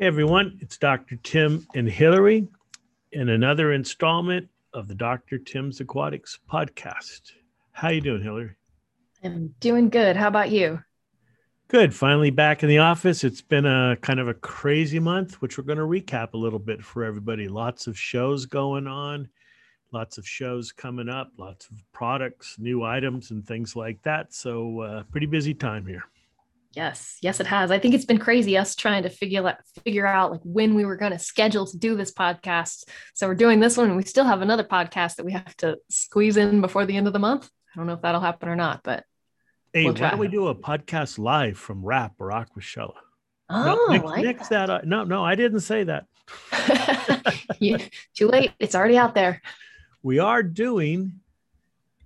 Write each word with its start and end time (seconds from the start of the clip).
Hey 0.00 0.06
everyone, 0.06 0.56
it's 0.60 0.78
Dr. 0.78 1.16
Tim 1.16 1.66
and 1.74 1.88
Hillary 1.88 2.46
in 3.10 3.30
another 3.30 3.72
installment 3.72 4.48
of 4.72 4.86
the 4.86 4.94
Dr. 4.94 5.38
Tim's 5.38 5.80
Aquatics 5.80 6.38
podcast. 6.48 7.32
How 7.72 7.88
you 7.88 8.00
doing, 8.00 8.22
Hillary? 8.22 8.52
I'm 9.24 9.52
doing 9.58 9.88
good. 9.88 10.14
How 10.14 10.28
about 10.28 10.52
you? 10.52 10.80
Good. 11.66 11.92
Finally 11.92 12.30
back 12.30 12.62
in 12.62 12.68
the 12.68 12.78
office. 12.78 13.24
It's 13.24 13.42
been 13.42 13.66
a 13.66 13.96
kind 14.00 14.20
of 14.20 14.28
a 14.28 14.34
crazy 14.34 15.00
month, 15.00 15.42
which 15.42 15.58
we're 15.58 15.64
going 15.64 15.78
to 15.78 15.84
recap 15.84 16.34
a 16.34 16.38
little 16.38 16.60
bit 16.60 16.80
for 16.84 17.02
everybody. 17.02 17.48
Lots 17.48 17.88
of 17.88 17.98
shows 17.98 18.46
going 18.46 18.86
on, 18.86 19.28
lots 19.90 20.16
of 20.16 20.24
shows 20.24 20.70
coming 20.70 21.08
up, 21.08 21.32
lots 21.38 21.68
of 21.70 21.82
products, 21.90 22.54
new 22.56 22.84
items, 22.84 23.32
and 23.32 23.44
things 23.44 23.74
like 23.74 24.00
that. 24.02 24.32
So, 24.32 24.80
uh, 24.80 25.02
pretty 25.10 25.26
busy 25.26 25.54
time 25.54 25.84
here. 25.84 26.04
Yes, 26.74 27.16
yes, 27.22 27.40
it 27.40 27.46
has. 27.46 27.70
I 27.70 27.78
think 27.78 27.94
it's 27.94 28.04
been 28.04 28.18
crazy 28.18 28.58
us 28.58 28.74
trying 28.74 29.02
to 29.04 29.08
figure 29.08 29.46
out 29.46 29.56
figure 29.84 30.06
out 30.06 30.30
like 30.30 30.40
when 30.44 30.74
we 30.74 30.84
were 30.84 30.96
going 30.96 31.12
to 31.12 31.18
schedule 31.18 31.66
to 31.66 31.78
do 31.78 31.96
this 31.96 32.12
podcast. 32.12 32.84
So 33.14 33.26
we're 33.26 33.34
doing 33.34 33.58
this 33.58 33.76
one, 33.76 33.88
and 33.88 33.96
we 33.96 34.04
still 34.04 34.24
have 34.24 34.42
another 34.42 34.64
podcast 34.64 35.16
that 35.16 35.24
we 35.24 35.32
have 35.32 35.56
to 35.58 35.78
squeeze 35.88 36.36
in 36.36 36.60
before 36.60 36.84
the 36.84 36.96
end 36.96 37.06
of 37.06 37.12
the 37.12 37.18
month. 37.18 37.48
I 37.74 37.78
don't 37.78 37.86
know 37.86 37.94
if 37.94 38.02
that'll 38.02 38.20
happen 38.20 38.48
or 38.48 38.56
not, 38.56 38.82
but 38.84 39.04
hey, 39.72 39.84
we'll 39.84 39.94
why 39.94 40.10
don't 40.10 40.18
we 40.18 40.28
do 40.28 40.48
a 40.48 40.54
podcast 40.54 41.18
live 41.18 41.56
from 41.56 41.84
Rap 41.84 42.12
or 42.18 42.28
Aquashella? 42.28 42.94
Oh, 43.50 43.86
no, 43.88 43.92
nix, 43.92 44.04
like 44.04 44.24
nix 44.24 44.48
that. 44.48 44.66
that. 44.66 44.86
No, 44.86 45.04
no, 45.04 45.24
I 45.24 45.34
didn't 45.34 45.60
say 45.60 45.84
that. 45.84 46.04
too 48.14 48.28
late. 48.28 48.52
It's 48.58 48.74
already 48.74 48.98
out 48.98 49.14
there. 49.14 49.40
We 50.02 50.18
are 50.18 50.42
doing 50.42 51.20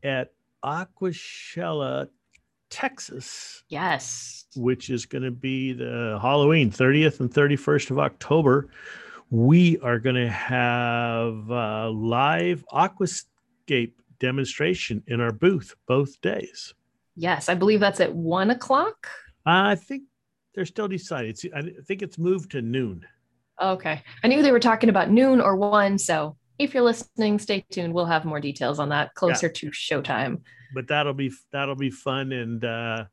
at 0.04 0.32
Aquashella 0.64 2.08
Texas. 2.72 3.62
Yes. 3.68 4.46
Which 4.56 4.90
is 4.90 5.06
going 5.06 5.22
to 5.22 5.30
be 5.30 5.72
the 5.72 6.18
Halloween 6.20 6.70
30th 6.70 7.20
and 7.20 7.30
31st 7.30 7.90
of 7.92 7.98
October. 7.98 8.70
We 9.30 9.78
are 9.80 9.98
going 9.98 10.16
to 10.16 10.28
have 10.28 11.50
a 11.50 11.90
live 11.90 12.64
aquascape 12.72 13.92
demonstration 14.18 15.02
in 15.06 15.20
our 15.20 15.32
booth 15.32 15.74
both 15.86 16.20
days. 16.22 16.74
Yes, 17.14 17.48
I 17.48 17.54
believe 17.54 17.80
that's 17.80 18.00
at 18.00 18.14
one 18.14 18.50
o'clock. 18.50 19.08
I 19.44 19.74
think 19.74 20.04
they're 20.54 20.64
still 20.64 20.88
deciding. 20.88 21.34
I 21.54 21.62
think 21.84 22.02
it's 22.02 22.18
moved 22.18 22.52
to 22.52 22.62
noon. 22.62 23.06
Okay. 23.60 24.02
I 24.24 24.28
knew 24.28 24.42
they 24.42 24.52
were 24.52 24.60
talking 24.60 24.88
about 24.88 25.10
noon 25.10 25.40
or 25.40 25.56
one. 25.56 25.98
So 25.98 26.36
if 26.58 26.74
you're 26.74 26.82
listening, 26.82 27.38
stay 27.38 27.64
tuned. 27.70 27.92
We'll 27.92 28.06
have 28.06 28.24
more 28.24 28.40
details 28.40 28.78
on 28.78 28.90
that 28.90 29.14
closer 29.14 29.46
yeah. 29.46 29.52
to 29.54 29.70
showtime. 29.70 30.40
But 30.74 30.88
that'll 30.88 31.14
be 31.14 31.32
that'll 31.52 31.76
be 31.76 31.90
fun. 31.90 32.32
And 32.32 32.64
uh, 32.64 33.04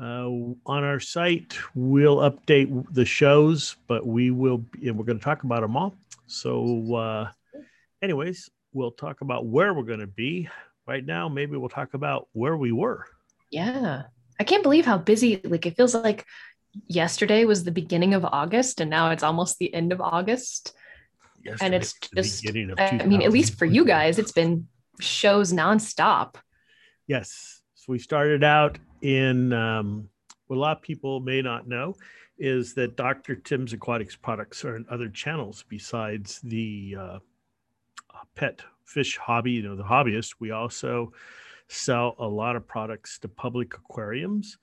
uh, 0.00 0.28
on 0.66 0.84
our 0.84 1.00
site 1.00 1.56
we'll 1.74 2.18
update 2.18 2.84
the 2.92 3.04
shows 3.04 3.76
but 3.86 4.06
we 4.06 4.30
will 4.30 4.62
and 4.82 4.98
we're 4.98 5.04
going 5.04 5.18
to 5.18 5.24
talk 5.24 5.44
about 5.44 5.62
them 5.62 5.76
all. 5.76 5.94
So 6.26 6.94
uh, 6.94 7.30
anyways 8.02 8.50
we'll 8.72 8.90
talk 8.90 9.22
about 9.22 9.46
where 9.46 9.72
we're 9.72 9.84
going 9.84 10.00
to 10.00 10.06
be. 10.06 10.48
Right 10.86 11.04
now 11.04 11.28
maybe 11.28 11.56
we'll 11.56 11.68
talk 11.68 11.94
about 11.94 12.28
where 12.32 12.56
we 12.56 12.72
were. 12.72 13.06
Yeah. 13.50 14.04
I 14.38 14.44
can't 14.44 14.62
believe 14.62 14.84
how 14.84 14.98
busy 14.98 15.40
like 15.44 15.66
it 15.66 15.76
feels 15.76 15.94
like 15.94 16.26
yesterday 16.86 17.46
was 17.46 17.64
the 17.64 17.70
beginning 17.70 18.12
of 18.12 18.22
august 18.22 18.82
and 18.82 18.90
now 18.90 19.10
it's 19.10 19.22
almost 19.22 19.56
the 19.56 19.72
end 19.72 19.92
of 19.92 20.00
august 20.02 20.74
yesterday 21.46 21.64
and 21.66 21.74
it's 21.74 21.94
just 22.14 22.46
i 22.78 23.06
mean 23.06 23.22
at 23.22 23.32
least 23.32 23.54
for 23.58 23.64
you 23.64 23.84
guys 23.84 24.18
it's 24.18 24.32
been 24.32 24.66
shows 25.00 25.52
nonstop 25.52 26.36
Yes. 27.06 27.62
So 27.74 27.92
we 27.92 27.98
started 27.98 28.42
out 28.42 28.78
in 29.00 29.52
um, 29.52 30.08
what 30.48 30.56
a 30.56 30.58
lot 30.58 30.76
of 30.76 30.82
people 30.82 31.20
may 31.20 31.40
not 31.40 31.68
know 31.68 31.94
is 32.38 32.74
that 32.74 32.96
Dr. 32.96 33.36
Tim's 33.36 33.72
Aquatics 33.72 34.16
products 34.16 34.64
are 34.64 34.76
in 34.76 34.84
other 34.90 35.08
channels 35.08 35.64
besides 35.68 36.40
the 36.42 36.96
uh, 36.98 37.18
pet 38.34 38.60
fish 38.84 39.16
hobby, 39.16 39.52
you 39.52 39.62
know, 39.62 39.76
the 39.76 39.84
hobbyist. 39.84 40.34
We 40.40 40.50
also 40.50 41.12
sell 41.68 42.14
a 42.18 42.26
lot 42.26 42.56
of 42.56 42.66
products 42.66 43.18
to 43.20 43.28
public 43.28 43.74
aquariums. 43.74 44.58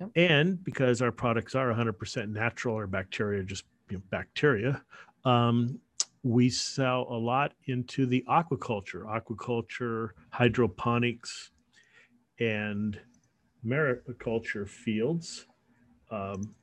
Yep. 0.00 0.10
And 0.14 0.62
because 0.62 1.00
our 1.00 1.12
products 1.12 1.54
are 1.54 1.72
100% 1.72 2.28
natural 2.28 2.76
or 2.76 2.86
bacteria, 2.86 3.42
just 3.42 3.64
you 3.88 3.96
know, 3.96 4.02
bacteria, 4.10 4.82
um, 5.24 5.80
we 6.26 6.50
sell 6.50 7.06
a 7.08 7.16
lot 7.16 7.52
into 7.66 8.04
the 8.04 8.24
aquaculture, 8.28 9.04
aquaculture, 9.04 10.10
hydroponics, 10.30 11.52
and 12.40 12.98
mariculture 13.64 14.68
fields 14.68 15.46
um, 16.10 16.54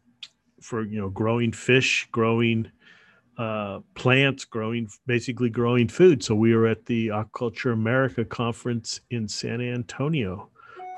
for 0.61 0.83
you 0.83 0.99
know 0.99 1.09
growing 1.09 1.53
fish, 1.53 2.07
growing 2.11 2.69
uh, 3.37 3.79
plants, 3.95 4.43
growing 4.43 4.89
basically 5.07 5.49
growing 5.49 5.87
food. 5.87 6.21
So 6.21 6.35
we 6.35 6.53
were 6.53 6.67
at 6.67 6.85
the 6.85 7.07
Aquaculture 7.07 7.71
America 7.71 8.25
conference 8.25 8.99
in 9.11 9.27
San 9.27 9.61
Antonio 9.61 10.49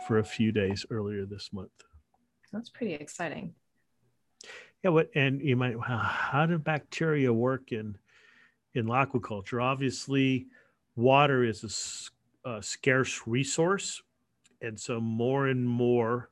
for 0.07 0.17
a 0.17 0.23
few 0.23 0.51
days 0.51 0.85
earlier 0.89 1.25
this 1.25 1.51
month. 1.53 1.71
That's 2.51 2.69
pretty 2.69 2.95
exciting. 2.95 3.53
Yeah, 4.83 4.89
what 4.89 5.09
and 5.13 5.39
you 5.39 5.55
might 5.55 5.75
how 5.79 6.47
do 6.47 6.57
bacteria 6.57 7.31
work 7.31 7.71
in 7.71 7.97
in 8.75 8.85
aquaculture? 8.85 9.63
Obviously, 9.63 10.47
water 10.95 11.43
is 11.43 11.63
a, 12.45 12.61
scarce 12.61 13.21
resource 13.25 14.03
and 14.61 14.79
so 14.79 14.99
more 14.99 15.47
and 15.47 15.67
more 15.67 16.29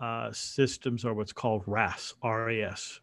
uh, 0.00 0.32
systems 0.32 1.04
are 1.04 1.14
what's 1.14 1.32
called 1.32 1.62
RAS, 1.66 2.14
RAS, 2.24 3.00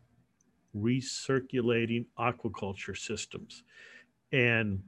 recirculating 0.75 2.05
aquaculture 2.17 2.97
systems. 2.97 3.63
And 4.31 4.81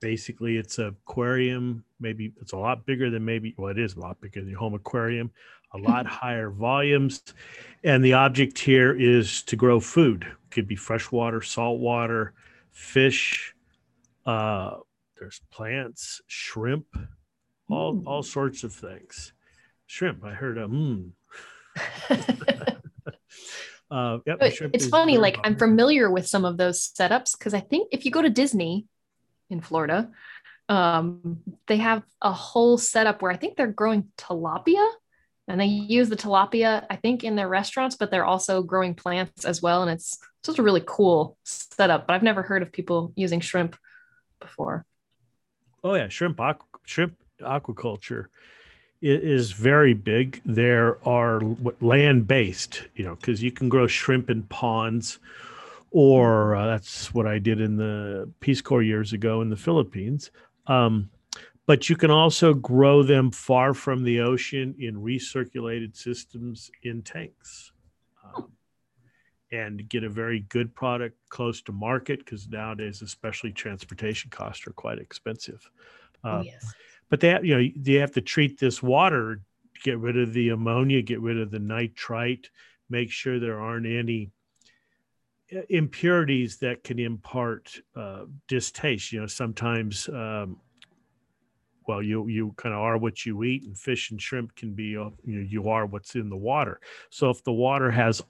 basically 0.00 0.56
it's 0.56 0.78
a 0.78 0.86
aquarium, 0.86 1.84
maybe 2.00 2.32
it's 2.40 2.52
a 2.52 2.56
lot 2.56 2.86
bigger 2.86 3.10
than 3.10 3.24
maybe, 3.24 3.54
well, 3.56 3.70
it 3.70 3.78
is 3.78 3.94
a 3.94 4.00
lot 4.00 4.20
bigger 4.20 4.40
than 4.40 4.50
your 4.50 4.58
home 4.58 4.74
aquarium, 4.74 5.30
a 5.72 5.78
lot 5.78 6.06
higher 6.06 6.50
volumes. 6.50 7.22
And 7.84 8.04
the 8.04 8.14
object 8.14 8.58
here 8.58 8.98
is 8.98 9.42
to 9.44 9.56
grow 9.56 9.80
food. 9.80 10.24
It 10.24 10.50
could 10.50 10.66
be 10.66 10.76
freshwater, 10.76 11.42
saltwater, 11.42 12.34
fish, 12.72 13.54
uh, 14.26 14.76
there's 15.18 15.40
plants, 15.50 16.22
shrimp, 16.26 16.86
all 17.68 18.02
all 18.06 18.22
sorts 18.22 18.64
of 18.64 18.72
things. 18.72 19.32
Shrimp, 19.86 20.24
I 20.24 20.32
heard 20.32 20.56
a 20.56 20.66
mm. 20.66 21.10
uh, 23.90 24.18
yep, 24.26 24.38
it's 24.40 24.86
funny, 24.86 25.18
like 25.18 25.34
popular. 25.34 25.46
I'm 25.46 25.58
familiar 25.58 26.10
with 26.10 26.26
some 26.26 26.44
of 26.44 26.56
those 26.56 26.88
setups 26.88 27.38
because 27.38 27.54
I 27.54 27.60
think 27.60 27.88
if 27.92 28.04
you 28.04 28.10
go 28.10 28.22
to 28.22 28.30
Disney 28.30 28.86
in 29.50 29.60
Florida, 29.60 30.10
um, 30.68 31.40
they 31.66 31.78
have 31.78 32.02
a 32.22 32.32
whole 32.32 32.78
setup 32.78 33.22
where 33.22 33.32
I 33.32 33.36
think 33.36 33.56
they're 33.56 33.66
growing 33.66 34.08
tilapia 34.16 34.88
and 35.48 35.60
they 35.60 35.66
use 35.66 36.08
the 36.08 36.16
tilapia, 36.16 36.86
I 36.88 36.96
think, 36.96 37.24
in 37.24 37.34
their 37.34 37.48
restaurants, 37.48 37.96
but 37.96 38.10
they're 38.10 38.24
also 38.24 38.62
growing 38.62 38.94
plants 38.94 39.44
as 39.44 39.60
well. 39.60 39.82
And 39.82 39.90
it's 39.90 40.18
just 40.44 40.60
a 40.60 40.62
really 40.62 40.82
cool 40.86 41.36
setup. 41.44 42.06
But 42.06 42.14
I've 42.14 42.22
never 42.22 42.42
heard 42.42 42.62
of 42.62 42.70
people 42.70 43.12
using 43.16 43.40
shrimp 43.40 43.76
before. 44.40 44.86
Oh 45.82 45.94
yeah, 45.94 46.08
shrimp, 46.08 46.40
shrimp 46.84 47.16
aquaculture 47.40 48.26
is 49.02 49.52
very 49.52 49.94
big. 49.94 50.40
There 50.44 50.98
are 51.08 51.40
land 51.80 52.28
based, 52.28 52.84
you 52.94 53.04
know, 53.04 53.16
because 53.16 53.42
you 53.42 53.50
can 53.50 53.68
grow 53.68 53.86
shrimp 53.86 54.30
in 54.30 54.42
ponds, 54.44 55.18
or 55.90 56.54
uh, 56.54 56.66
that's 56.66 57.12
what 57.12 57.26
I 57.26 57.38
did 57.38 57.60
in 57.60 57.76
the 57.76 58.30
Peace 58.40 58.60
Corps 58.60 58.82
years 58.82 59.12
ago 59.12 59.42
in 59.42 59.50
the 59.50 59.56
Philippines. 59.56 60.30
Um, 60.66 61.10
but 61.66 61.88
you 61.88 61.96
can 61.96 62.10
also 62.10 62.54
grow 62.54 63.02
them 63.02 63.30
far 63.30 63.74
from 63.74 64.02
the 64.02 64.20
ocean 64.20 64.74
in 64.78 64.96
recirculated 64.96 65.96
systems 65.96 66.70
in 66.82 67.02
tanks. 67.02 67.72
Um, 68.34 68.50
and 69.52 69.88
get 69.88 70.04
a 70.04 70.08
very 70.08 70.40
good 70.48 70.74
product 70.74 71.16
close 71.28 71.60
to 71.62 71.72
market 71.72 72.20
because 72.20 72.48
nowadays, 72.48 73.02
especially 73.02 73.52
transportation 73.52 74.30
costs 74.30 74.66
are 74.66 74.72
quite 74.72 74.98
expensive. 74.98 75.68
Uh, 76.24 76.28
oh, 76.28 76.42
yes 76.42 76.74
but 77.10 77.20
they 77.20 77.28
have, 77.28 77.44
you 77.44 77.58
know 77.58 77.68
they 77.76 77.94
have 77.94 78.12
to 78.12 78.22
treat 78.22 78.58
this 78.58 78.82
water 78.82 79.42
get 79.82 79.98
rid 79.98 80.16
of 80.16 80.32
the 80.32 80.48
ammonia 80.48 81.02
get 81.02 81.20
rid 81.20 81.38
of 81.38 81.50
the 81.50 81.58
nitrite 81.58 82.48
make 82.88 83.10
sure 83.10 83.38
there 83.38 83.60
aren't 83.60 83.86
any 83.86 84.30
impurities 85.68 86.58
that 86.58 86.84
can 86.84 86.98
impart 86.98 87.80
uh, 87.96 88.24
distaste 88.48 89.12
you 89.12 89.20
know 89.20 89.26
sometimes 89.26 90.08
um, 90.08 90.56
well 91.86 92.02
you 92.02 92.28
you 92.28 92.54
kind 92.56 92.74
of 92.74 92.80
are 92.80 92.96
what 92.96 93.26
you 93.26 93.42
eat 93.42 93.64
and 93.64 93.76
fish 93.76 94.10
and 94.10 94.20
shrimp 94.20 94.54
can 94.54 94.72
be 94.72 94.96
uh, 94.96 95.10
you 95.24 95.36
know 95.36 95.46
you 95.48 95.68
are 95.68 95.86
what's 95.86 96.14
in 96.14 96.28
the 96.28 96.36
water 96.36 96.80
so 97.10 97.30
if 97.30 97.42
the 97.44 97.52
water 97.52 97.90
has 97.90 98.22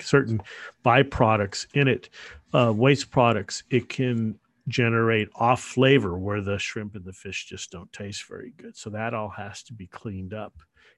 certain 0.00 0.40
byproducts 0.84 1.66
in 1.74 1.88
it 1.88 2.10
uh, 2.52 2.72
waste 2.74 3.10
products 3.10 3.62
it 3.70 3.88
can 3.88 4.38
generate 4.68 5.28
off 5.36 5.62
flavor 5.62 6.18
where 6.18 6.40
the 6.40 6.58
shrimp 6.58 6.96
and 6.96 7.04
the 7.04 7.12
fish 7.12 7.46
just 7.46 7.70
don't 7.70 7.92
taste 7.92 8.26
very 8.26 8.52
good. 8.56 8.76
So 8.76 8.90
that 8.90 9.14
all 9.14 9.28
has 9.28 9.62
to 9.64 9.72
be 9.72 9.86
cleaned 9.86 10.34
up. 10.34 10.54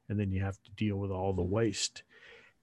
And 0.08 0.18
then 0.18 0.32
you 0.32 0.42
have 0.42 0.60
to 0.62 0.70
deal 0.72 0.96
with 0.96 1.10
all 1.10 1.34
the 1.34 1.42
waste. 1.42 2.02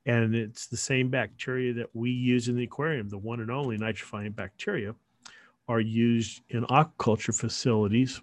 And 0.06 0.36
it's 0.36 0.68
the 0.68 0.78
same 0.78 1.10
bacteria 1.10 1.74
that 1.74 1.90
we 1.96 2.12
use 2.12 2.48
in 2.48 2.56
the 2.56 2.64
aquarium, 2.64 3.10
the 3.10 3.18
one 3.18 3.40
and 3.40 3.50
only 3.50 3.78
nitrifying 3.78 4.36
bacteria, 4.36 4.94
are 5.68 5.80
used 5.80 6.42
in 6.50 6.64
aquaculture 6.66 7.36
facilities. 7.36 8.22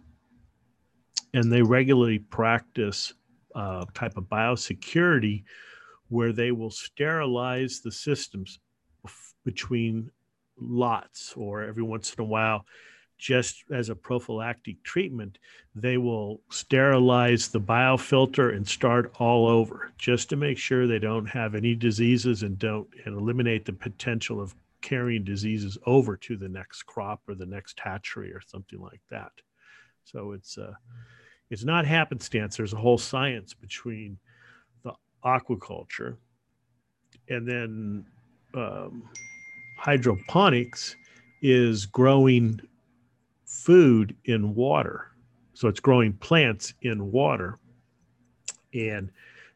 And 1.35 1.51
they 1.53 1.63
regularly 1.63 2.21
practice 2.21 3.15
a 3.55 3.59
uh, 3.59 3.85
type 3.95 4.17
of 4.17 4.25
biosecurity 4.25 5.45
where 6.09 6.33
they 6.33 6.53
will 6.53 6.71
sterilize 6.71 7.81
the 7.81 7.93
systems 7.93 8.61
between 9.45 10.11
lots 10.59 11.35
or 11.37 11.65
every 11.65 11.83
once 11.83 12.15
in 12.15 12.23
a 12.23 12.27
while 12.27 12.65
just 13.23 13.63
as 13.73 13.89
a 13.89 13.95
prophylactic 13.95 14.83
treatment, 14.83 15.39
they 15.77 15.97
will 15.97 16.41
sterilize 16.51 17.49
the 17.49 17.61
biofilter 17.61 18.55
and 18.55 18.67
start 18.67 19.15
all 19.21 19.47
over 19.47 19.93
just 19.97 20.29
to 20.29 20.37
make 20.37 20.59
sure 20.59 20.89
they 20.89 20.99
don't 20.99 21.27
have 21.27 21.55
any 21.55 21.77
diseases 21.77 22.43
and 22.43 22.59
don't 22.59 22.89
and 23.05 23.17
eliminate 23.17 23.65
the 23.65 23.73
potential 23.73 24.41
of 24.41 24.57
carrying 24.81 25.23
diseases 25.23 25.79
over 25.87 26.17
to 26.17 26.37
the 26.37 26.49
next 26.49 26.83
crop 26.83 27.21
or 27.29 27.37
the 27.37 27.47
next 27.47 27.79
hatchery 27.79 28.33
or 28.33 28.41
something 28.45 28.81
like 28.81 29.01
that. 29.09 29.31
So 30.03 30.33
it's 30.33 30.59
uh, 30.59 30.75
it's 31.49 31.63
not 31.63 31.87
happenstance. 31.87 32.57
There's 32.57 32.73
a 32.73 32.77
whole 32.77 32.99
science 32.99 33.55
between 33.55 34.19
the 34.83 34.95
aquaculture 35.25 36.17
and 37.29 37.49
then 37.49 38.05
um, 38.55 39.09
hydroponics 39.79 40.97
is 41.41 41.87
growing 41.87 42.61
food 43.63 44.17
in 44.25 44.55
water. 44.55 45.13
So 45.55 45.69
it's 45.69 45.81
growing 45.81 46.15
plants 46.15 46.75
in 46.83 47.13
water. 47.13 47.59
And 48.75 49.11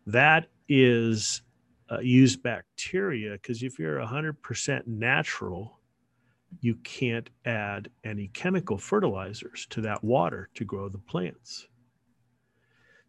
that 0.06 0.48
is 0.68 1.42
uh, 1.90 1.98
used 2.00 2.42
bacteria 2.42 3.32
because 3.32 3.62
if 3.62 3.78
you're 3.78 3.98
100% 3.98 4.86
natural, 4.86 5.80
you 6.60 6.76
can't 6.76 7.28
add 7.44 7.90
any 8.04 8.28
chemical 8.28 8.78
fertilizers 8.78 9.66
to 9.70 9.80
that 9.82 10.02
water 10.04 10.48
to 10.54 10.64
grow 10.64 10.88
the 10.88 10.98
plants. 10.98 11.66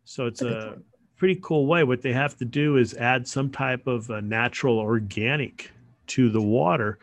So 0.05 0.25
it's 0.25 0.41
a 0.41 0.77
pretty 1.17 1.39
cool 1.43 1.67
way. 1.67 1.83
What 1.83 2.01
they 2.01 2.13
have 2.13 2.37
to 2.37 2.45
do 2.45 2.77
is 2.77 2.93
add 2.95 3.27
some 3.27 3.51
type 3.51 3.87
of 3.87 4.09
a 4.09 4.21
natural 4.21 4.79
organic 4.79 5.71
to 6.07 6.29
the 6.29 6.41
water 6.41 6.97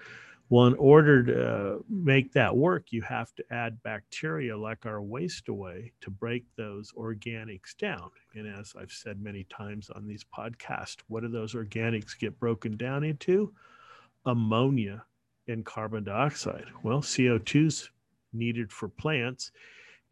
well, 0.54 0.68
in 0.68 0.74
order 0.74 1.24
to 1.24 1.48
uh, 1.48 1.78
make 1.88 2.32
that 2.34 2.56
work, 2.56 2.92
you 2.92 3.02
have 3.02 3.34
to 3.34 3.44
add 3.50 3.82
bacteria 3.82 4.56
like 4.56 4.86
our 4.86 5.02
waste 5.02 5.48
away 5.48 5.90
to 6.00 6.12
break 6.12 6.44
those 6.54 6.92
organics 6.92 7.76
down. 7.76 8.08
And 8.36 8.46
as 8.46 8.72
I've 8.80 8.92
said 8.92 9.20
many 9.20 9.42
times 9.50 9.90
on 9.90 10.06
these 10.06 10.22
podcasts, 10.22 10.98
what 11.08 11.22
do 11.22 11.28
those 11.28 11.54
organics 11.54 12.16
get 12.16 12.38
broken 12.38 12.76
down 12.76 13.02
into? 13.02 13.52
Ammonia 14.26 15.04
and 15.48 15.64
carbon 15.66 16.04
dioxide. 16.04 16.66
Well, 16.84 17.00
CO2 17.00 17.66
is 17.66 17.90
needed 18.32 18.70
for 18.70 18.88
plants, 18.88 19.50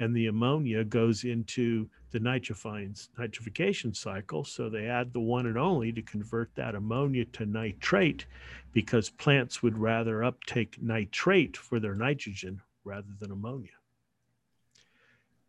and 0.01 0.15
the 0.15 0.27
ammonia 0.27 0.85
goes 0.85 1.25
into 1.25 1.89
the 2.11 2.19
nitrification 2.19 3.95
cycle. 3.97 4.45
So 4.45 4.69
they 4.69 4.87
add 4.87 5.13
the 5.13 5.21
one 5.21 5.47
and 5.47 5.59
only 5.59 5.93
to 5.93 6.03
convert 6.03 6.55
that 6.55 6.75
ammonia 6.75 7.25
to 7.27 7.47
nitrate 7.47 8.27
because 8.73 9.11
plants 9.11 9.63
would 9.63 9.79
rather 9.79 10.25
uptake 10.25 10.77
nitrate 10.81 11.57
for 11.57 11.79
their 11.79 11.95
nitrogen 11.95 12.61
rather 12.85 13.09
than 13.21 13.31
ammonia. 13.31 13.71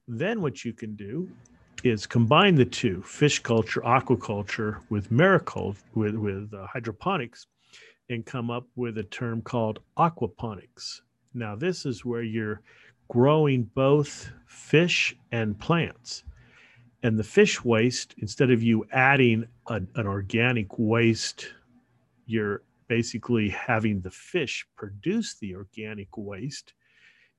Then 0.07 0.41
what 0.41 0.65
you 0.65 0.73
can 0.73 0.95
do 0.95 1.29
is 1.83 2.05
combine 2.05 2.55
the 2.55 2.65
two 2.65 3.01
fish 3.01 3.39
culture, 3.39 3.81
aquaculture 3.81 4.79
with 4.89 5.09
mariculture, 5.09 5.77
with, 5.95 6.15
with 6.15 6.53
uh, 6.53 6.67
hydroponics, 6.67 7.47
and 8.09 8.25
come 8.25 8.49
up 8.49 8.67
with 8.75 8.97
a 8.97 9.03
term 9.03 9.41
called 9.41 9.79
aquaponics. 9.97 11.01
Now, 11.33 11.55
this 11.55 11.85
is 11.85 12.05
where 12.05 12.21
you're 12.21 12.61
growing 13.09 13.63
both 13.75 14.31
fish 14.45 15.15
and 15.31 15.59
plants. 15.59 16.23
And 17.03 17.19
the 17.19 17.23
fish 17.23 17.63
waste 17.63 18.15
instead 18.19 18.49
of 18.49 18.63
you 18.63 18.85
adding 18.91 19.45
a, 19.67 19.75
an 19.95 20.07
organic 20.07 20.67
waste 20.77 21.53
you're 22.25 22.63
basically 22.87 23.49
having 23.49 24.01
the 24.01 24.11
fish 24.11 24.65
produce 24.75 25.35
the 25.35 25.55
organic 25.55 26.15
waste 26.17 26.73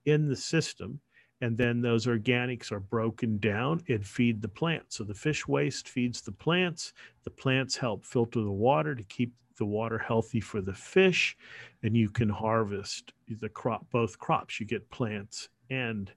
in 0.05 0.29
the 0.29 0.37
system 0.37 1.01
and 1.41 1.57
then 1.57 1.81
those 1.81 2.07
organics 2.07 2.71
are 2.71 2.81
broken 2.81 3.39
down 3.39 3.83
and 3.89 4.07
feed 4.07 4.41
the 4.41 4.49
plants 4.49 4.97
so 4.97 5.05
the 5.05 5.15
fish 5.15 5.47
waste 5.49 5.89
feeds 5.89 6.21
the 6.21 6.33
plants. 6.33 6.93
The 7.25 7.31
plants 7.31 7.77
help 7.77 8.05
filter 8.05 8.41
the 8.41 8.51
water 8.51 8.95
to 8.95 9.03
keep 9.05 9.33
the 9.57 9.67
water 9.67 9.99
healthy 9.99 10.41
for 10.41 10.61
the 10.61 10.75
fish 10.75 11.37
and 11.83 11.97
you 11.97 12.11
can 12.11 12.29
harvest 12.29 13.13
the 13.41 13.49
crop 13.49 13.87
both 13.91 14.19
crops. 14.19 14.61
You 14.61 14.67
get 14.67 14.91
plants 14.91 15.49
and 15.71 16.13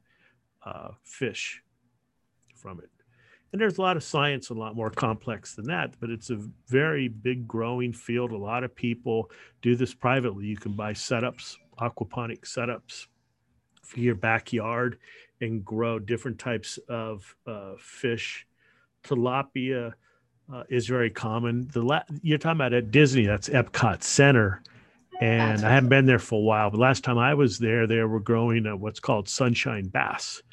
uh, 0.66 0.90
fish 1.04 1.62
from 2.56 2.80
it 2.80 2.90
and 3.52 3.62
there's 3.62 3.78
a 3.78 3.82
lot 3.82 3.98
of 3.98 4.04
science, 4.04 4.50
a 4.50 4.54
lot 4.54 4.76
more 4.76 4.90
complex 4.90 5.56
than 5.56 5.66
that, 5.66 5.94
but 6.00 6.10
it's 6.10 6.30
a 6.30 6.40
very 6.68 7.08
big 7.08 7.48
growing 7.48 7.94
field. 7.94 8.32
A 8.32 8.38
lot 8.38 8.64
of 8.64 8.76
people 8.76 9.32
do 9.62 9.76
this 9.76 9.94
privately. 9.94 10.46
You 10.46 10.58
can 10.58 10.74
buy 10.74 10.94
setups, 10.94 11.56
aquaponic 11.80 12.42
setups 12.42 13.08
for 13.84 14.00
your 14.00 14.16
backyard 14.16 15.00
and 15.40 15.64
grow 15.64 15.98
different 15.98 16.40
types 16.40 16.78
of 16.90 17.36
uh, 17.46 17.74
fish. 17.80 18.46
Tilapia 19.04 19.94
uh, 20.54 20.64
is 20.70 20.88
very 20.88 21.10
common. 21.10 21.70
The 21.72 21.82
la- 21.82 22.04
you're 22.22 22.38
talking 22.38 22.58
about 22.58 22.74
at 22.74 22.92
Disney, 22.92 23.26
that's 23.26 23.48
Epcot 23.48 24.04
Center. 24.04 24.62
And 25.20 25.66
I 25.66 25.72
haven't 25.72 25.90
been 25.90 26.06
there 26.06 26.20
for 26.20 26.36
a 26.36 26.44
while, 26.44 26.70
but 26.70 26.80
last 26.80 27.04
time 27.04 27.18
I 27.18 27.34
was 27.34 27.58
there, 27.58 27.88
they 27.88 28.02
were 28.04 28.20
growing 28.20 28.66
what's 28.80 29.00
called 29.00 29.28
sunshine 29.28 29.88
bass, 29.88 30.44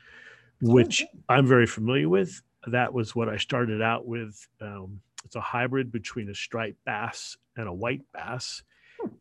which 0.60 1.04
I'm 1.28 1.46
very 1.46 1.66
familiar 1.66 2.08
with 2.08 2.40
that 2.66 2.92
was 2.92 3.14
what 3.14 3.28
I 3.28 3.36
started 3.36 3.82
out 3.82 4.06
with. 4.06 4.46
Um, 4.60 5.00
it's 5.24 5.36
a 5.36 5.40
hybrid 5.40 5.90
between 5.90 6.28
a 6.28 6.34
striped 6.34 6.84
bass 6.84 7.36
and 7.56 7.68
a 7.68 7.72
white 7.72 8.02
bass. 8.12 8.62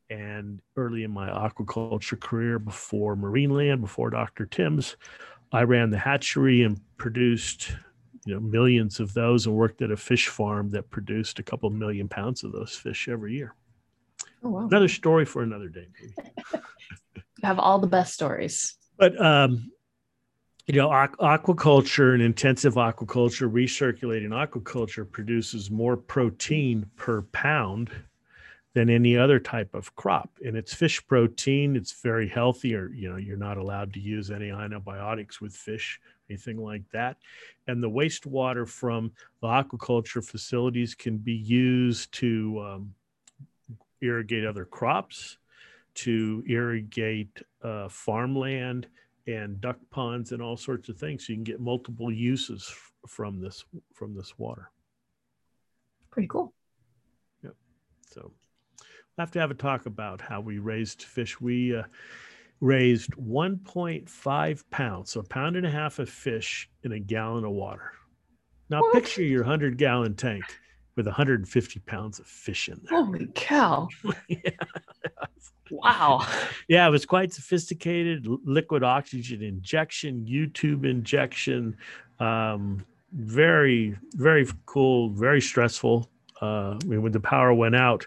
And 0.09 0.61
early 0.77 1.03
in 1.03 1.11
my 1.11 1.29
aquaculture 1.29 2.19
career, 2.19 2.59
before 2.59 3.15
Marineland, 3.15 3.81
before 3.81 4.09
Dr. 4.09 4.45
Tim's, 4.45 4.95
I 5.51 5.63
ran 5.63 5.89
the 5.89 5.97
hatchery 5.97 6.63
and 6.63 6.79
produced 6.97 7.75
you 8.25 8.33
know 8.33 8.39
millions 8.39 9.01
of 9.01 9.13
those 9.13 9.45
and 9.45 9.55
worked 9.55 9.81
at 9.81 9.91
a 9.91 9.97
fish 9.97 10.29
farm 10.29 10.69
that 10.69 10.89
produced 10.89 11.39
a 11.39 11.43
couple 11.43 11.69
million 11.69 12.07
pounds 12.07 12.43
of 12.43 12.53
those 12.53 12.75
fish 12.75 13.09
every 13.09 13.33
year. 13.33 13.55
Oh, 14.43 14.49
wow. 14.49 14.67
Another 14.67 14.89
story 14.89 15.25
for 15.25 15.41
another 15.41 15.69
day. 15.69 15.87
you 16.53 17.21
have 17.43 17.59
all 17.59 17.79
the 17.79 17.87
best 17.87 18.13
stories. 18.13 18.75
But 18.97 19.19
um, 19.19 19.71
you 20.67 20.75
know, 20.75 20.89
aquaculture 20.89 22.13
and 22.13 22.21
intensive 22.21 22.75
aquaculture, 22.75 23.51
recirculating 23.51 24.29
aquaculture 24.29 25.09
produces 25.09 25.69
more 25.69 25.97
protein 25.97 26.85
per 26.95 27.21
pound 27.21 27.89
than 28.73 28.89
any 28.89 29.17
other 29.17 29.39
type 29.39 29.75
of 29.75 29.93
crop. 29.95 30.31
And 30.43 30.55
it's 30.55 30.73
fish 30.73 31.05
protein. 31.05 31.75
It's 31.75 32.01
very 32.01 32.27
healthy, 32.27 32.75
or, 32.75 32.89
you 32.93 33.09
know, 33.09 33.17
you're 33.17 33.37
not 33.37 33.57
allowed 33.57 33.93
to 33.93 33.99
use 33.99 34.31
any 34.31 34.51
antibiotics 34.51 35.41
with 35.41 35.53
fish, 35.53 35.99
anything 36.29 36.57
like 36.57 36.83
that. 36.91 37.17
And 37.67 37.83
the 37.83 37.89
wastewater 37.89 38.67
from 38.67 39.11
the 39.41 39.47
aquaculture 39.47 40.25
facilities 40.25 40.95
can 40.95 41.17
be 41.17 41.33
used 41.33 42.11
to 42.13 42.59
um, 42.65 42.93
irrigate 44.03 44.45
other 44.45 44.65
crops, 44.65 45.37
to 45.95 46.43
irrigate 46.47 47.41
uh, 47.61 47.87
farmland 47.87 48.87
and 49.27 49.61
duck 49.61 49.77
ponds 49.89 50.31
and 50.31 50.41
all 50.41 50.57
sorts 50.57 50.89
of 50.89 50.97
things. 50.97 51.27
So 51.27 51.33
you 51.33 51.37
can 51.37 51.43
get 51.43 51.59
multiple 51.59 52.11
uses 52.11 52.67
f- 52.69 52.91
from 53.07 53.39
this 53.39 53.63
from 53.93 54.15
this 54.15 54.37
water. 54.37 54.69
Pretty 56.11 56.27
cool. 56.27 56.53
Yep. 57.43 57.53
So 58.09 58.31
we'll 58.79 59.23
have 59.23 59.31
to 59.31 59.39
have 59.39 59.51
a 59.51 59.55
talk 59.55 59.85
about 59.85 60.21
how 60.21 60.41
we 60.41 60.59
raised 60.59 61.03
fish. 61.03 61.39
We 61.39 61.75
uh, 61.75 61.83
raised 62.59 63.11
1.5 63.11 64.63
pounds, 64.71 65.11
so 65.11 65.19
a 65.19 65.23
pound 65.23 65.55
and 65.55 65.65
a 65.65 65.71
half 65.71 65.99
of 65.99 66.09
fish 66.09 66.69
in 66.83 66.91
a 66.91 66.99
gallon 66.99 67.43
of 67.45 67.51
water. 67.51 67.91
Now 68.69 68.81
what? 68.81 68.93
picture 68.93 69.23
your 69.23 69.41
100 69.41 69.77
gallon 69.77 70.15
tank 70.15 70.43
with 70.95 71.05
150 71.05 71.79
pounds 71.81 72.19
of 72.19 72.27
fish 72.27 72.69
in 72.69 72.79
there. 72.83 73.03
Holy 73.03 73.27
cow. 73.35 73.87
yeah. 74.27 74.37
Wow. 75.71 76.25
Yeah, 76.67 76.87
it 76.87 76.91
was 76.91 77.05
quite 77.05 77.33
sophisticated. 77.33 78.27
Liquid 78.43 78.83
oxygen 78.83 79.41
injection, 79.41 80.25
U-tube 80.27 80.85
injection. 80.85 81.75
Um, 82.19 82.85
very, 83.13 83.95
very 84.13 84.47
cool, 84.65 85.09
very 85.09 85.41
stressful. 85.41 86.09
Uh, 86.41 86.77
I 86.81 86.85
mean, 86.85 87.01
when 87.01 87.11
the 87.11 87.19
power 87.19 87.53
went 87.53 87.75
out, 87.75 88.05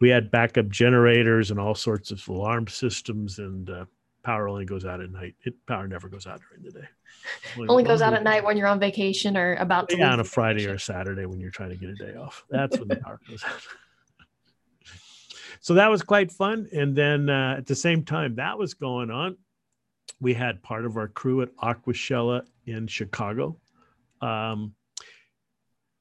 we 0.00 0.08
had 0.08 0.30
backup 0.30 0.68
generators 0.68 1.50
and 1.50 1.60
all 1.60 1.74
sorts 1.74 2.10
of 2.10 2.26
alarm 2.28 2.66
systems, 2.66 3.38
and 3.38 3.70
uh, 3.70 3.84
power 4.26 4.48
only 4.48 4.64
goes 4.64 4.84
out 4.84 5.00
at 5.00 5.10
night. 5.12 5.36
It 5.44 5.54
power 5.66 5.86
never 5.86 6.08
goes 6.08 6.26
out 6.26 6.40
during 6.50 6.64
the 6.64 6.80
day. 6.80 6.86
Only, 7.56 7.68
only 7.68 7.82
goes 7.82 8.02
out 8.02 8.14
at 8.14 8.22
night 8.22 8.44
when 8.44 8.56
you're 8.56 8.68
on 8.68 8.78
vacation 8.78 9.36
or 9.36 9.54
about 9.54 9.88
to. 9.88 9.96
Yeah, 9.96 10.12
on 10.12 10.20
a 10.20 10.24
Friday 10.24 10.66
or 10.68 10.74
a 10.74 10.78
Saturday 10.78 11.26
when 11.26 11.40
you're 11.40 11.50
trying 11.50 11.70
to 11.70 11.76
get 11.76 11.88
a 11.88 11.94
day 11.94 12.14
off. 12.14 12.44
That's 12.50 12.78
when 12.78 12.86
the 12.88 12.96
power 12.96 13.18
goes 13.28 13.42
out. 13.42 13.60
so 15.60 15.74
that 15.74 15.90
was 15.90 16.02
quite 16.02 16.30
fun. 16.30 16.68
And 16.72 16.94
then 16.94 17.28
uh, 17.28 17.56
at 17.58 17.66
the 17.66 17.74
same 17.74 18.04
time 18.04 18.36
that 18.36 18.58
was 18.58 18.74
going 18.74 19.10
on, 19.10 19.36
we 20.20 20.34
had 20.34 20.62
part 20.62 20.84
of 20.84 20.96
our 20.96 21.08
crew 21.08 21.42
at 21.42 21.54
Aquashella 21.56 22.42
in 22.66 22.86
Chicago. 22.86 23.56
Um, 24.20 24.74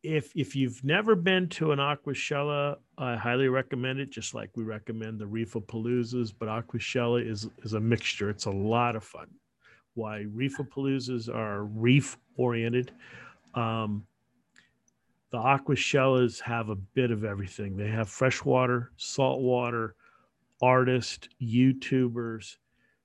if 0.03 0.31
if 0.35 0.55
you've 0.55 0.83
never 0.83 1.15
been 1.15 1.49
to 1.49 1.71
an 1.71 1.79
Aquashella, 1.79 2.77
I 2.97 3.15
highly 3.15 3.49
recommend 3.49 3.99
it. 3.99 4.09
Just 4.09 4.33
like 4.33 4.49
we 4.55 4.63
recommend 4.63 5.19
the 5.19 5.25
Reefapaloozas, 5.25 6.33
but 6.37 6.47
Aquashella 6.47 7.27
is 7.27 7.49
is 7.63 7.73
a 7.73 7.79
mixture. 7.79 8.29
It's 8.29 8.45
a 8.45 8.51
lot 8.51 8.95
of 8.95 9.03
fun. 9.03 9.27
Why 9.93 10.25
Reefapaloozas 10.33 11.33
are 11.33 11.63
reef 11.65 12.17
oriented. 12.37 12.91
Um, 13.53 14.05
the 15.31 15.37
Aquashellas 15.37 16.39
have 16.41 16.69
a 16.69 16.75
bit 16.75 17.11
of 17.11 17.25
everything. 17.25 17.75
They 17.75 17.89
have 17.89 18.09
freshwater, 18.09 18.91
saltwater, 18.97 19.95
artists, 20.61 21.27
YouTubers, 21.41 22.57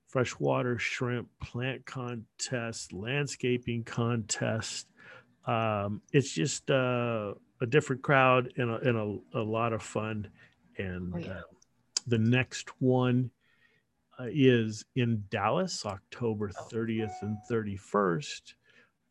freshwater 0.07 0.77
shrimp 0.77 1.27
plant 1.41 1.85
contest, 1.85 2.93
landscaping 2.93 3.83
contest. 3.83 4.87
Um, 5.45 6.01
it's 6.11 6.31
just 6.31 6.69
uh, 6.69 7.33
a 7.61 7.65
different 7.65 8.01
crowd 8.01 8.51
and 8.57 8.71
a, 8.71 8.75
and 8.77 8.97
a, 9.33 9.39
a 9.39 9.43
lot 9.43 9.73
of 9.73 9.81
fun. 9.81 10.27
And 10.77 11.13
oh, 11.15 11.17
yeah. 11.19 11.31
uh, 11.31 11.41
the 12.07 12.17
next 12.17 12.69
one 12.81 13.29
uh, 14.19 14.25
is 14.31 14.83
in 14.95 15.23
Dallas, 15.29 15.85
October 15.85 16.49
30th 16.49 17.13
and 17.21 17.37
31st. 17.49 18.53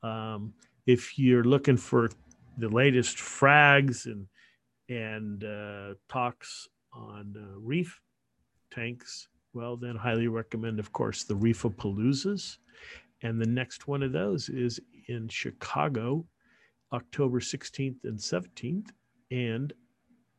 Um, 0.03 0.53
if 0.87 1.19
you're 1.19 1.45
looking 1.45 1.77
for 1.77 2.11
the 2.59 2.69
latest 2.69 3.17
frags 3.17 4.07
and 4.07 4.27
and 4.89 5.45
uh, 5.45 5.95
talks 6.09 6.69
on 6.93 7.35
uh, 7.37 7.61
reef 7.61 8.01
tanks, 8.73 9.29
well, 9.53 9.77
then 9.77 9.95
highly 9.95 10.27
recommend, 10.27 10.81
of 10.81 10.93
course, 10.93 11.23
the 11.23 11.35
Reef 11.35 11.65
of 11.65 11.77
Reefapaloozas. 11.77 12.59
And 13.23 13.41
the 13.41 13.47
next 13.47 13.87
one 13.87 14.03
of 14.03 14.13
those 14.13 14.49
is 14.49 14.81
in 15.07 15.29
Chicago, 15.29 16.25
October 16.93 17.41
16th 17.41 18.05
and 18.05 18.19
17th. 18.19 18.89
And 19.31 19.73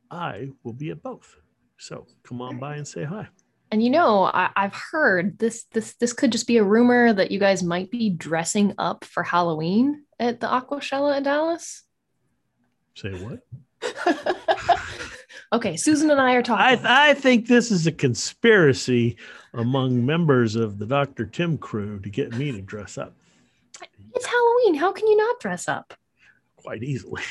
I 0.10 0.50
will 0.64 0.74
be 0.74 0.90
at 0.90 1.02
both. 1.02 1.36
So 1.78 2.06
come 2.24 2.42
on 2.42 2.60
by 2.60 2.76
and 2.76 2.88
say 2.88 3.04
hi. 3.04 3.28
And 3.72 3.82
you 3.82 3.90
know, 3.90 4.26
I, 4.26 4.52
have 4.56 4.76
heard 4.76 5.40
this 5.40 5.64
this 5.72 5.94
this 5.94 6.12
could 6.12 6.32
just 6.34 6.46
be 6.46 6.58
a 6.58 6.64
rumor 6.64 7.14
that 7.14 7.32
you 7.32 7.40
guys 7.40 7.64
might 7.64 7.90
be 7.90 8.10
dressing 8.10 8.74
up 8.78 9.06
for 9.06 9.24
Halloween 9.24 10.04
at 10.20 10.42
the 10.42 10.48
Aquashella 10.48 11.18
in 11.18 11.24
Dallas. 11.24 11.84
Say 12.96 13.12
what? 13.14 13.40
okay, 15.54 15.78
Susan 15.78 16.12
and 16.12 16.20
I 16.20 16.34
are 16.34 16.44
talking. 16.44 16.86
I, 16.86 17.12
I 17.12 17.14
think 17.14 17.48
this 17.48 17.72
is 17.72 17.88
a 17.88 17.94
conspiracy 17.94 19.16
among 19.54 20.06
members 20.06 20.58
of 20.58 20.78
the 20.78 20.86
Dr. 20.86 21.26
Tim 21.26 21.58
crew 21.58 22.00
to 22.02 22.10
get 22.10 22.34
me 22.36 22.52
to 22.52 22.62
dress 22.62 22.98
up. 22.98 23.16
It's 24.14 24.26
Halloween. 24.26 24.76
How 24.76 24.92
can 24.92 25.08
you 25.08 25.16
not 25.16 25.40
dress 25.40 25.70
up? 25.70 25.94
Quite 26.64 26.84
easily. 26.84 27.24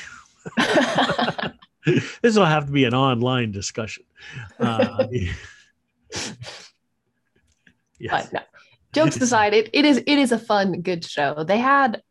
this 2.21 2.37
will 2.37 2.45
have 2.45 2.65
to 2.65 2.71
be 2.71 2.85
an 2.85 2.93
online 2.93 3.51
discussion. 3.51 4.03
Uh, 4.59 5.05
yes. 7.99 8.31
No. 8.31 8.41
Jokes 8.93 9.21
aside, 9.21 9.53
it, 9.53 9.69
it 9.73 9.85
is 9.85 9.97
it 9.99 10.17
is 10.17 10.31
a 10.31 10.37
fun, 10.37 10.81
good 10.81 11.05
show. 11.05 11.45
They 11.47 11.59
had 11.59 12.01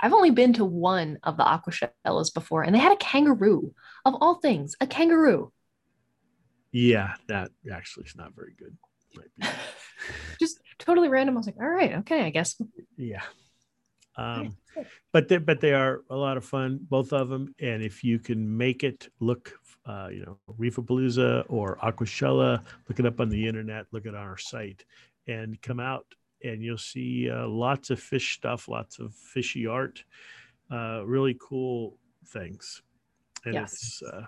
I've 0.00 0.12
only 0.12 0.30
been 0.30 0.52
to 0.54 0.64
one 0.64 1.18
of 1.22 1.36
the 1.36 1.44
Aquashellas 1.44 2.32
before, 2.32 2.62
and 2.62 2.74
they 2.74 2.78
had 2.78 2.92
a 2.92 2.96
kangaroo 2.96 3.74
of 4.04 4.14
all 4.20 4.36
things, 4.36 4.74
a 4.80 4.86
kangaroo. 4.86 5.52
Yeah, 6.72 7.14
that 7.28 7.50
actually 7.72 8.06
is 8.06 8.16
not 8.16 8.34
very 8.34 8.52
good. 8.58 8.76
Just 10.40 10.60
totally 10.78 11.08
random. 11.08 11.36
I 11.36 11.38
was 11.38 11.46
like, 11.46 11.56
all 11.60 11.68
right, 11.68 11.94
okay, 11.98 12.22
I 12.22 12.30
guess. 12.30 12.60
Yeah. 12.96 13.22
Um, 14.16 14.56
but 15.12 15.28
they 15.28 15.38
but 15.38 15.60
they 15.60 15.72
are 15.72 16.02
a 16.10 16.16
lot 16.16 16.36
of 16.36 16.44
fun, 16.44 16.80
both 16.88 17.12
of 17.12 17.28
them. 17.28 17.54
And 17.60 17.82
if 17.82 18.04
you 18.04 18.18
can 18.18 18.56
make 18.56 18.84
it, 18.84 19.08
look, 19.20 19.52
uh, 19.86 20.08
you 20.10 20.24
know, 20.24 20.38
Reefapalooza 20.58 21.44
or 21.48 21.76
Aquashella, 21.76 22.62
look 22.88 22.98
it 22.98 23.06
up 23.06 23.20
on 23.20 23.28
the 23.28 23.46
internet, 23.46 23.86
look 23.92 24.06
at 24.06 24.14
our 24.14 24.36
site, 24.36 24.84
and 25.26 25.60
come 25.62 25.80
out 25.80 26.06
and 26.42 26.62
you'll 26.62 26.78
see 26.78 27.30
uh, 27.30 27.46
lots 27.46 27.90
of 27.90 28.00
fish 28.00 28.34
stuff, 28.34 28.68
lots 28.68 28.98
of 28.98 29.14
fishy 29.14 29.66
art, 29.66 30.02
uh, 30.70 31.02
really 31.04 31.36
cool 31.40 31.96
things. 32.26 32.82
And 33.44 33.54
yes. 33.54 33.72
it's 33.72 34.02
uh, 34.02 34.22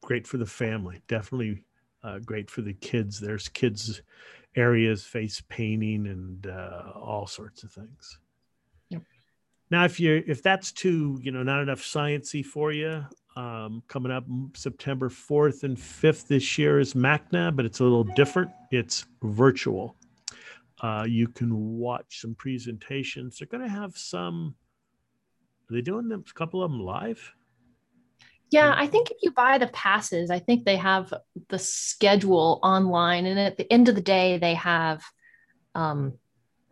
great 0.00 0.26
for 0.26 0.38
the 0.38 0.46
family. 0.46 1.02
Definitely 1.08 1.64
uh, 2.02 2.18
great 2.18 2.50
for 2.50 2.62
the 2.62 2.74
kids. 2.74 3.20
There's 3.20 3.48
kids 3.48 4.02
areas, 4.56 5.04
face 5.04 5.42
painting, 5.48 6.06
and 6.06 6.46
uh, 6.46 6.92
all 6.94 7.26
sorts 7.26 7.62
of 7.62 7.72
things. 7.72 8.18
Now, 9.72 9.86
if 9.86 9.98
you 9.98 10.22
if 10.26 10.42
that's 10.42 10.70
too 10.70 11.18
you 11.22 11.32
know 11.32 11.42
not 11.42 11.62
enough 11.62 11.80
sciency 11.80 12.44
for 12.44 12.72
you, 12.72 13.06
um, 13.36 13.82
coming 13.88 14.12
up 14.12 14.26
September 14.54 15.08
4th 15.08 15.62
and 15.62 15.78
5th 15.78 16.26
this 16.26 16.58
year 16.58 16.78
is 16.78 16.92
MACNA, 16.92 17.56
but 17.56 17.64
it's 17.64 17.80
a 17.80 17.82
little 17.82 18.04
different. 18.04 18.50
It's 18.70 19.06
virtual. 19.22 19.96
Uh, 20.82 21.06
you 21.08 21.26
can 21.26 21.78
watch 21.78 22.20
some 22.20 22.34
presentations. 22.34 23.38
They're 23.38 23.48
going 23.48 23.62
to 23.62 23.70
have 23.70 23.96
some. 23.96 24.54
Are 25.70 25.74
they 25.74 25.80
doing 25.80 26.06
them? 26.10 26.22
A 26.28 26.32
couple 26.34 26.62
of 26.62 26.70
them 26.70 26.80
live. 26.80 27.32
Yeah, 28.50 28.74
I 28.76 28.86
think 28.86 29.10
if 29.10 29.16
you 29.22 29.30
buy 29.30 29.56
the 29.56 29.68
passes, 29.68 30.30
I 30.30 30.38
think 30.38 30.66
they 30.66 30.76
have 30.76 31.14
the 31.48 31.58
schedule 31.58 32.60
online, 32.62 33.24
and 33.24 33.40
at 33.40 33.56
the 33.56 33.72
end 33.72 33.88
of 33.88 33.94
the 33.94 34.02
day, 34.02 34.36
they 34.36 34.52
have 34.52 35.02
um, 35.74 36.18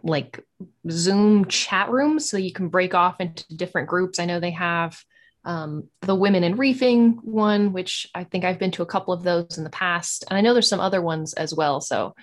like 0.03 0.45
Zoom 0.91 1.47
chat 1.47 1.91
rooms, 1.91 2.29
so 2.29 2.37
you 2.37 2.53
can 2.53 2.69
break 2.69 2.95
off 2.95 3.21
into 3.21 3.45
different 3.55 3.89
groups. 3.89 4.19
I 4.19 4.25
know 4.25 4.41
they 4.41 4.53
have 4.53 5.03
um, 5.45 5.89
the 6.03 6.15
women 6.15 6.45
in 6.45 6.57
reefing 6.57 7.19
one, 7.23 7.73
which 7.73 8.07
I 8.15 8.25
think 8.25 8.45
I've 8.45 8.59
been 8.59 8.73
to 8.73 8.83
a 8.83 8.87
couple 8.87 9.15
of 9.15 9.23
those 9.23 9.59
in 9.59 9.65
the 9.65 9.71
past, 9.71 10.25
and 10.29 10.37
I 10.37 10.41
know 10.41 10.53
there's 10.53 10.69
some 10.69 10.81
other 10.81 11.01
ones 11.01 11.35
as 11.35 11.55
well. 11.55 11.81
So 11.81 12.15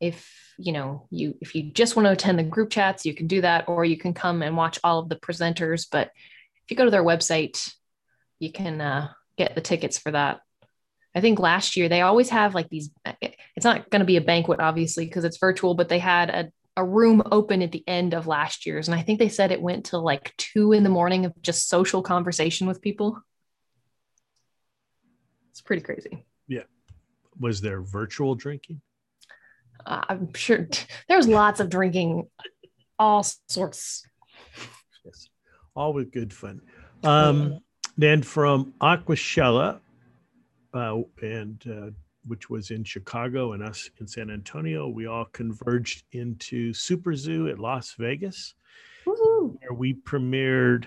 if 0.00 0.28
you 0.58 0.72
know 0.72 1.06
you 1.10 1.34
if 1.40 1.54
you 1.54 1.70
just 1.70 1.96
want 1.96 2.06
to 2.06 2.12
attend 2.12 2.38
the 2.38 2.42
group 2.42 2.70
chats 2.70 3.06
you 3.06 3.14
can 3.14 3.26
do 3.26 3.40
that 3.40 3.68
or 3.68 3.84
you 3.84 3.96
can 3.96 4.12
come 4.12 4.42
and 4.42 4.56
watch 4.56 4.78
all 4.84 4.98
of 4.98 5.08
the 5.08 5.16
presenters 5.16 5.86
but 5.90 6.10
if 6.64 6.70
you 6.70 6.76
go 6.76 6.84
to 6.84 6.90
their 6.90 7.04
website 7.04 7.72
you 8.38 8.52
can 8.52 8.80
uh, 8.80 9.08
get 9.38 9.54
the 9.54 9.60
tickets 9.60 9.98
for 9.98 10.10
that 10.10 10.40
i 11.14 11.20
think 11.20 11.38
last 11.38 11.76
year 11.76 11.88
they 11.88 12.02
always 12.02 12.28
have 12.28 12.54
like 12.54 12.68
these 12.68 12.90
it's 13.56 13.64
not 13.64 13.88
going 13.90 14.00
to 14.00 14.06
be 14.06 14.16
a 14.16 14.20
banquet 14.20 14.60
obviously 14.60 15.06
because 15.06 15.24
it's 15.24 15.38
virtual 15.38 15.74
but 15.74 15.88
they 15.88 15.98
had 15.98 16.30
a, 16.30 16.52
a 16.76 16.84
room 16.84 17.22
open 17.30 17.62
at 17.62 17.72
the 17.72 17.84
end 17.86 18.14
of 18.14 18.26
last 18.26 18.64
year's 18.64 18.88
and 18.88 18.94
i 18.94 19.02
think 19.02 19.18
they 19.18 19.28
said 19.28 19.52
it 19.52 19.60
went 19.60 19.86
to 19.86 19.98
like 19.98 20.32
two 20.38 20.72
in 20.72 20.82
the 20.82 20.88
morning 20.88 21.24
of 21.24 21.32
just 21.42 21.68
social 21.68 22.02
conversation 22.02 22.66
with 22.66 22.80
people. 22.80 23.20
It's 25.50 25.60
pretty 25.60 25.82
crazy. 25.82 26.24
Yeah. 26.48 26.62
Was 27.38 27.60
there 27.60 27.82
virtual 27.82 28.34
drinking? 28.34 28.80
Uh, 29.84 30.02
I'm 30.08 30.32
sure 30.34 30.68
there's 31.08 31.28
lots 31.28 31.60
of 31.60 31.68
drinking, 31.68 32.28
all 32.98 33.24
sorts. 33.48 34.04
Yes, 35.04 35.28
all 35.74 35.92
with 35.92 36.12
good 36.12 36.32
fun. 36.32 36.62
Um, 37.04 37.60
then 37.96 38.22
from 38.22 38.74
Aquashella, 38.80 39.80
uh, 40.72 40.98
and 41.20 41.62
uh, 41.68 41.90
which 42.26 42.48
was 42.48 42.70
in 42.70 42.84
Chicago 42.84 43.52
and 43.52 43.62
us 43.62 43.90
in 43.98 44.06
San 44.06 44.30
Antonio, 44.30 44.88
we 44.88 45.06
all 45.06 45.26
converged 45.26 46.04
into 46.12 46.72
Super 46.72 47.14
Zoo 47.14 47.48
at 47.48 47.58
Las 47.58 47.94
Vegas, 47.98 48.54
Woo-hoo. 49.06 49.58
where 49.60 49.76
we 49.76 49.94
premiered 49.94 50.86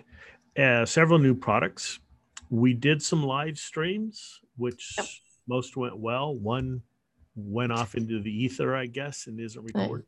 uh, 0.57 0.85
several 0.85 1.19
new 1.19 1.35
products. 1.35 1.99
We 2.49 2.73
did 2.73 3.01
some 3.01 3.23
live 3.23 3.57
streams, 3.57 4.39
which 4.57 4.95
yep. 4.97 5.07
most 5.47 5.75
went 5.75 5.97
well. 5.97 6.35
One 6.35 6.81
went 7.35 7.71
off 7.71 7.95
into 7.95 8.21
the 8.21 8.31
ether, 8.31 8.75
I 8.75 8.85
guess, 8.85 9.27
and 9.27 9.39
isn't 9.39 9.61
recorded. 9.61 10.07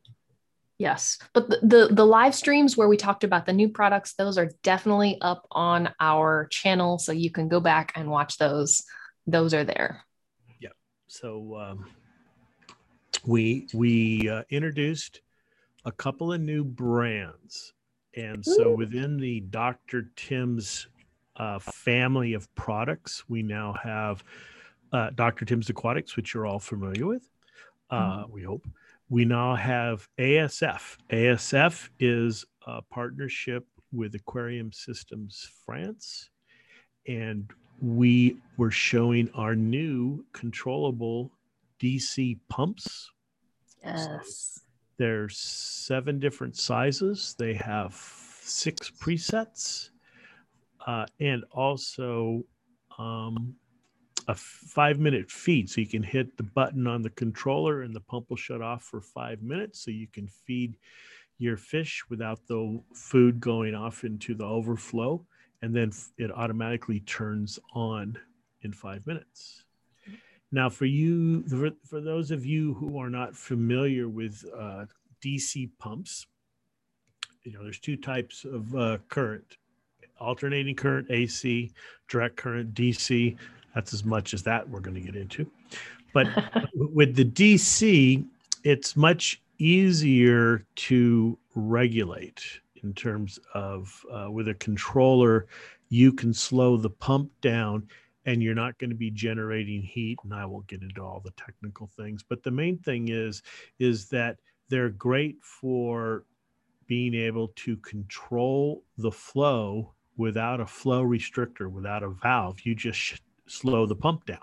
Yes, 0.78 1.18
but 1.34 1.50
the, 1.50 1.58
the, 1.62 1.88
the 1.92 2.06
live 2.06 2.36
streams 2.36 2.76
where 2.76 2.88
we 2.88 2.96
talked 2.96 3.24
about 3.24 3.46
the 3.46 3.52
new 3.52 3.68
products, 3.68 4.14
those 4.14 4.38
are 4.38 4.50
definitely 4.62 5.18
up 5.20 5.44
on 5.50 5.92
our 5.98 6.46
channel, 6.50 6.98
so 6.98 7.10
you 7.10 7.32
can 7.32 7.48
go 7.48 7.58
back 7.58 7.92
and 7.96 8.08
watch 8.08 8.38
those. 8.38 8.84
Those 9.26 9.52
are 9.54 9.64
there. 9.64 10.04
So 11.08 11.56
um, 11.56 11.86
we 13.26 13.66
we 13.72 14.28
uh, 14.28 14.42
introduced 14.50 15.22
a 15.86 15.92
couple 15.92 16.32
of 16.34 16.40
new 16.40 16.62
brands, 16.62 17.72
and 18.14 18.44
so 18.44 18.74
within 18.74 19.16
the 19.16 19.40
Dr. 19.40 20.10
Tim's 20.16 20.86
uh, 21.36 21.58
family 21.58 22.34
of 22.34 22.54
products, 22.54 23.24
we 23.26 23.42
now 23.42 23.74
have 23.82 24.22
uh, 24.92 25.10
Dr. 25.14 25.46
Tim's 25.46 25.70
Aquatics, 25.70 26.14
which 26.14 26.34
you're 26.34 26.46
all 26.46 26.58
familiar 26.58 27.06
with, 27.06 27.26
uh, 27.90 28.18
mm-hmm. 28.18 28.32
we 28.32 28.42
hope. 28.42 28.66
We 29.08 29.24
now 29.24 29.54
have 29.54 30.06
ASF. 30.18 30.98
ASF 31.10 31.88
is 31.98 32.44
a 32.66 32.82
partnership 32.82 33.66
with 33.92 34.14
Aquarium 34.14 34.72
Systems 34.72 35.50
France, 35.64 36.28
and 37.06 37.50
we 37.80 38.36
were 38.56 38.70
showing 38.70 39.30
our 39.34 39.54
new 39.54 40.24
controllable 40.32 41.30
DC 41.80 42.38
pumps. 42.48 43.10
Yes. 43.84 44.06
So 44.54 44.60
there's 44.98 45.38
seven 45.38 46.18
different 46.18 46.56
sizes. 46.56 47.36
They 47.38 47.54
have 47.54 47.94
six 47.94 48.90
presets, 48.90 49.90
uh, 50.86 51.06
and 51.20 51.44
also 51.52 52.42
um, 52.98 53.54
a 54.26 54.34
five 54.34 54.98
minute 54.98 55.30
feed. 55.30 55.70
So 55.70 55.80
you 55.80 55.86
can 55.86 56.02
hit 56.02 56.36
the 56.36 56.42
button 56.42 56.86
on 56.86 57.02
the 57.02 57.10
controller 57.10 57.82
and 57.82 57.94
the 57.94 58.00
pump 58.00 58.28
will 58.28 58.36
shut 58.36 58.60
off 58.60 58.82
for 58.82 59.00
five 59.00 59.42
minutes. 59.42 59.84
So 59.84 59.90
you 59.90 60.06
can 60.06 60.28
feed 60.28 60.76
your 61.38 61.56
fish 61.56 62.02
without 62.10 62.40
the 62.48 62.80
food 62.94 63.40
going 63.40 63.74
off 63.74 64.04
into 64.04 64.34
the 64.34 64.44
overflow. 64.44 65.24
And 65.62 65.74
then 65.74 65.92
it 66.18 66.30
automatically 66.30 67.00
turns 67.00 67.58
on 67.74 68.16
in 68.62 68.72
five 68.72 69.06
minutes. 69.06 69.64
Now, 70.50 70.70
for 70.70 70.86
you, 70.86 71.42
for, 71.48 71.70
for 71.84 72.00
those 72.00 72.30
of 72.30 72.46
you 72.46 72.74
who 72.74 72.98
are 72.98 73.10
not 73.10 73.36
familiar 73.36 74.08
with 74.08 74.44
uh, 74.56 74.86
DC 75.22 75.70
pumps, 75.78 76.26
you 77.42 77.52
know, 77.52 77.62
there's 77.62 77.80
two 77.80 77.96
types 77.96 78.44
of 78.44 78.74
uh, 78.74 78.98
current 79.08 79.56
alternating 80.20 80.74
current 80.74 81.06
AC, 81.10 81.72
direct 82.08 82.36
current 82.36 82.74
DC. 82.74 83.36
That's 83.74 83.94
as 83.94 84.04
much 84.04 84.34
as 84.34 84.42
that 84.44 84.68
we're 84.68 84.80
going 84.80 84.94
to 84.94 85.00
get 85.00 85.16
into. 85.16 85.50
But 86.12 86.26
with 86.74 87.14
the 87.14 87.24
DC, 87.24 88.24
it's 88.64 88.96
much 88.96 89.40
easier 89.58 90.64
to 90.76 91.38
regulate 91.54 92.42
in 92.82 92.94
terms 92.94 93.38
of 93.54 94.04
uh, 94.12 94.30
with 94.30 94.48
a 94.48 94.54
controller, 94.54 95.46
you 95.88 96.12
can 96.12 96.32
slow 96.32 96.76
the 96.76 96.90
pump 96.90 97.30
down 97.40 97.86
and 98.26 98.42
you're 98.42 98.54
not 98.54 98.78
going 98.78 98.90
to 98.90 98.96
be 98.96 99.10
generating 99.10 99.80
heat 99.80 100.18
and 100.22 100.34
i 100.34 100.44
won't 100.44 100.66
get 100.66 100.82
into 100.82 101.00
all 101.00 101.22
the 101.24 101.30
technical 101.30 101.86
things 101.86 102.22
but 102.22 102.42
the 102.42 102.50
main 102.50 102.76
thing 102.76 103.08
is 103.08 103.42
is 103.78 104.08
that 104.08 104.36
they're 104.68 104.90
great 104.90 105.36
for 105.40 106.24
being 106.88 107.14
able 107.14 107.48
to 107.56 107.76
control 107.78 108.82
the 108.98 109.10
flow 109.10 109.94
without 110.18 110.60
a 110.60 110.66
flow 110.66 111.02
restrictor 111.02 111.70
without 111.70 112.02
a 112.02 112.10
valve 112.10 112.60
you 112.64 112.74
just 112.74 113.22
slow 113.48 113.86
the 113.86 113.96
pump 113.96 114.26
down. 114.26 114.38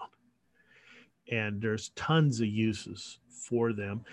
And 1.32 1.62
there's 1.62 1.89
tons 1.96 2.42
of 2.42 2.48
uses 2.48 3.20
for 3.30 3.74
them. 3.74 4.04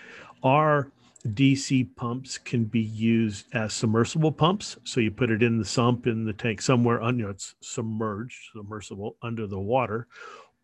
Our 0.43 0.91
DC 1.29 1.95
pumps 1.97 2.39
can 2.39 2.65
be 2.65 2.81
used 2.81 3.47
as 3.55 3.73
submersible 3.73 4.33
pumps. 4.33 4.77
So 4.85 5.01
you 5.01 5.11
put 5.11 5.31
it 5.31 5.43
in 5.43 5.59
the 5.59 5.65
sump 5.65 6.07
in 6.07 6.25
the 6.25 6.33
tank 6.33 6.61
somewhere, 6.61 7.03
you 7.03 7.13
know, 7.13 7.31
it's 7.31 7.55
submerged, 7.61 8.51
submersible 8.55 9.17
under 9.23 9.47
the 9.47 9.59
water, 9.59 10.09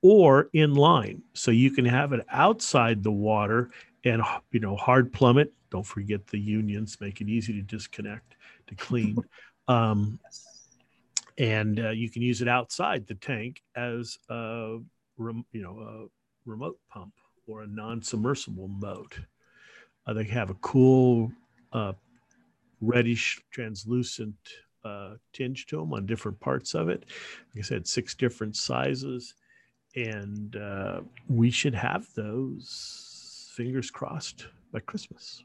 or 0.02 0.50
in 0.52 0.74
line. 0.74 1.22
So 1.32 1.50
you 1.50 1.70
can 1.70 1.84
have 1.84 2.12
it 2.12 2.24
outside 2.30 3.02
the 3.02 3.12
water 3.12 3.70
and, 4.04 4.22
you 4.50 4.60
know, 4.60 4.76
hard 4.76 5.12
plummet. 5.12 5.52
Don't 5.70 5.86
forget 5.86 6.26
the 6.26 6.38
unions, 6.38 6.98
make 7.00 7.20
it 7.20 7.28
easy 7.28 7.52
to 7.52 7.62
disconnect, 7.62 8.36
to 8.66 8.74
clean. 8.74 9.16
Um, 9.68 10.18
and 11.36 11.78
uh, 11.78 11.90
you 11.90 12.10
can 12.10 12.22
use 12.22 12.42
it 12.42 12.48
outside 12.48 13.06
the 13.06 13.14
tank 13.14 13.62
as 13.76 14.18
a 14.28 14.78
rem- 15.16 15.44
you 15.52 15.62
know 15.62 15.78
a 15.80 16.50
remote 16.50 16.78
pump 16.90 17.12
or 17.46 17.62
a 17.62 17.66
non-submersible 17.66 18.68
mode. 18.68 19.26
Uh, 20.08 20.14
they 20.14 20.24
have 20.24 20.48
a 20.48 20.54
cool 20.54 21.30
uh, 21.72 21.92
reddish 22.80 23.40
translucent 23.50 24.34
uh, 24.84 25.14
tinge 25.34 25.66
to 25.66 25.76
them 25.76 25.92
on 25.92 26.06
different 26.06 26.40
parts 26.40 26.74
of 26.74 26.88
it. 26.88 27.04
Like 27.54 27.64
I 27.64 27.66
said, 27.66 27.86
six 27.86 28.14
different 28.14 28.56
sizes, 28.56 29.34
and 29.94 30.56
uh, 30.56 31.00
we 31.28 31.50
should 31.50 31.74
have 31.74 32.06
those. 32.14 33.52
Fingers 33.54 33.90
crossed 33.90 34.46
by 34.72 34.78
Christmas. 34.78 35.42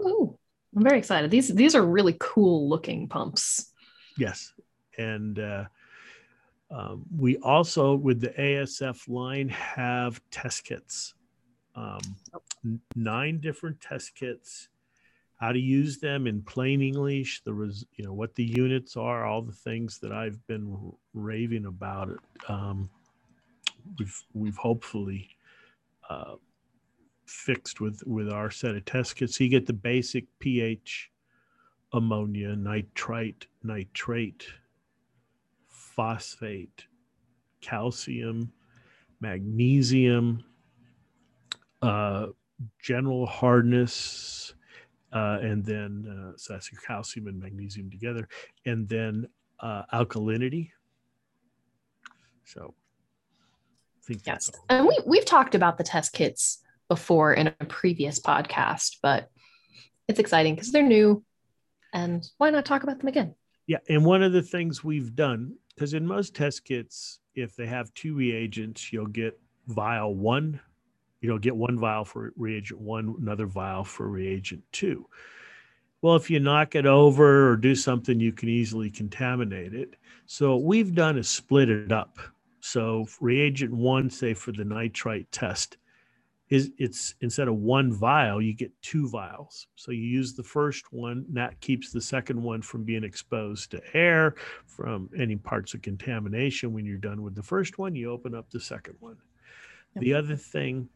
Ooh, 0.00 0.38
I'm 0.76 0.84
very 0.84 0.98
excited. 0.98 1.30
These 1.30 1.48
these 1.48 1.74
are 1.74 1.84
really 1.84 2.16
cool 2.20 2.68
looking 2.68 3.08
pumps. 3.08 3.72
Yes, 4.16 4.52
and 4.96 5.38
uh, 5.38 5.64
um, 6.70 7.04
we 7.18 7.36
also, 7.38 7.96
with 7.96 8.20
the 8.20 8.28
ASF 8.30 9.08
line, 9.08 9.48
have 9.48 10.20
test 10.30 10.64
kits. 10.64 11.14
Um, 11.80 12.80
nine 12.94 13.40
different 13.40 13.80
test 13.80 14.14
kits. 14.14 14.68
How 15.36 15.52
to 15.52 15.58
use 15.58 15.98
them 15.98 16.26
in 16.26 16.42
plain 16.42 16.82
English. 16.82 17.42
The 17.44 17.54
res, 17.54 17.86
you 17.94 18.04
know 18.04 18.12
what 18.12 18.34
the 18.34 18.44
units 18.44 18.96
are. 18.96 19.24
All 19.24 19.40
the 19.40 19.52
things 19.52 19.98
that 20.00 20.12
I've 20.12 20.46
been 20.46 20.92
raving 21.14 21.64
about. 21.64 22.10
It. 22.10 22.18
Um, 22.48 22.90
we've 23.98 24.22
we've 24.34 24.56
hopefully 24.56 25.30
uh, 26.10 26.34
fixed 27.24 27.80
with 27.80 28.02
with 28.06 28.28
our 28.28 28.50
set 28.50 28.74
of 28.74 28.84
test 28.84 29.16
kits. 29.16 29.38
So 29.38 29.44
you 29.44 29.50
get 29.50 29.66
the 29.66 29.72
basic 29.72 30.26
pH, 30.40 31.10
ammonia, 31.94 32.54
nitrite, 32.54 33.46
nitrate, 33.62 34.46
phosphate, 35.68 36.84
calcium, 37.62 38.52
magnesium, 39.20 40.44
uh, 41.82 42.26
general 42.80 43.26
hardness, 43.26 44.54
uh, 45.12 45.38
and 45.40 45.64
then 45.64 46.06
uh, 46.06 46.36
so 46.36 46.52
that's 46.52 46.70
your 46.70 46.80
calcium 46.80 47.26
and 47.26 47.40
magnesium 47.40 47.90
together, 47.90 48.28
and 48.66 48.88
then 48.88 49.28
uh, 49.60 49.82
alkalinity. 49.92 50.70
So, 52.44 52.74
I 53.98 54.06
think 54.06 54.22
yes, 54.26 54.50
and 54.68 54.86
we 54.86 54.98
we've 55.06 55.24
talked 55.24 55.54
about 55.54 55.78
the 55.78 55.84
test 55.84 56.12
kits 56.12 56.62
before 56.88 57.32
in 57.34 57.48
a 57.48 57.64
previous 57.64 58.20
podcast, 58.20 58.96
but 59.02 59.28
it's 60.08 60.18
exciting 60.18 60.54
because 60.54 60.72
they're 60.72 60.82
new, 60.82 61.24
and 61.92 62.24
why 62.38 62.50
not 62.50 62.64
talk 62.64 62.82
about 62.82 62.98
them 62.98 63.08
again? 63.08 63.34
Yeah, 63.66 63.78
and 63.88 64.04
one 64.04 64.22
of 64.22 64.32
the 64.32 64.42
things 64.42 64.82
we've 64.82 65.14
done 65.14 65.54
because 65.80 65.94
in 65.94 66.06
most 66.06 66.34
test 66.34 66.66
kits, 66.66 67.20
if 67.34 67.56
they 67.56 67.66
have 67.66 67.94
two 67.94 68.14
reagents, 68.14 68.92
you'll 68.92 69.06
get 69.06 69.40
vial 69.66 70.14
one, 70.14 70.60
you'll 71.20 71.38
get 71.38 71.54
one 71.54 71.78
vial 71.78 72.04
for 72.04 72.32
reagent 72.36 72.80
one, 72.80 73.14
another 73.20 73.46
vial 73.46 73.84
for 73.84 74.08
reagent 74.08 74.62
two. 74.72 75.06
Well, 76.02 76.16
if 76.16 76.30
you 76.30 76.40
knock 76.40 76.74
it 76.74 76.86
over 76.86 77.50
or 77.50 77.56
do 77.56 77.74
something, 77.74 78.18
you 78.18 78.32
can 78.32 78.48
easily 78.48 78.90
contaminate 78.90 79.74
it. 79.74 79.96
So 80.26 80.56
what 80.56 80.64
we've 80.64 80.94
done 80.94 81.18
is 81.18 81.28
split 81.28 81.68
it 81.68 81.92
up. 81.92 82.18
So 82.60 83.06
reagent 83.20 83.72
one, 83.72 84.08
say 84.08 84.32
for 84.32 84.52
the 84.52 84.64
nitrite 84.64 85.30
test, 85.30 85.76
is 86.48 86.72
it's 86.78 87.14
instead 87.20 87.48
of 87.48 87.54
one 87.54 87.92
vial, 87.92 88.42
you 88.42 88.52
get 88.52 88.72
two 88.82 89.08
vials. 89.08 89.68
So 89.76 89.92
you 89.92 90.02
use 90.02 90.34
the 90.34 90.42
first 90.42 90.92
one, 90.92 91.24
that 91.30 91.60
keeps 91.60 91.92
the 91.92 92.00
second 92.00 92.42
one 92.42 92.60
from 92.60 92.82
being 92.82 93.04
exposed 93.04 93.70
to 93.70 93.82
air, 93.94 94.34
from 94.66 95.08
any 95.16 95.36
parts 95.36 95.74
of 95.74 95.82
contamination. 95.82 96.72
When 96.72 96.84
you're 96.84 96.98
done 96.98 97.22
with 97.22 97.34
the 97.34 97.42
first 97.42 97.78
one, 97.78 97.94
you 97.94 98.10
open 98.10 98.34
up 98.34 98.50
the 98.50 98.58
second 98.58 98.96
one. 99.00 99.16
Yep. 99.94 100.02
The 100.02 100.14
other 100.14 100.36
thing 100.36 100.88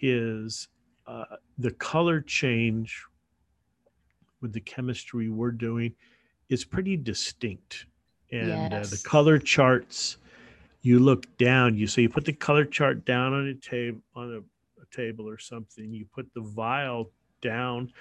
is 0.00 0.68
uh, 1.06 1.24
the 1.58 1.70
color 1.72 2.20
change 2.20 3.04
with 4.40 4.52
the 4.52 4.60
chemistry 4.60 5.28
we're 5.28 5.50
doing 5.50 5.92
is 6.48 6.64
pretty 6.64 6.96
distinct. 6.96 7.86
And 8.32 8.48
yes. 8.48 8.72
uh, 8.72 8.90
the 8.90 9.02
color 9.08 9.38
charts, 9.38 10.18
you 10.82 10.98
look 10.98 11.36
down, 11.38 11.76
you 11.76 11.86
so 11.86 12.00
you 12.00 12.08
put 12.08 12.24
the 12.24 12.32
color 12.32 12.64
chart 12.64 13.04
down 13.04 13.32
on 13.32 13.48
a 13.48 13.54
table 13.54 14.00
on 14.14 14.42
a 14.82 14.96
table 14.96 15.28
or 15.28 15.38
something, 15.38 15.92
you 15.92 16.06
put 16.12 16.32
the 16.34 16.40
vial 16.40 17.10
down 17.40 17.92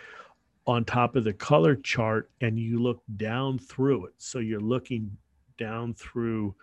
on 0.68 0.84
top 0.84 1.16
of 1.16 1.24
the 1.24 1.34
color 1.34 1.76
chart 1.76 2.30
and 2.42 2.58
you 2.60 2.82
look 2.82 3.02
down 3.18 3.60
through 3.60 4.08
it. 4.08 4.14
So 4.18 4.40
you're 4.40 4.60
looking 4.60 5.16
down 5.58 5.94
through 5.94 6.56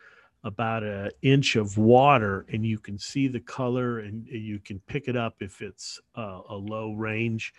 about 0.45 0.83
an 0.83 1.11
inch 1.23 1.57
of 1.57 1.79
water 1.79 2.45
and 2.53 2.67
you 2.67 2.79
can 2.79 2.99
see 2.99 3.29
the 3.29 3.41
color 3.41 4.01
and 4.01 4.27
you 4.27 4.59
can 4.59 4.81
pick 4.81 5.07
it 5.07 5.17
up 5.17 5.37
if 5.41 5.63
it's 5.63 6.01
a, 6.17 6.41
a 6.51 6.57
low 6.57 6.93
range, 6.95 7.55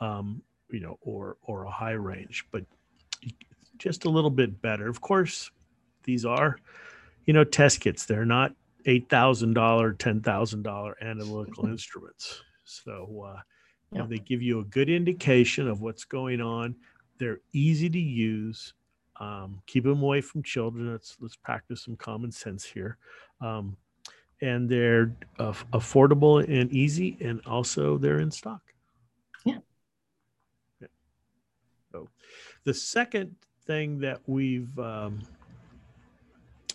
um, 0.00 0.42
you 0.70 0.80
know, 0.80 0.98
or, 1.00 1.36
or 1.42 1.64
a 1.64 1.70
high 1.70 1.92
range, 1.92 2.44
but 2.50 2.64
just 3.78 4.04
a 4.04 4.10
little 4.10 4.30
bit 4.30 4.60
better. 4.60 4.88
Of 4.88 5.00
course, 5.00 5.50
these 6.02 6.24
are, 6.24 6.58
you 7.26 7.32
know, 7.32 7.44
test 7.44 7.80
kits. 7.80 8.04
They're 8.04 8.24
not 8.24 8.52
eight 8.86 9.08
thousand 9.08 9.54
dollar, 9.54 9.92
ten 9.92 10.20
thousand 10.20 10.62
dollar 10.62 10.96
analytical 11.02 11.66
instruments. 11.68 12.42
So 12.64 13.26
uh, 13.26 13.40
you 13.92 13.98
know, 13.98 14.06
they 14.06 14.18
give 14.18 14.42
you 14.42 14.60
a 14.60 14.64
good 14.64 14.90
indication 14.90 15.68
of 15.68 15.80
what's 15.80 16.04
going 16.04 16.40
on. 16.40 16.74
They're 17.18 17.40
easy 17.52 17.88
to 17.88 18.00
use. 18.00 18.74
Um, 19.20 19.62
keep 19.66 19.84
them 19.84 20.02
away 20.02 20.20
from 20.20 20.42
children. 20.42 20.90
Let's 20.90 21.16
let's 21.20 21.36
practice 21.36 21.84
some 21.84 21.96
common 21.96 22.32
sense 22.32 22.64
here. 22.64 22.98
Um, 23.40 23.76
and 24.40 24.68
they're 24.68 25.14
uh, 25.38 25.52
affordable 25.72 26.44
and 26.46 26.72
easy, 26.72 27.16
and 27.20 27.40
also 27.46 27.96
they're 27.96 28.20
in 28.20 28.30
stock. 28.30 28.60
Yeah. 29.44 29.58
yeah. 30.80 30.88
So, 31.92 32.08
the 32.64 32.74
second 32.74 33.36
thing 33.66 34.00
that 34.00 34.20
we've 34.26 34.76
um, 34.78 35.20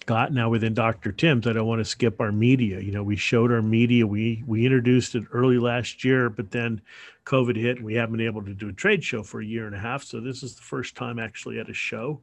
Scott. 0.10 0.34
Now 0.34 0.50
within 0.50 0.74
Dr. 0.74 1.12
Tim's, 1.12 1.46
I 1.46 1.54
don't 1.54 1.68
want 1.68 1.82
to 1.82 1.86
skip 1.86 2.20
our 2.20 2.32
media. 2.32 2.80
You 2.80 2.92
know, 2.92 3.04
we 3.04 3.16
showed 3.16 3.52
our 3.52 3.62
media. 3.62 4.08
We 4.08 4.44
we 4.48 4.66
introduced 4.66 5.14
it 5.14 5.24
early 5.32 5.60
last 5.60 6.04
year, 6.04 6.32
but 6.32 6.50
then 6.50 6.82
COVID 7.26 7.56
hit, 7.56 7.78
and 7.78 7.86
we 7.86 7.94
haven't 7.94 8.18
been 8.18 8.26
able 8.26 8.44
to 8.44 8.56
do 8.56 8.70
a 8.70 8.74
trade 8.74 9.04
show 9.04 9.22
for 9.22 9.40
a 9.40 9.46
year 9.46 9.68
and 9.68 9.76
a 9.76 9.80
half. 9.80 10.04
So 10.04 10.20
this 10.20 10.42
is 10.42 10.56
the 10.56 10.64
first 10.64 10.96
time 10.96 11.20
actually 11.20 11.60
at 11.60 11.70
a 11.70 11.76
show. 11.76 12.22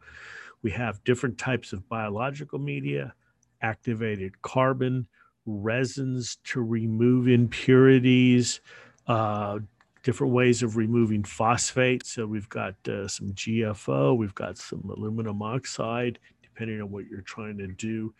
We 0.62 0.72
have 0.72 1.05
different 1.05 1.38
types 1.38 1.72
of 1.72 1.88
biological 1.88 2.59
media, 2.59 3.14
activated 3.62 4.42
carbon, 4.42 5.07
resins 5.46 6.38
to 6.46 6.62
remove 6.62 7.29
impurities, 7.29 8.62
uh, 9.07 9.61
different 10.03 10.33
ways 10.33 10.64
of 10.64 10.77
removing 10.77 11.22
phosphate. 11.22 12.05
So 12.05 12.27
we've 12.27 12.49
got 12.49 12.75
uh, 12.88 13.07
some 13.07 13.33
GFO, 13.33 14.16
we've 14.16 14.35
got 14.35 14.59
some 14.59 14.88
aluminum 14.88 15.40
oxide, 15.40 16.18
depending 16.57 16.81
on 16.81 16.90
what 16.90 17.07
you're 17.07 17.21
trying 17.21 17.59
to 17.59 17.66
do. 17.66 18.14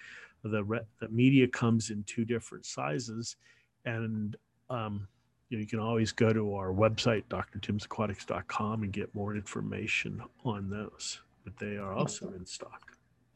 The, 0.45 0.63
re- 0.63 0.81
the 1.01 1.09
media 1.09 1.49
comes 1.49 1.91
in 1.91 2.05
two 2.05 2.25
different 2.25 2.67
sizes, 2.67 3.37
and 3.85 4.37
um, 4.69 5.09
you, 5.49 5.57
know, 5.57 5.61
you 5.63 5.67
can 5.67 5.81
always 5.81 6.13
go 6.13 6.33
to 6.33 6.55
our 6.55 6.73
website, 6.73 7.25
drtimsaquatics.com, 7.25 8.83
and 8.83 8.93
get 8.93 9.13
more 9.15 9.35
information 9.35 10.23
on 10.45 10.69
those. 10.71 11.21
But 11.45 11.57
they 11.57 11.77
are 11.77 11.95
also 11.95 12.33
in 12.33 12.45
stock. 12.45 12.93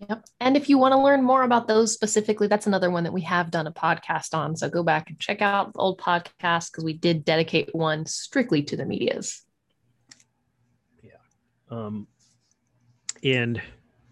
Yep. 0.08 0.24
And 0.40 0.56
if 0.56 0.68
you 0.68 0.78
want 0.78 0.92
to 0.92 0.98
learn 0.98 1.22
more 1.22 1.42
about 1.42 1.66
those 1.66 1.92
specifically, 1.92 2.46
that's 2.46 2.66
another 2.66 2.90
one 2.90 3.04
that 3.04 3.12
we 3.12 3.20
have 3.22 3.50
done 3.50 3.66
a 3.66 3.72
podcast 3.72 4.34
on. 4.34 4.56
So 4.56 4.68
go 4.68 4.82
back 4.82 5.10
and 5.10 5.18
check 5.18 5.42
out 5.42 5.72
the 5.72 5.78
old 5.78 5.98
podcast 5.98 6.70
because 6.70 6.84
we 6.84 6.94
did 6.94 7.24
dedicate 7.24 7.74
one 7.74 8.06
strictly 8.06 8.62
to 8.64 8.76
the 8.76 8.86
medias. 8.86 9.42
Yeah. 11.02 11.10
Um, 11.70 12.06
and 13.22 13.60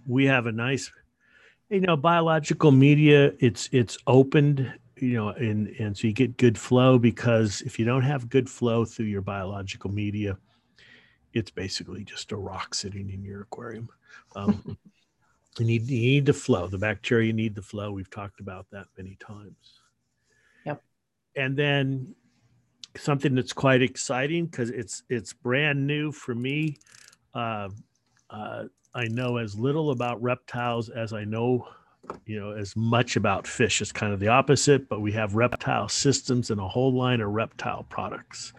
we 0.09 0.25
have 0.25 0.47
a 0.47 0.53
nice, 0.53 0.91
you 1.69 1.81
know, 1.81 1.97
biological 1.97 2.73
media. 2.73 3.33
It's 3.39 3.69
it's 3.71 3.97
opened, 4.07 4.73
you 4.97 5.15
know, 5.15 5.29
and 5.29 5.69
and 5.79 5.97
so 5.97 6.09
you 6.09 6.13
get 6.13 6.37
good 6.37 6.59
flow 6.59 6.99
because 6.99 7.61
if 7.63 7.79
you 7.79 7.85
don't 7.85 8.03
have 8.03 8.29
good 8.29 8.51
flow 8.51 8.85
through 8.85 9.07
your 9.07 9.23
biological 9.23 9.93
media, 9.93 10.37
it's 11.33 11.53
basically 11.53 12.03
just 12.03 12.33
a 12.33 12.37
rock 12.37 12.75
sitting 12.75 13.11
in 13.11 13.23
your 13.23 13.43
aquarium. 13.43 13.89
Um, 14.35 14.77
You 15.59 15.67
need 15.67 15.89
you 15.89 16.01
need 16.01 16.27
the 16.27 16.33
flow. 16.33 16.69
The 16.69 16.79
bacteria 16.79 17.33
need 17.33 17.55
the 17.55 17.63
flow. 17.63 17.91
We've 17.91 18.11
talked 18.11 18.41
about 18.41 18.67
that 18.71 18.87
many 18.97 19.17
times. 19.17 19.81
Yep. 20.65 20.83
And 21.37 21.57
then 21.57 22.15
something 22.97 23.35
that's 23.35 23.53
quite 23.53 23.83
exciting 23.83 24.47
because 24.47 24.71
it's 24.71 25.03
it's 25.09 25.33
brand 25.33 25.87
new 25.87 26.13
for 26.13 26.35
me. 26.35 26.79
Uh, 27.35 27.71
uh, 28.31 28.65
I 28.95 29.05
know 29.05 29.37
as 29.37 29.59
little 29.59 29.91
about 29.91 30.21
reptiles 30.23 30.89
as 30.89 31.13
I 31.13 31.25
know, 31.25 31.69
you 32.27 32.41
know, 32.41 32.53
as 32.53 32.75
much 32.77 33.17
about 33.17 33.47
fish. 33.47 33.81
It's 33.81 33.93
kind 33.93 34.13
of 34.13 34.21
the 34.21 34.29
opposite, 34.29 34.89
but 34.89 35.01
we 35.01 35.13
have 35.13 35.35
reptile 35.35 35.89
systems 35.89 36.51
and 36.51 36.61
a 36.61 36.69
whole 36.69 36.93
line 36.93 37.21
of 37.21 37.31
reptile 37.31 37.85
products. 37.89 38.53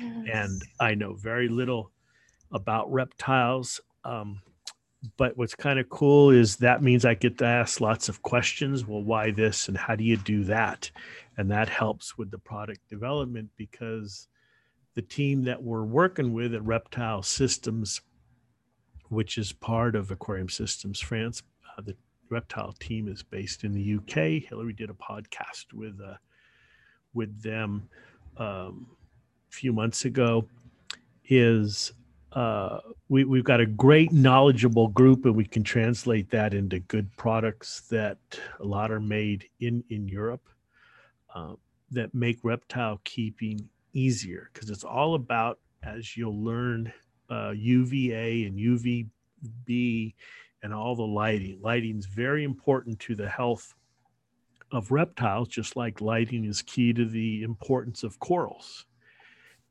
Yes. 0.00 0.28
And 0.32 0.62
I 0.80 0.94
know 0.94 1.14
very 1.14 1.48
little 1.48 1.90
about 2.52 2.90
reptiles. 2.92 3.80
Um, 4.04 4.40
but 5.16 5.36
what's 5.36 5.54
kind 5.54 5.78
of 5.78 5.88
cool 5.88 6.30
is 6.30 6.56
that 6.56 6.82
means 6.82 7.04
I 7.04 7.14
get 7.14 7.38
to 7.38 7.44
ask 7.44 7.80
lots 7.80 8.08
of 8.08 8.22
questions. 8.22 8.86
Well, 8.86 9.02
why 9.02 9.30
this 9.30 9.68
and 9.68 9.76
how 9.76 9.94
do 9.94 10.04
you 10.04 10.16
do 10.16 10.44
that? 10.44 10.90
And 11.36 11.50
that 11.50 11.68
helps 11.68 12.16
with 12.16 12.30
the 12.30 12.38
product 12.38 12.88
development 12.88 13.50
because 13.56 14.28
the 14.94 15.02
team 15.02 15.44
that 15.44 15.62
we're 15.62 15.84
working 15.84 16.32
with 16.32 16.54
at 16.54 16.64
Reptile 16.64 17.22
Systems, 17.22 18.00
which 19.08 19.38
is 19.38 19.52
part 19.52 19.94
of 19.94 20.10
Aquarium 20.10 20.48
Systems 20.48 21.00
France, 21.00 21.42
uh, 21.76 21.82
the 21.82 21.96
reptile 22.28 22.72
team 22.72 23.08
is 23.08 23.22
based 23.22 23.64
in 23.64 23.72
the 23.72 23.96
UK. 23.96 24.42
Hillary 24.48 24.72
did 24.72 24.90
a 24.90 24.94
podcast 24.94 25.72
with 25.72 26.00
uh, 26.00 26.14
with 27.14 27.42
them 27.42 27.88
um, 28.36 28.86
a 29.50 29.54
few 29.54 29.72
months 29.72 30.04
ago. 30.04 30.46
Is 31.28 31.92
uh, 32.32 32.80
we, 33.08 33.24
we've 33.24 33.44
got 33.44 33.60
a 33.60 33.66
great 33.66 34.12
knowledgeable 34.12 34.88
group 34.88 35.24
and 35.24 35.34
we 35.34 35.44
can 35.44 35.64
translate 35.64 36.30
that 36.30 36.52
into 36.52 36.78
good 36.80 37.10
products 37.16 37.80
that 37.88 38.18
a 38.60 38.64
lot 38.64 38.92
are 38.92 39.00
made 39.00 39.48
in 39.60 39.82
in 39.88 40.06
europe 40.06 40.46
uh, 41.34 41.54
that 41.90 42.14
make 42.14 42.38
reptile 42.42 43.00
keeping 43.04 43.66
easier 43.94 44.50
because 44.52 44.68
it's 44.68 44.84
all 44.84 45.14
about 45.14 45.58
as 45.82 46.14
you'll 46.14 46.44
learn 46.44 46.92
uh, 47.30 47.50
uva 47.50 48.46
and 48.46 48.58
uvb 48.58 50.14
and 50.62 50.74
all 50.74 50.94
the 50.96 51.02
lighting 51.02 51.58
lighting 51.62 51.98
is 51.98 52.06
very 52.06 52.44
important 52.44 52.98
to 52.98 53.14
the 53.14 53.28
health 53.28 53.74
of 54.72 54.90
reptiles 54.90 55.48
just 55.48 55.76
like 55.76 56.00
lighting 56.00 56.44
is 56.44 56.62
key 56.62 56.92
to 56.92 57.04
the 57.04 57.42
importance 57.42 58.02
of 58.02 58.18
corals 58.18 58.86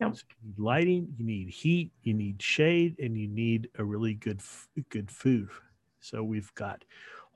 Yep. 0.02 0.16
So 0.16 0.24
you 0.30 0.50
need 0.50 0.60
lighting, 0.60 1.14
you 1.18 1.26
need 1.26 1.50
heat, 1.50 1.92
you 2.04 2.14
need 2.14 2.42
shade, 2.42 2.98
and 3.00 3.18
you 3.18 3.28
need 3.28 3.70
a 3.78 3.84
really 3.84 4.14
good 4.14 4.42
good 4.90 5.10
food. 5.10 5.50
So 6.02 6.24
we've 6.24 6.54
got 6.56 6.84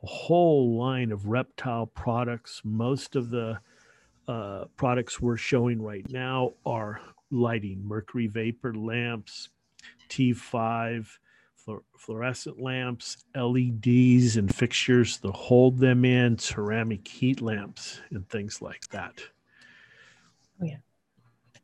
a 0.03 0.08
whole 0.08 0.77
line 0.77 1.12
of 1.12 1.27
reptile 1.27 1.86
products. 1.88 2.62
Most 2.63 3.15
of 3.15 3.29
the 3.29 3.60
uh, 4.27 4.65
products 4.75 5.19
we're 5.19 5.38
showing 5.38 5.82
right 5.82 6.05
now 6.12 6.53
are 6.65 7.01
lighting, 7.32 7.82
mercury 7.86 8.27
vapor 8.27 8.73
lamps, 8.73 9.49
T5, 10.09 11.07
fluorescent 11.97 12.59
lamps, 12.59 13.17
LEDs 13.35 14.37
and 14.37 14.53
fixtures 14.53 15.17
to 15.17 15.31
hold 15.31 15.77
them 15.77 16.05
in, 16.05 16.37
ceramic 16.37 17.07
heat 17.07 17.41
lamps, 17.41 18.01
and 18.11 18.27
things 18.29 18.61
like 18.61 18.87
that. 18.89 19.21
Oh, 20.61 20.65
yeah 20.65 20.77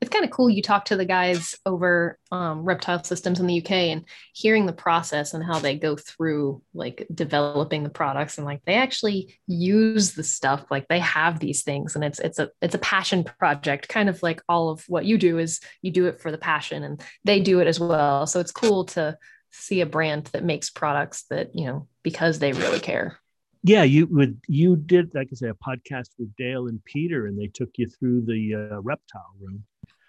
it's 0.06 0.14
kind 0.14 0.26
of 0.26 0.32
cool 0.32 0.50
you 0.50 0.62
talk 0.62 0.86
to 0.86 0.96
the 0.96 1.06
guys 1.06 1.56
over 1.66 2.18
um, 2.32 2.62
reptile 2.64 3.04
systems 3.04 3.40
in 3.40 3.48
the 3.48 3.60
uk 3.62 3.72
and 3.72 4.06
hearing 4.34 4.66
the 4.66 4.74
process 4.74 5.34
and 5.34 5.44
how 5.44 5.60
they 5.60 5.76
go 5.76 5.96
through 5.96 6.62
like 6.74 7.06
developing 7.14 7.84
the 7.84 7.90
products 7.90 8.38
and 8.38 8.46
like 8.46 8.64
they 8.66 8.76
actually 8.76 9.40
use 9.48 10.14
the 10.14 10.24
stuff 10.24 10.66
like 10.70 10.88
they 10.88 11.00
have 11.00 11.40
these 11.40 11.64
things 11.64 11.96
and 11.96 12.04
it's 12.04 12.20
it's 12.20 12.40
a 12.40 12.50
it's 12.62 12.76
a 12.76 12.80
passion 12.80 13.24
project 13.24 13.88
kind 13.88 14.10
of 14.10 14.22
like 14.22 14.42
all 14.48 14.70
of 14.70 14.84
what 14.88 15.06
you 15.06 15.18
do 15.18 15.38
is 15.40 15.60
you 15.82 15.92
do 15.92 16.08
it 16.08 16.20
for 16.20 16.32
the 16.32 16.38
passion 16.38 16.84
and 16.84 17.02
they 17.24 17.40
do 17.40 17.60
it 17.60 17.68
as 17.68 17.80
well. 17.80 18.28
So 18.28 18.40
it's 18.40 18.52
cool 18.52 18.86
to 18.86 19.18
see 19.52 19.82
a 19.82 19.86
brand 19.86 20.26
that 20.28 20.44
makes 20.44 20.70
products 20.70 21.24
that 21.30 21.56
you 21.56 21.66
know 21.66 21.88
because 22.04 22.40
they 22.40 22.54
really 22.54 22.80
care. 22.80 23.20
Yeah 23.64 23.84
you 23.84 24.06
would 24.08 24.42
you 24.48 24.76
did 24.76 25.16
like 25.16 25.30
i 25.32 25.36
say 25.36 25.50
a 25.50 25.56
podcast 25.56 26.10
with 26.20 26.36
dale 26.36 26.68
and 26.68 26.84
peter 26.86 27.26
and 27.26 27.36
they 27.40 27.48
took 27.48 27.70
you 27.78 27.88
through 27.88 28.22
the 28.22 28.54
uh, 28.54 28.80
reptile 28.82 29.34
room 29.42 29.64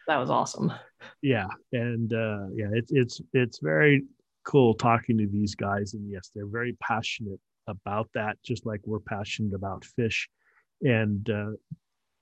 that 0.06 0.18
was 0.18 0.30
awesome. 0.30 0.72
Yeah, 1.22 1.48
and 1.72 2.12
uh, 2.12 2.46
yeah, 2.54 2.68
it's 2.72 2.92
it's 2.92 3.20
it's 3.32 3.58
very 3.60 4.04
cool 4.44 4.74
talking 4.74 5.18
to 5.18 5.26
these 5.26 5.54
guys, 5.54 5.94
and 5.94 6.10
yes, 6.10 6.30
they're 6.34 6.46
very 6.46 6.76
passionate 6.80 7.40
about 7.66 8.08
that, 8.14 8.36
just 8.42 8.64
like 8.64 8.80
we're 8.84 9.00
passionate 9.00 9.54
about 9.54 9.84
fish, 9.84 10.28
and 10.82 11.28
uh, 11.30 11.50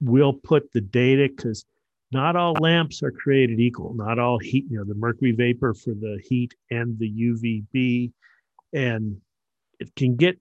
we'll 0.00 0.32
put 0.32 0.72
the 0.72 0.80
data 0.80 1.28
because 1.28 1.64
not 2.12 2.36
all 2.36 2.54
lamps 2.60 3.02
are 3.02 3.10
created 3.10 3.60
equal. 3.60 3.94
Not 3.94 4.18
all 4.18 4.38
heat, 4.38 4.66
you 4.70 4.78
know, 4.78 4.84
the 4.84 4.94
mercury 4.94 5.32
vapor 5.32 5.74
for 5.74 5.94
the 5.94 6.20
heat 6.28 6.54
and 6.70 6.98
the 6.98 7.10
UVB, 7.10 8.12
and 8.72 9.20
it 9.80 9.94
can 9.96 10.16
get 10.16 10.38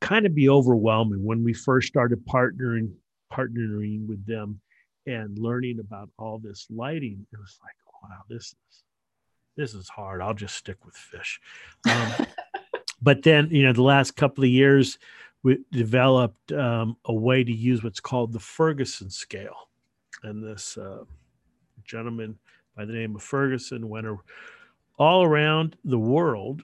kind 0.00 0.26
of 0.26 0.34
be 0.34 0.48
overwhelming 0.48 1.24
when 1.24 1.42
we 1.42 1.54
first 1.54 1.88
started 1.88 2.24
partnering 2.26 2.92
partnering 3.32 4.06
with 4.06 4.24
them 4.26 4.60
and 5.06 5.38
learning 5.38 5.80
about 5.80 6.10
all 6.18 6.38
this 6.38 6.66
lighting, 6.70 7.26
it 7.32 7.38
was 7.38 7.58
like, 7.62 7.74
wow, 8.02 8.22
this 8.28 8.46
is 8.46 8.82
this 9.56 9.74
is 9.74 9.88
hard. 9.88 10.20
I'll 10.20 10.34
just 10.34 10.56
stick 10.56 10.84
with 10.84 10.96
fish. 10.96 11.40
Um, 11.88 12.26
but 13.02 13.22
then, 13.22 13.48
you 13.50 13.62
know, 13.62 13.72
the 13.72 13.82
last 13.82 14.16
couple 14.16 14.42
of 14.42 14.50
years, 14.50 14.98
we 15.44 15.58
developed 15.70 16.50
um, 16.52 16.96
a 17.04 17.14
way 17.14 17.44
to 17.44 17.52
use 17.52 17.84
what's 17.84 18.00
called 18.00 18.32
the 18.32 18.40
Ferguson 18.40 19.10
scale, 19.10 19.68
and 20.22 20.42
this 20.42 20.76
uh, 20.76 21.04
gentleman 21.84 22.38
by 22.76 22.84
the 22.84 22.92
name 22.92 23.14
of 23.14 23.22
Ferguson 23.22 23.88
went 23.88 24.06
a, 24.06 24.16
all 24.98 25.22
around 25.22 25.76
the 25.84 25.98
world 25.98 26.62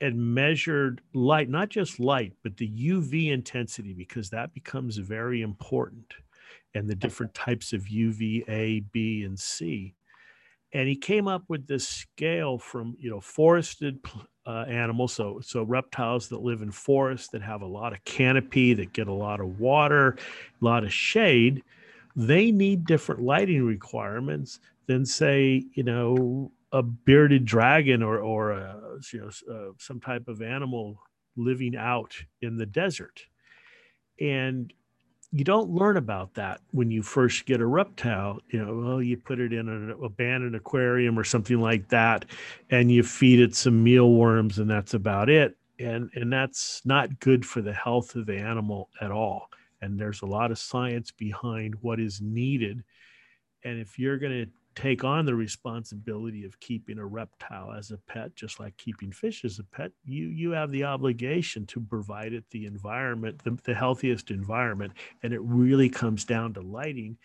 and 0.00 0.34
measured 0.34 1.00
light, 1.14 1.48
not 1.48 1.70
just 1.70 1.98
light, 1.98 2.34
but 2.42 2.56
the 2.58 2.68
UV 2.68 3.32
intensity, 3.32 3.94
because 3.94 4.28
that 4.30 4.52
becomes 4.52 4.98
very 4.98 5.40
important 5.40 6.14
and 6.74 6.88
the 6.88 6.94
different 6.94 7.34
types 7.34 7.72
of 7.72 7.88
UVA, 7.88 8.80
B, 8.92 9.22
and 9.24 9.38
C. 9.38 9.94
And 10.72 10.88
he 10.88 10.96
came 10.96 11.28
up 11.28 11.44
with 11.48 11.66
this 11.66 11.86
scale 11.86 12.58
from 12.58 12.96
you 12.98 13.08
know 13.08 13.20
forested 13.20 13.98
uh, 14.46 14.64
animals, 14.68 15.12
so 15.12 15.40
so 15.40 15.62
reptiles 15.62 16.28
that 16.28 16.42
live 16.42 16.62
in 16.62 16.70
forests 16.70 17.28
that 17.28 17.42
have 17.42 17.62
a 17.62 17.66
lot 17.66 17.92
of 17.92 18.04
canopy, 18.04 18.74
that 18.74 18.92
get 18.92 19.08
a 19.08 19.12
lot 19.12 19.40
of 19.40 19.58
water, 19.58 20.16
a 20.60 20.64
lot 20.64 20.84
of 20.84 20.92
shade. 20.92 21.62
They 22.14 22.50
need 22.50 22.86
different 22.86 23.22
lighting 23.22 23.64
requirements 23.64 24.60
than 24.86 25.06
say 25.06 25.64
you 25.74 25.82
know 25.82 26.50
a 26.72 26.82
bearded 26.82 27.44
dragon 27.44 28.02
or 28.02 28.18
or 28.18 28.52
a, 28.52 28.98
you 29.12 29.20
know 29.20 29.30
uh, 29.52 29.72
some 29.78 30.00
type 30.00 30.28
of 30.28 30.42
animal 30.42 31.00
living 31.36 31.76
out 31.76 32.14
in 32.40 32.56
the 32.56 32.66
desert 32.66 33.22
and 34.20 34.72
you 35.32 35.44
don't 35.44 35.70
learn 35.70 35.96
about 35.96 36.34
that 36.34 36.60
when 36.70 36.90
you 36.90 37.02
first 37.02 37.46
get 37.46 37.60
a 37.60 37.66
reptile. 37.66 38.40
You 38.50 38.64
know, 38.64 38.74
well, 38.76 39.02
you 39.02 39.16
put 39.16 39.40
it 39.40 39.52
in 39.52 39.68
an 39.68 39.94
abandoned 40.02 40.54
aquarium 40.54 41.18
or 41.18 41.24
something 41.24 41.60
like 41.60 41.88
that, 41.88 42.24
and 42.70 42.90
you 42.90 43.02
feed 43.02 43.40
it 43.40 43.54
some 43.54 43.82
mealworms, 43.82 44.58
and 44.58 44.70
that's 44.70 44.94
about 44.94 45.28
it. 45.28 45.56
And 45.78 46.10
and 46.14 46.32
that's 46.32 46.80
not 46.84 47.20
good 47.20 47.44
for 47.44 47.60
the 47.60 47.72
health 47.72 48.14
of 48.14 48.26
the 48.26 48.38
animal 48.38 48.88
at 49.00 49.10
all. 49.10 49.48
And 49.82 49.98
there's 49.98 50.22
a 50.22 50.26
lot 50.26 50.50
of 50.50 50.58
science 50.58 51.10
behind 51.10 51.74
what 51.82 52.00
is 52.00 52.20
needed. 52.20 52.82
And 53.64 53.78
if 53.78 53.98
you're 53.98 54.18
going 54.18 54.46
to 54.46 54.50
take 54.76 55.04
on 55.04 55.24
the 55.24 55.34
responsibility 55.34 56.44
of 56.44 56.60
keeping 56.60 56.98
a 56.98 57.06
reptile 57.06 57.72
as 57.72 57.90
a 57.90 57.96
pet 57.96 58.34
just 58.36 58.60
like 58.60 58.76
keeping 58.76 59.10
fish 59.10 59.44
as 59.44 59.58
a 59.58 59.64
pet 59.64 59.90
you 60.04 60.26
you 60.26 60.50
have 60.50 60.70
the 60.70 60.84
obligation 60.84 61.66
to 61.66 61.80
provide 61.80 62.32
it 62.32 62.44
the 62.50 62.66
environment 62.66 63.36
the, 63.44 63.56
the 63.64 63.74
healthiest 63.74 64.30
environment. 64.30 64.92
And 65.22 65.32
it 65.32 65.40
really 65.40 65.88
comes 65.88 66.24
down 66.24 66.52
to 66.54 66.60
lighting. 66.60 67.16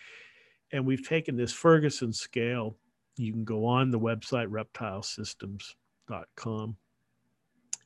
And 0.71 0.85
we've 0.85 1.07
taken 1.07 1.35
this 1.35 1.51
ferguson 1.51 2.13
scale. 2.13 2.77
You 3.17 3.33
can 3.33 3.43
go 3.43 3.65
on 3.65 3.91
the 3.91 3.99
website 3.99 4.47
reptilesystems.com 4.47 6.77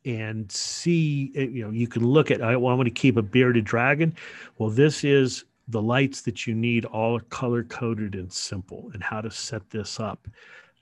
and 0.06 0.51
see 0.51 1.32
you 1.34 1.63
know 1.63 1.71
you 1.71 1.88
can 1.88 2.06
look 2.06 2.30
at 2.30 2.39
i 2.39 2.56
want 2.56 2.86
to 2.86 2.91
keep 2.91 3.17
a 3.17 3.23
bearded 3.23 3.65
dragon. 3.65 4.15
Well 4.58 4.69
this 4.69 5.04
is 5.04 5.43
the 5.67 5.82
lights 5.82 6.21
that 6.21 6.45
you 6.45 6.54
need 6.54 6.86
all 6.86 7.19
color 7.19 7.63
coded 7.63 8.15
and 8.15 8.32
simple 8.32 8.91
and 8.93 9.04
how 9.04 9.21
to 9.21 9.32
set 9.32 9.67
this 9.69 9.99
up 9.99 10.28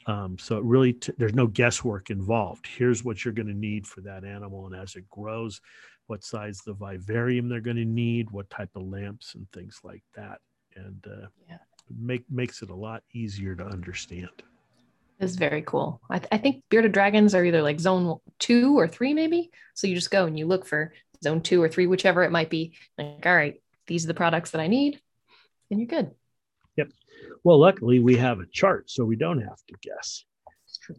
um, 0.06 0.38
so 0.38 0.58
it 0.58 0.64
really 0.64 0.94
t- 0.94 1.14
there's 1.18 1.34
no 1.34 1.48
guesswork 1.48 2.10
involved 2.10 2.68
here's 2.68 3.04
what 3.04 3.24
you're 3.24 3.34
going 3.34 3.48
to 3.48 3.54
need 3.54 3.88
for 3.88 4.02
that 4.02 4.24
animal 4.24 4.68
and 4.68 4.76
as 4.76 4.96
it 4.96 5.10
grows 5.10 5.62
what 6.08 6.24
size 6.24 6.60
the 6.66 6.74
vivarium 6.74 7.48
they're 7.48 7.62
going 7.62 7.78
to 7.78 7.86
need 7.86 8.30
what 8.32 8.50
type 8.50 8.70
of 8.76 8.84
lamps 8.84 9.36
and 9.36 9.50
things 9.52 9.80
like 9.84 10.04
that 10.16 10.40
and 10.76 11.06
uh, 11.08 11.28
yeah. 11.48 11.58
make 11.98 12.24
makes 12.30 12.62
it 12.62 12.70
a 12.70 12.76
lot 12.76 13.04
easier 13.14 13.56
to 13.56 13.64
understand 13.64 14.44
is 15.20 15.36
very 15.36 15.62
cool. 15.62 16.02
I, 16.10 16.20
th- 16.20 16.30
I, 16.32 16.38
think 16.38 16.64
bearded 16.70 16.92
dragons 16.92 17.34
are 17.34 17.44
either 17.44 17.62
like 17.62 17.80
zone 17.80 18.18
two 18.40 18.78
or 18.78 18.88
three, 18.88 19.14
maybe. 19.14 19.52
So 19.74 19.88
you 19.88 19.96
just 19.96 20.12
go 20.12 20.26
and 20.26 20.38
you 20.38 20.46
look 20.46 20.66
for 20.66 20.94
zone 21.24 21.42
two 21.42 21.62
or 21.62 21.70
three, 21.70 21.88
whichever 21.88 22.24
it 22.24 22.32
might 22.32 22.50
be. 22.50 22.74
Like, 22.98 23.26
all 23.26 23.36
right, 23.36 23.62
these 23.88 24.06
are 24.06 24.08
the 24.08 24.14
products 24.14 24.52
that 24.52 24.62
I 24.62 24.68
need, 24.68 25.00
and 25.70 25.80
you're 25.80 25.88
good. 25.88 26.12
Yep. 26.78 26.92
Well, 27.44 27.60
luckily 27.60 28.00
we 28.00 28.18
have 28.18 28.40
a 28.40 28.46
chart, 28.46 28.90
so 28.90 29.06
we 29.06 29.16
don't 29.16 29.42
have 29.42 29.60
to 29.68 29.76
guess. 29.82 30.26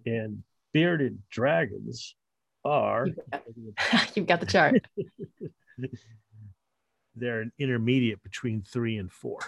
And 0.06 0.42
bearded 0.72 1.18
dragons 1.30 2.14
are. 2.64 3.06
You've 3.06 3.18
got, 3.30 4.16
You've 4.16 4.26
got 4.26 4.40
the 4.40 4.46
chart. 4.46 4.86
They're 7.16 7.42
an 7.42 7.52
intermediate 7.58 8.22
between 8.22 8.62
three 8.62 8.98
and 8.98 9.10
four. 9.10 9.38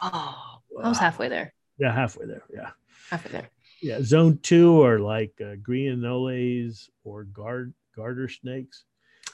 Oh, 0.00 0.60
I 0.82 0.88
was 0.88 0.98
halfway 0.98 1.28
there. 1.28 1.52
Yeah, 1.78 1.92
halfway 1.94 2.26
there. 2.26 2.44
Yeah. 2.52 2.70
Halfway 3.10 3.32
there. 3.32 3.50
Yeah, 3.82 3.98
zone 4.02 4.38
two 4.42 4.82
are 4.82 4.98
like 4.98 5.32
uh, 5.40 5.56
green 5.62 5.96
anoles 5.96 6.88
or 7.04 7.24
guard 7.24 7.74
garter 7.96 8.28
snakes. 8.28 8.84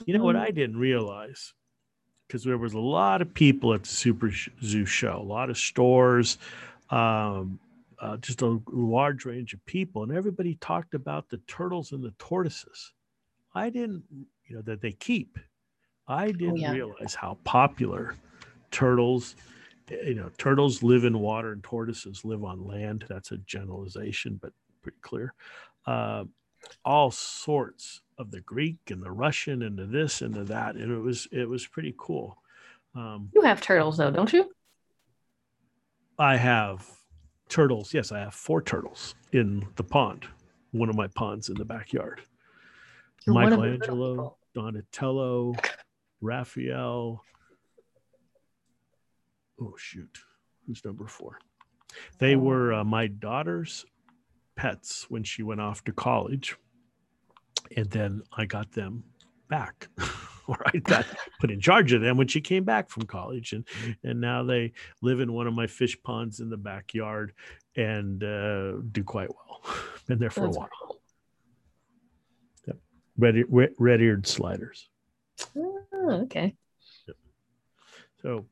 You 0.05 0.17
know 0.17 0.25
what 0.25 0.37
mm-hmm. 0.37 0.45
I 0.45 0.51
didn't 0.51 0.77
realize 0.77 1.53
because 2.27 2.45
there 2.45 2.59
was 2.59 2.75
a 2.75 2.79
lot 2.79 3.23
of 3.23 3.33
people 3.33 3.73
at 3.75 3.83
the 3.83 3.89
Super 3.89 4.31
Zoo 4.63 4.85
show, 4.85 5.19
a 5.19 5.23
lot 5.23 5.51
of 5.51 5.59
stores, 5.59 6.39
um, 6.91 7.59
uh, 7.99 8.17
just 8.19 8.43
a 8.43 8.61
large 8.71 9.25
range 9.25 9.55
of 9.55 9.65
people, 9.67 10.03
and 10.03 10.13
everybody 10.13 10.57
talked 10.61 10.95
about 10.95 11.29
the 11.29 11.39
turtles 11.47 11.93
and 11.93 12.05
the 12.05 12.13
tortoises. 12.19 12.93
I 13.55 13.71
didn't, 13.71 14.05
you 14.47 14.57
know, 14.57 14.63
that 14.63 14.83
they 14.83 14.93
keep. 14.93 15.39
I 16.09 16.27
oh, 16.27 16.33
didn't 16.33 16.51
oh, 16.51 16.57
yeah. 16.57 16.73
realize 16.73 17.15
how 17.15 17.39
popular 17.45 18.15
turtles. 18.71 19.35
You 19.89 20.15
know, 20.15 20.31
turtles 20.37 20.83
live 20.83 21.05
in 21.05 21.19
water 21.19 21.53
and 21.53 21.63
tortoises 21.63 22.25
live 22.25 22.45
on 22.45 22.67
land. 22.67 23.05
That's 23.09 23.31
a 23.31 23.39
generalization, 23.39 24.39
but 24.43 24.53
pretty 24.83 24.99
clear. 25.01 25.33
Uh, 25.87 26.25
all 26.85 27.11
sorts 27.11 28.01
of 28.19 28.31
the 28.31 28.41
Greek 28.41 28.79
and 28.91 29.03
the 29.03 29.11
Russian 29.11 29.63
and 29.63 29.79
the 29.79 29.87
this 29.87 30.23
and 30.23 30.35
the 30.35 30.45
that, 30.45 30.77
and 30.77 30.91
it 30.91 31.01
was 31.01 31.29
it 31.33 31.49
was 31.49 31.67
pretty 31.67 31.95
cool. 31.99 32.37
Um, 32.95 33.31
you 33.35 33.43
have 33.43 33.61
turtles 33.61 33.97
though, 33.97 34.11
don't 34.11 34.33
you? 34.33 34.51
I 36.19 36.37
have 36.37 36.89
turtles. 37.49 37.93
Yes, 37.93 38.13
I 38.13 38.21
have 38.21 38.35
four 38.35 38.63
turtles 38.63 39.15
in 39.33 39.67
the 39.77 39.85
pond. 39.85 40.27
One 40.73 40.89
of 40.89 40.97
my 40.97 41.07
ponds 41.09 41.49
in 41.49 41.57
the 41.57 41.65
backyard. 41.65 42.23
You're 43.27 43.35
Michelangelo, 43.35 44.37
Donatello, 44.55 45.55
Raphael. 46.21 47.23
Oh 49.61 49.75
shoot, 49.77 50.19
who's 50.67 50.85
number 50.85 51.07
four? 51.07 51.39
They 52.19 52.35
oh. 52.35 52.41
were 52.41 52.73
uh, 52.73 52.85
my 52.85 53.07
daughter's 53.07 53.85
pets 54.57 55.07
when 55.09 55.23
she 55.23 55.43
went 55.43 55.61
off 55.61 55.85
to 55.85 55.93
college 55.93 56.57
and 57.75 57.91
then 57.91 58.23
I 58.33 58.47
got 58.47 58.73
them 58.73 59.05
back. 59.49 59.89
or 60.49 60.63
I 60.67 60.79
got 60.79 61.07
put 61.41 61.51
in 61.51 61.61
charge 61.61 61.93
of 61.93 62.01
them 62.01 62.17
when 62.17 62.29
she 62.29 62.41
came 62.41 62.65
back 62.65 62.89
from 62.89 63.05
college, 63.05 63.53
and 63.53 63.67
and 64.05 64.21
now 64.21 64.43
they 64.43 64.73
live 65.03 65.21
in 65.21 65.33
one 65.33 65.47
of 65.47 65.55
my 65.55 65.67
fish 65.67 65.97
ponds 66.03 66.41
in 66.41 66.51
the 66.51 66.57
backyard 66.57 67.33
and 67.77 68.23
uh, 68.23 68.73
do 68.93 69.03
quite 69.05 69.29
well. 69.29 69.63
Been 70.07 70.19
there 70.19 70.31
for 70.31 70.45
That's 70.47 70.57
a 70.57 70.61
while. 70.61 70.69
Cool. 70.83 71.01
Yep. 72.67 72.77
Red 73.19 73.73
red 73.79 74.01
eared 74.01 74.27
sliders. 74.27 74.89
Oh, 75.57 75.83
okay. 76.23 76.55
Yep. 77.07 77.17
So. 78.23 78.47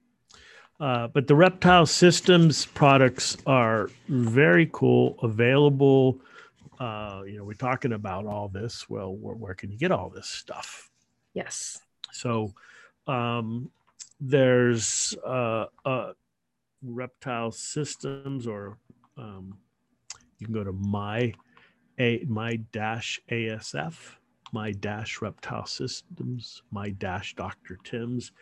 Uh, 0.80 1.06
but 1.08 1.26
the 1.26 1.34
reptile 1.34 1.87
systems 1.87 2.66
products 2.66 3.37
are 3.46 3.88
very 4.08 4.68
cool, 4.72 5.16
available 5.22 6.20
uh, 6.78 7.22
you 7.26 7.38
know, 7.38 7.44
we're 7.44 7.54
talking 7.54 7.92
about 7.92 8.26
all 8.26 8.48
this. 8.48 8.88
Well, 8.88 9.14
where, 9.14 9.34
where 9.34 9.54
can 9.54 9.70
you 9.70 9.78
get 9.78 9.92
all 9.92 10.10
this 10.10 10.28
stuff? 10.28 10.90
Yes. 11.32 11.80
So 12.12 12.52
um, 13.06 13.70
there's 14.20 15.14
uh, 15.26 15.66
uh, 15.84 16.12
reptile 16.82 17.52
systems, 17.52 18.46
or 18.46 18.78
um, 19.16 19.58
you 20.38 20.46
can 20.46 20.54
go 20.54 20.64
to 20.64 20.72
my 20.72 21.32
a 21.98 22.24
my 22.28 22.56
dash 22.72 23.20
ASF, 23.30 23.94
my 24.52 24.72
dash 24.72 25.22
reptile 25.22 25.66
systems, 25.66 26.62
my 26.70 26.90
dash 26.90 27.34
Dr. 27.34 27.78
Tim's. 27.84 28.32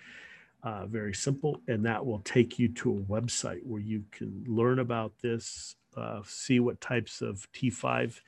Uh, 0.62 0.86
very 0.86 1.12
simple, 1.12 1.60
and 1.66 1.84
that 1.84 2.04
will 2.04 2.20
take 2.20 2.56
you 2.56 2.68
to 2.68 2.92
a 2.92 3.12
website 3.12 3.64
where 3.64 3.80
you 3.80 4.04
can 4.12 4.44
learn 4.46 4.78
about 4.78 5.12
this 5.20 5.74
uh, 5.96 6.20
see 6.24 6.60
what 6.60 6.80
types 6.80 7.20
of 7.20 7.46
T5 7.52 8.20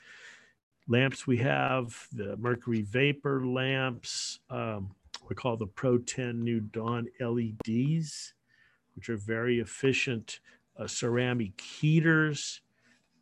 lamps 0.89 1.27
we 1.27 1.39
have, 1.39 2.07
the 2.13 2.37
mercury 2.37 2.83
vapor 2.83 3.47
lamps, 3.47 4.41
um, 4.51 4.91
we 5.29 5.35
call 5.35 5.57
the 5.57 5.67
Pro 5.67 5.99
10 5.99 6.43
New 6.43 6.61
Dawn 6.61 7.07
LEDs, 7.21 8.35
which 8.95 9.09
are 9.09 9.17
very 9.17 9.61
efficient 9.61 10.41
uh, 10.79 10.87
ceramic 10.87 11.59
heaters, 11.61 12.61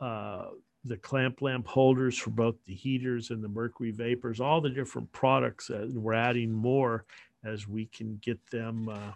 uh, 0.01 0.47
the 0.85 0.97
clamp 0.97 1.41
lamp 1.43 1.67
holders 1.69 2.19
for 2.19 2.31
both 2.31 2.57
the 2.67 2.75
heaters 2.75 3.31
and 3.31 3.45
the 3.45 3.49
mercury 3.49 3.93
vapors, 3.93 4.41
all 4.41 4.61
the 4.61 4.71
different 4.71 5.11
products. 5.13 5.71
And 5.71 6.03
we're 6.03 6.15
adding 6.15 6.51
more 6.51 7.05
as 7.45 7.67
we 7.69 7.87
can 7.87 8.19
get 8.23 8.39
them 8.51 8.89
uh, 8.89 9.13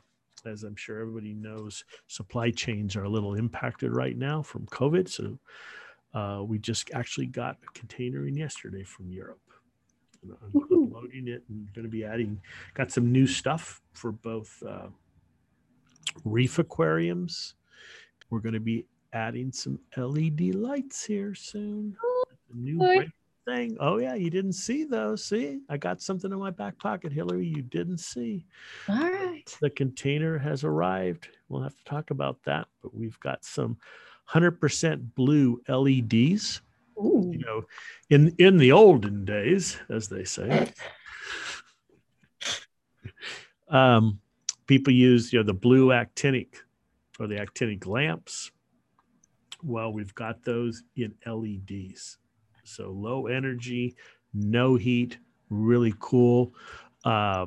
as 0.47 0.63
I'm 0.63 0.77
sure 0.77 1.01
everybody 1.01 1.35
knows, 1.35 1.85
supply 2.07 2.51
chains 2.51 2.97
are 2.97 3.05
a 3.05 3.09
little 3.09 3.35
impacted 3.35 3.95
right 3.95 4.17
now 4.17 4.43
from 4.43 4.67
COVID. 4.67 5.09
So 5.09 5.39
uh, 6.15 6.43
we 6.43 6.59
just 6.59 6.91
actually 6.95 7.27
got 7.27 7.59
a 7.63 7.79
container 7.79 8.27
in 8.27 8.37
yesterday 8.37 8.85
from 8.85 9.11
Europe. 9.11 9.41
And 10.23 10.33
I'm 10.43 10.67
unloading 10.71 11.29
it 11.29 11.43
and 11.49 11.73
going 11.75 11.85
to 11.85 11.91
be 11.91 12.05
adding, 12.05 12.41
got 12.75 12.91
some 12.91 13.13
new 13.13 13.27
stuff 13.27 13.81
for 13.93 14.13
both 14.13 14.63
uh, 14.67 14.89
reef 16.25 16.59
aquariums. 16.59 17.55
We're 18.31 18.41
going 18.41 18.55
to 18.55 18.61
be 18.61 18.87
adding 19.13 19.53
some 19.53 19.79
LED 19.97 20.55
lights 20.55 21.05
here 21.05 21.35
soon. 21.35 21.97
A 22.53 22.57
new 22.57 22.79
thing. 23.47 23.77
Oh 23.81 23.99
yeah, 23.99 24.15
you 24.15 24.29
didn't 24.29 24.53
see 24.53 24.85
those. 24.85 25.25
See, 25.25 25.61
I 25.69 25.77
got 25.77 26.03
something 26.03 26.31
in 26.31 26.39
my 26.39 26.51
back 26.51 26.79
pocket, 26.79 27.13
Hillary. 27.13 27.47
You 27.47 27.63
didn't 27.63 27.99
see. 27.99 28.45
All 28.89 28.97
right. 28.97 29.57
The 29.61 29.71
container 29.71 30.39
has 30.39 30.65
arrived. 30.65 31.29
We'll 31.49 31.63
have 31.63 31.77
to 31.77 31.85
talk 31.85 32.11
about 32.11 32.43
that, 32.45 32.67
but 32.83 32.95
we've 32.95 33.19
got 33.21 33.45
some 33.45 33.79
100% 34.31 35.15
blue 35.15 35.63
LEDs. 35.69 36.61
Ooh. 36.99 37.31
You 37.33 37.39
know, 37.39 37.63
in 38.11 38.35
in 38.39 38.57
the 38.57 38.73
olden 38.73 39.25
days, 39.25 39.79
as 39.89 40.09
they 40.09 40.25
say. 40.25 40.73
um, 43.69 44.21
people 44.67 44.93
use 44.93 45.33
you 45.33 45.39
know 45.39 45.45
the 45.45 45.55
blue 45.55 45.89
actinic 45.89 46.57
or 47.21 47.27
the 47.27 47.37
actinic 47.37 47.87
lamps. 47.87 48.51
Well, 49.63 49.93
we've 49.93 50.15
got 50.15 50.43
those 50.43 50.83
in 50.97 51.15
LEDs. 51.27 52.19
So 52.67 52.91
low 52.91 53.27
energy, 53.27 53.97
no 54.35 54.77
heat, 54.77 55.19
really 55.51 55.95
cool. 55.99 56.55
Uh, 57.05 57.47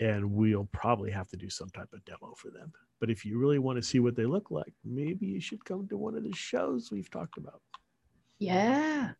and 0.00 0.32
we'll 0.32 0.68
probably 0.72 1.10
have 1.10 1.28
to 1.28 1.36
do 1.36 1.50
some 1.50 1.70
type 1.70 1.92
of 1.92 2.04
demo 2.04 2.34
for 2.36 2.50
them. 2.50 2.72
But 3.00 3.10
if 3.10 3.24
you 3.24 3.38
really 3.38 3.58
want 3.58 3.76
to 3.76 3.82
see 3.82 4.00
what 4.00 4.16
they 4.16 4.26
look 4.26 4.50
like, 4.50 4.72
maybe 4.84 5.26
you 5.26 5.40
should 5.40 5.64
come 5.64 5.86
to 5.88 5.96
one 5.96 6.16
of 6.16 6.24
the 6.24 6.34
shows 6.34 6.90
we've 6.90 7.10
talked 7.10 7.38
about. 7.38 7.60
Yeah. 8.38 9.10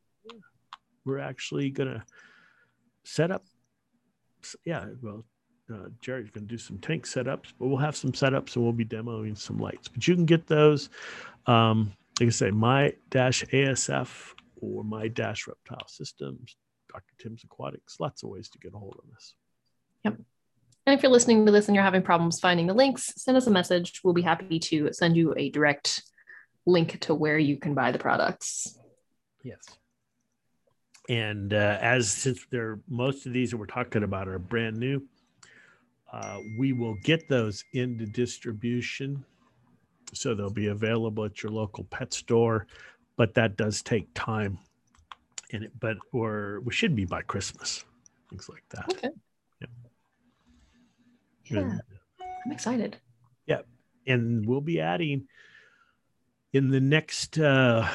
We're 1.04 1.18
actually 1.18 1.70
going 1.70 1.94
to 1.94 2.04
set 3.04 3.30
up. 3.30 3.44
Yeah. 4.64 4.86
Well, 5.02 5.24
uh, 5.72 5.88
Jerry's 6.00 6.30
going 6.30 6.46
to 6.46 6.54
do 6.54 6.58
some 6.58 6.78
tank 6.78 7.06
setups, 7.06 7.52
but 7.58 7.68
we'll 7.68 7.76
have 7.76 7.96
some 7.96 8.12
setups 8.12 8.56
and 8.56 8.64
we'll 8.64 8.72
be 8.72 8.84
demoing 8.84 9.36
some 9.36 9.58
lights. 9.58 9.88
But 9.88 10.06
you 10.06 10.14
can 10.14 10.24
get 10.24 10.46
those, 10.46 10.88
um, 11.46 11.92
like 12.20 12.28
I 12.28 12.30
say, 12.30 12.50
my 12.50 12.94
dash 13.10 13.44
ASF 13.46 14.34
or 14.60 14.84
my 14.84 15.08
dash 15.08 15.46
reptile 15.46 15.86
systems, 15.88 16.56
Dr. 16.92 17.14
Tim's 17.18 17.44
Aquatics. 17.44 18.00
Lots 18.00 18.22
of 18.22 18.30
ways 18.30 18.48
to 18.50 18.58
get 18.58 18.74
a 18.74 18.78
hold 18.78 18.96
of 18.98 19.10
this. 19.12 19.34
Yep. 20.04 20.18
And 20.86 20.96
if 20.96 21.02
you're 21.02 21.12
listening 21.12 21.44
to 21.44 21.52
this 21.52 21.68
and 21.68 21.74
you're 21.74 21.84
having 21.84 22.02
problems 22.02 22.40
finding 22.40 22.66
the 22.66 22.74
links, 22.74 23.12
send 23.16 23.36
us 23.36 23.46
a 23.46 23.50
message. 23.50 24.00
We'll 24.02 24.14
be 24.14 24.22
happy 24.22 24.58
to 24.58 24.90
send 24.92 25.16
you 25.16 25.34
a 25.36 25.50
direct 25.50 26.02
link 26.64 27.00
to 27.00 27.14
where 27.14 27.38
you 27.38 27.56
can 27.56 27.74
buy 27.74 27.92
the 27.92 27.98
products. 27.98 28.78
Yes. 29.42 29.60
And 31.08 31.52
uh, 31.52 31.78
as 31.80 32.10
since 32.10 32.46
they're 32.50 32.80
most 32.88 33.26
of 33.26 33.32
these 33.32 33.50
that 33.50 33.56
we're 33.56 33.66
talking 33.66 34.02
about 34.02 34.28
are 34.28 34.38
brand 34.38 34.76
new, 34.76 35.02
uh, 36.12 36.38
we 36.58 36.72
will 36.72 36.96
get 37.04 37.28
those 37.28 37.64
into 37.72 38.06
distribution. 38.06 39.24
So 40.14 40.34
they'll 40.34 40.50
be 40.50 40.68
available 40.68 41.24
at 41.24 41.42
your 41.42 41.52
local 41.52 41.84
pet 41.84 42.14
store, 42.14 42.66
but 43.18 43.34
that 43.34 43.58
does 43.58 43.82
take 43.82 44.08
time. 44.14 44.58
And 45.52 45.64
it, 45.64 45.72
but 45.78 45.98
or 46.12 46.60
we 46.64 46.72
should 46.72 46.96
be 46.96 47.04
by 47.04 47.20
Christmas, 47.22 47.84
things 48.30 48.48
like 48.48 48.64
that. 48.70 48.86
Okay. 48.92 49.08
Yeah. 49.60 51.60
yeah. 51.60 51.78
I'm 52.46 52.52
excited. 52.52 52.96
Yeah. 53.46 53.62
And 54.06 54.46
we'll 54.46 54.62
be 54.62 54.80
adding 54.80 55.26
in 56.52 56.70
the 56.70 56.80
next 56.80 57.38
uh 57.38 57.86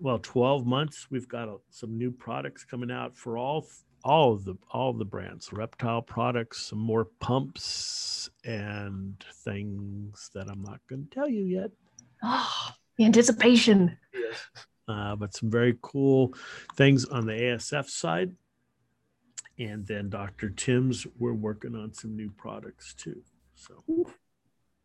well 0.00 0.18
12 0.18 0.66
months 0.66 1.06
we've 1.10 1.28
got 1.28 1.48
a, 1.48 1.56
some 1.70 1.96
new 1.96 2.10
products 2.10 2.64
coming 2.64 2.90
out 2.90 3.16
for 3.16 3.38
all 3.38 3.64
all 4.02 4.32
of 4.32 4.44
the 4.44 4.56
all 4.72 4.90
of 4.90 4.98
the 4.98 5.04
brands 5.04 5.52
reptile 5.52 6.02
products 6.02 6.66
some 6.66 6.80
more 6.80 7.04
pumps 7.20 8.28
and 8.44 9.24
things 9.44 10.28
that 10.34 10.48
i'm 10.48 10.62
not 10.62 10.80
going 10.88 11.04
to 11.04 11.14
tell 11.14 11.28
you 11.28 11.44
yet 11.44 11.70
oh 12.24 12.70
the 12.98 13.04
anticipation 13.04 13.96
yes. 14.12 14.66
Uh, 14.90 15.16
but 15.16 15.34
some 15.34 15.50
very 15.50 15.76
cool 15.82 16.34
things 16.76 17.04
on 17.06 17.26
the 17.26 17.32
asf 17.32 17.88
side. 17.88 18.34
And 19.58 19.86
then 19.86 20.08
dr 20.08 20.50
tim's 20.50 21.06
we're 21.18 21.34
working 21.34 21.74
on 21.74 21.92
some 21.92 22.16
new 22.16 22.30
products 22.30 22.94
too. 22.94 23.22
So. 23.54 23.74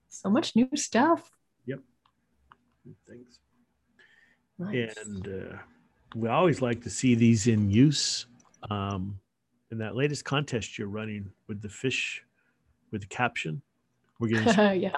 So 0.09 0.29
much 0.29 0.55
new 0.55 0.69
stuff. 0.75 1.31
Yep. 1.65 1.79
Things. 3.07 3.39
Nice. 4.57 4.95
and 5.05 5.27
uh, 5.27 5.57
we 6.15 6.29
always 6.29 6.61
like 6.61 6.81
to 6.83 6.89
see 6.89 7.15
these 7.15 7.47
in 7.47 7.69
use 7.69 8.25
um, 8.69 9.19
in 9.71 9.77
that 9.79 9.95
latest 9.95 10.23
contest 10.23 10.77
you're 10.77 10.87
running 10.87 11.29
with 11.47 11.61
the 11.61 11.67
fish 11.67 12.23
with 12.91 13.01
the 13.01 13.07
caption, 13.07 13.61
we're 14.19 14.29
getting 14.29 14.81
yeah. 14.81 14.95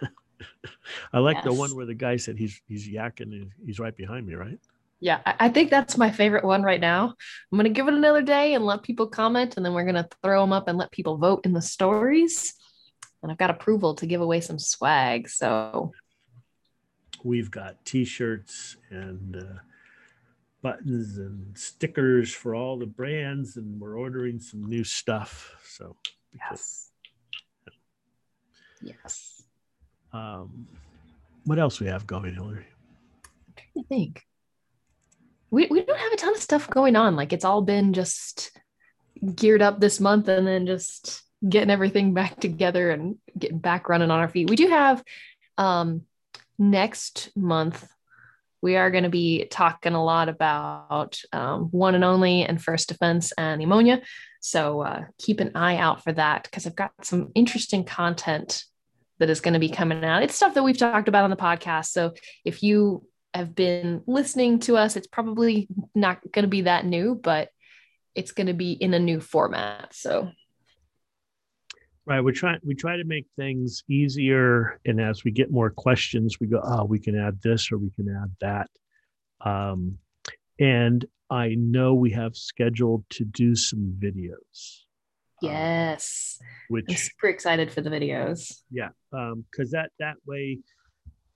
I 1.12 1.18
like 1.18 1.36
yes. 1.36 1.44
the 1.44 1.52
one 1.52 1.74
where 1.74 1.86
the 1.86 1.94
guy 1.94 2.16
said 2.16 2.38
he's 2.38 2.60
he's 2.68 2.88
yakking 2.88 3.32
and 3.32 3.50
he's 3.64 3.78
right 3.78 3.96
behind 3.96 4.26
me, 4.26 4.34
right? 4.34 4.58
Yeah, 4.98 5.20
I 5.24 5.50
think 5.50 5.70
that's 5.70 5.98
my 5.98 6.10
favorite 6.10 6.44
one 6.44 6.62
right 6.62 6.80
now. 6.80 7.14
I'm 7.52 7.58
gonna 7.58 7.68
give 7.68 7.86
it 7.88 7.94
another 7.94 8.22
day 8.22 8.54
and 8.54 8.64
let 8.64 8.82
people 8.82 9.06
comment, 9.06 9.56
and 9.56 9.64
then 9.64 9.74
we're 9.74 9.84
gonna 9.84 10.08
throw 10.22 10.40
them 10.40 10.52
up 10.52 10.68
and 10.68 10.78
let 10.78 10.90
people 10.90 11.18
vote 11.18 11.44
in 11.44 11.52
the 11.52 11.62
stories. 11.62 12.54
And 13.22 13.30
I've 13.30 13.38
got 13.38 13.50
approval 13.50 13.94
to 13.96 14.06
give 14.06 14.20
away 14.20 14.40
some 14.40 14.58
swag. 14.58 15.28
So 15.28 15.92
we've 17.24 17.50
got 17.50 17.84
t-shirts 17.84 18.76
and 18.90 19.36
uh, 19.36 19.60
buttons 20.62 21.18
and 21.18 21.56
stickers 21.58 22.32
for 22.32 22.54
all 22.54 22.78
the 22.78 22.86
brands, 22.86 23.56
and 23.56 23.78
we're 23.78 23.98
ordering 23.98 24.40
some 24.40 24.64
new 24.64 24.84
stuff. 24.84 25.54
So 25.66 25.96
yes, 26.34 26.90
yes. 28.80 29.35
Um, 30.16 30.66
what 31.44 31.58
else 31.58 31.80
we 31.80 31.86
have 31.86 32.06
going, 32.06 32.34
Hillary? 32.34 32.66
I'm 33.46 33.54
trying 33.56 33.84
to 33.84 33.88
think. 33.88 34.22
We 35.50 35.66
we 35.70 35.84
don't 35.84 35.98
have 35.98 36.12
a 36.12 36.16
ton 36.16 36.34
of 36.34 36.42
stuff 36.42 36.68
going 36.68 36.96
on. 36.96 37.14
Like 37.16 37.32
it's 37.32 37.44
all 37.44 37.62
been 37.62 37.92
just 37.92 38.50
geared 39.34 39.62
up 39.62 39.80
this 39.80 40.00
month, 40.00 40.28
and 40.28 40.46
then 40.46 40.66
just 40.66 41.22
getting 41.48 41.70
everything 41.70 42.14
back 42.14 42.40
together 42.40 42.90
and 42.90 43.16
getting 43.38 43.58
back 43.58 43.88
running 43.88 44.10
on 44.10 44.18
our 44.18 44.28
feet. 44.28 44.50
We 44.50 44.56
do 44.56 44.68
have 44.68 45.02
um 45.58 46.02
next 46.58 47.30
month 47.36 47.86
we 48.62 48.76
are 48.76 48.90
going 48.90 49.04
to 49.04 49.10
be 49.10 49.46
talking 49.50 49.92
a 49.92 50.04
lot 50.04 50.28
about 50.28 51.20
um, 51.32 51.68
one 51.70 51.94
and 51.94 52.02
only 52.02 52.42
and 52.42 52.60
first 52.60 52.88
defense 52.88 53.32
and 53.38 53.62
ammonia. 53.62 54.02
So 54.40 54.80
uh, 54.80 55.04
keep 55.18 55.38
an 55.40 55.52
eye 55.54 55.76
out 55.76 56.02
for 56.02 56.12
that 56.12 56.44
because 56.44 56.66
I've 56.66 56.74
got 56.74 56.92
some 57.02 57.30
interesting 57.34 57.84
content 57.84 58.64
that 59.18 59.30
is 59.30 59.40
going 59.40 59.54
to 59.54 59.60
be 59.60 59.68
coming 59.68 60.04
out. 60.04 60.22
It's 60.22 60.34
stuff 60.34 60.54
that 60.54 60.62
we've 60.62 60.76
talked 60.76 61.08
about 61.08 61.24
on 61.24 61.30
the 61.30 61.36
podcast. 61.36 61.86
So 61.86 62.14
if 62.44 62.62
you 62.62 63.06
have 63.34 63.54
been 63.54 64.02
listening 64.06 64.60
to 64.60 64.76
us, 64.76 64.96
it's 64.96 65.06
probably 65.06 65.68
not 65.94 66.20
going 66.32 66.44
to 66.44 66.48
be 66.48 66.62
that 66.62 66.84
new, 66.86 67.14
but 67.14 67.50
it's 68.14 68.32
going 68.32 68.46
to 68.46 68.54
be 68.54 68.72
in 68.72 68.94
a 68.94 68.98
new 68.98 69.20
format. 69.20 69.94
So 69.94 70.30
Right. 72.06 72.20
We 72.20 72.32
try 72.32 72.56
we 72.64 72.76
try 72.76 72.96
to 72.96 73.04
make 73.04 73.26
things 73.34 73.82
easier, 73.90 74.80
and 74.84 75.00
as 75.00 75.24
we 75.24 75.32
get 75.32 75.50
more 75.50 75.70
questions, 75.70 76.38
we 76.40 76.46
go, 76.46 76.60
oh, 76.62 76.84
we 76.84 77.00
can 77.00 77.18
add 77.18 77.42
this 77.42 77.72
or 77.72 77.78
we 77.78 77.90
can 77.96 78.08
add 78.08 78.30
that. 78.40 78.70
Um, 79.44 79.98
and 80.60 81.04
I 81.30 81.56
know 81.58 81.94
we 81.94 82.12
have 82.12 82.36
scheduled 82.36 83.04
to 83.10 83.24
do 83.24 83.56
some 83.56 83.98
videos. 83.98 84.84
Um, 85.46 85.52
yes. 85.52 86.38
Um, 86.40 86.46
which 86.68 86.84
I'm 86.88 86.96
super 86.96 87.28
excited 87.28 87.72
for 87.72 87.80
the 87.80 87.90
videos. 87.90 88.62
Yeah, 88.70 88.88
because 89.10 89.32
um, 89.32 89.44
that 89.72 89.90
that 89.98 90.16
way 90.26 90.58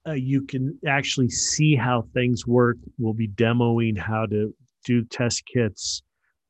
uh, 0.07 0.13
you 0.13 0.43
can 0.43 0.79
actually 0.87 1.31
see 1.31 1.75
how 1.75 2.07
things 2.15 2.47
work. 2.47 2.77
We'll 2.99 3.15
be 3.15 3.29
demoing 3.29 3.99
how 3.99 4.27
to 4.27 4.55
do 4.85 5.05
test 5.05 5.45
kits, 5.47 6.03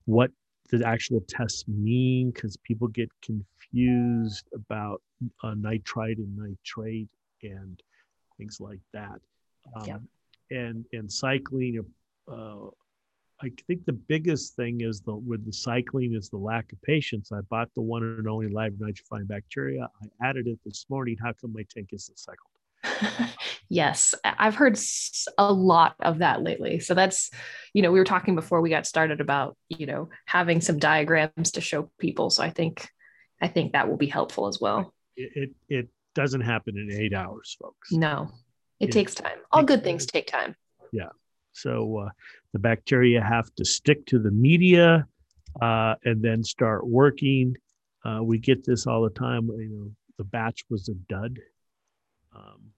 what 0.05 0.31
the 0.71 0.87
actual 0.87 1.23
tests 1.29 1.65
mean, 1.67 2.31
because 2.31 2.57
people 2.59 2.89
get 2.89 3.11
confused 3.23 3.47
confused 3.71 4.49
about 4.55 5.03
uh, 5.43 5.55
nitrite 5.57 6.19
and 6.19 6.37
nitrate 6.37 7.09
and 7.43 7.81
things 8.39 8.59
like 8.61 8.81
that. 8.93 9.21
Um, 9.77 9.87
yeah. 9.87 9.99
And 10.51 10.85
and 10.93 11.11
cycling, 11.11 11.85
uh, 12.31 12.69
I 13.43 13.51
think 13.67 13.87
the 13.87 13.93
biggest 13.93 14.55
thing 14.55 14.83
is 14.83 15.01
the 15.01 15.15
with 15.15 15.47
the 15.47 15.53
cycling 15.53 16.15
is 16.15 16.29
the 16.29 16.37
lack 16.37 16.73
of 16.73 16.83
patience. 16.83 17.33
I 17.33 17.41
bought 17.49 17.71
the 17.75 17.81
one 17.81 18.03
and 18.03 18.29
only 18.29 18.49
live 18.49 18.75
nitrifying 18.75 19.27
bacteria. 19.27 19.89
I 20.03 20.29
added 20.29 20.47
it 20.47 20.59
this 20.65 20.87
morning. 20.91 21.17
How 21.23 21.33
come 21.33 21.55
my 21.55 21.65
tank 21.75 21.89
isn't 21.93 22.19
cycled? 22.19 23.31
yes, 23.69 24.15
I've 24.25 24.55
heard 24.55 24.79
a 25.39 25.53
lot 25.53 25.95
of 26.01 26.19
that 26.19 26.43
lately. 26.43 26.81
So 26.81 26.95
that's, 26.95 27.31
you 27.73 27.83
know, 27.83 27.93
we 27.93 27.99
were 27.99 28.05
talking 28.05 28.35
before 28.35 28.61
we 28.61 28.71
got 28.71 28.87
started 28.87 29.21
about, 29.21 29.57
you 29.69 29.87
know, 29.87 30.11
having 30.27 30.61
some 30.61 30.79
diagrams 30.79 31.53
to 31.53 31.61
show 31.61 31.91
people. 31.99 32.31
So 32.31 32.43
I 32.43 32.51
think 32.51 32.89
I 33.41 33.49
think 33.49 33.73
that 33.73 33.89
will 33.89 33.97
be 33.97 34.07
helpful 34.07 34.49
as 34.49 34.61
well. 34.61 34.93
It 35.17 35.33
it, 35.35 35.51
it 35.69 35.89
doesn't 36.15 36.43
happen 36.43 36.77
in 36.77 36.93
eight 36.93 37.15
hours, 37.15 37.57
folks. 37.61 37.91
No, 37.93 38.31
it, 38.81 38.89
it 38.89 38.93
takes 38.93 39.15
time. 39.15 39.39
All 39.51 39.63
good 39.63 39.83
things 39.83 40.05
take 40.05 40.27
time. 40.27 40.57
Yeah. 40.93 41.09
So 41.53 41.99
uh, 41.99 42.11
the 42.53 42.59
bacteria 42.59 43.23
have 43.23 43.55
to 43.57 43.65
stick 43.65 44.07
to 44.07 44.19
the 44.19 44.31
media 44.31 45.07
uh, 45.61 45.95
and 46.05 46.23
then 46.23 46.43
start 46.43 46.87
working. 46.87 47.57
Uh, 48.05 48.21
we 48.23 48.39
get 48.39 48.65
this 48.65 48.87
all 48.87 49.03
the 49.03 49.11
time. 49.11 49.49
You 49.49 49.69
know, 49.69 49.91
the 50.19 50.25
batch 50.25 50.65
was 50.69 50.89
a 50.89 50.95
dud. 50.95 51.39
Um, 52.35 52.73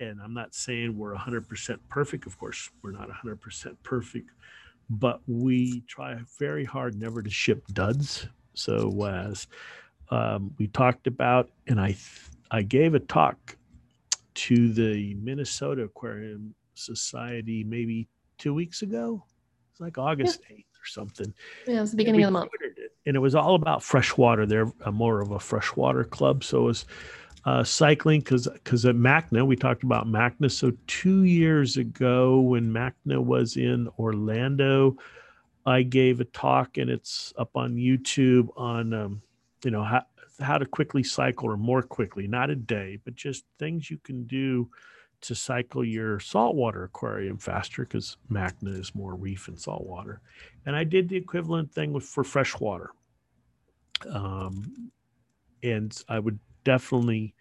and 0.00 0.20
I'm 0.22 0.34
not 0.34 0.54
saying 0.54 0.96
we're 0.96 1.14
100% 1.14 1.78
perfect. 1.88 2.26
Of 2.26 2.38
course, 2.38 2.70
we're 2.82 2.92
not 2.92 3.08
100% 3.08 3.76
perfect, 3.82 4.30
but 4.90 5.20
we 5.26 5.80
try 5.82 6.18
very 6.38 6.64
hard 6.64 6.98
never 6.98 7.22
to 7.22 7.30
ship 7.30 7.66
duds 7.72 8.28
so 8.56 9.04
as 9.04 9.46
um, 10.10 10.52
we 10.58 10.66
talked 10.68 11.06
about, 11.06 11.50
and 11.68 11.80
I 11.80 11.96
I 12.50 12.62
gave 12.62 12.94
a 12.94 13.00
talk 13.00 13.56
to 14.34 14.72
the 14.72 15.14
Minnesota 15.14 15.82
Aquarium 15.82 16.54
Society 16.74 17.64
maybe 17.64 18.08
two 18.38 18.54
weeks 18.54 18.82
ago. 18.82 19.24
It's 19.70 19.80
like 19.80 19.98
August 19.98 20.40
eighth 20.50 20.66
yeah. 20.72 20.82
or 20.82 20.86
something. 20.86 21.34
Yeah, 21.66 21.78
it 21.78 21.80
was 21.80 21.90
the 21.90 21.96
beginning 21.96 22.22
of 22.22 22.28
the 22.28 22.32
month. 22.32 22.50
It, 22.60 22.92
and 23.06 23.16
it 23.16 23.20
was 23.20 23.34
all 23.34 23.54
about 23.54 23.82
freshwater. 23.82 24.46
They're 24.46 24.72
more 24.90 25.20
of 25.20 25.30
a 25.30 25.38
freshwater 25.40 26.04
club, 26.04 26.44
so 26.44 26.62
it 26.62 26.64
was. 26.64 26.86
Uh, 27.44 27.62
cycling 27.62 28.18
because 28.18 28.48
because 28.48 28.84
at 28.84 28.96
MACNA 28.96 29.46
we 29.46 29.54
talked 29.54 29.84
about 29.84 30.08
MACNA. 30.08 30.50
So 30.50 30.72
two 30.88 31.22
years 31.22 31.76
ago 31.76 32.40
when 32.40 32.72
MACNA 32.72 33.22
was 33.22 33.56
in 33.56 33.88
Orlando, 34.00 34.96
I 35.66 35.82
gave 35.82 36.20
a 36.20 36.24
talk 36.24 36.78
and 36.78 36.88
it's 36.88 37.34
up 37.36 37.50
on 37.56 37.74
YouTube 37.74 38.48
on, 38.56 38.94
um, 38.94 39.22
you 39.64 39.72
know, 39.72 39.82
how, 39.82 40.02
how 40.40 40.58
to 40.58 40.64
quickly 40.64 41.02
cycle 41.02 41.50
or 41.50 41.56
more 41.56 41.82
quickly, 41.82 42.28
not 42.28 42.50
a 42.50 42.56
day, 42.56 42.98
but 43.04 43.16
just 43.16 43.44
things 43.58 43.90
you 43.90 43.98
can 43.98 44.24
do 44.26 44.70
to 45.22 45.34
cycle 45.34 45.84
your 45.84 46.20
saltwater 46.20 46.84
aquarium 46.84 47.38
faster 47.38 47.82
because 47.82 48.16
MACNA 48.30 48.78
is 48.78 48.94
more 48.94 49.14
reef 49.14 49.48
and 49.48 49.58
saltwater. 49.58 50.20
And 50.66 50.76
I 50.76 50.84
did 50.84 51.08
the 51.08 51.16
equivalent 51.16 51.72
thing 51.72 51.92
with 51.92 52.04
for 52.04 52.24
freshwater. 52.24 52.90
Um, 54.08 54.90
and 55.62 55.96
I 56.08 56.18
would 56.18 56.38
definitely 56.64 57.34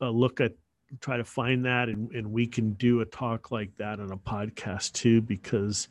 uh, 0.00 0.10
look 0.10 0.40
at 0.40 0.52
try 1.00 1.16
to 1.18 1.24
find 1.24 1.64
that 1.66 1.88
and, 1.88 2.10
and 2.12 2.32
we 2.32 2.46
can 2.46 2.72
do 2.74 3.00
a 3.00 3.04
talk 3.04 3.50
like 3.50 3.70
that 3.76 4.00
on 4.00 4.10
a 4.10 4.16
podcast 4.16 4.92
too 4.92 5.20
because 5.20 5.88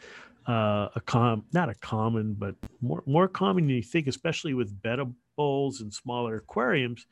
uh, 0.47 0.87
a 0.95 1.01
com 1.05 1.43
not 1.53 1.69
a 1.69 1.75
common 1.75 2.33
but 2.33 2.55
more 2.81 3.03
more 3.05 3.27
common 3.27 3.67
than 3.67 3.75
you 3.75 3.83
think 3.83 4.07
especially 4.07 4.55
with 4.55 4.81
betta 4.81 5.05
bowls 5.35 5.81
and 5.81 5.93
smaller 5.93 6.37
aquariums 6.37 7.05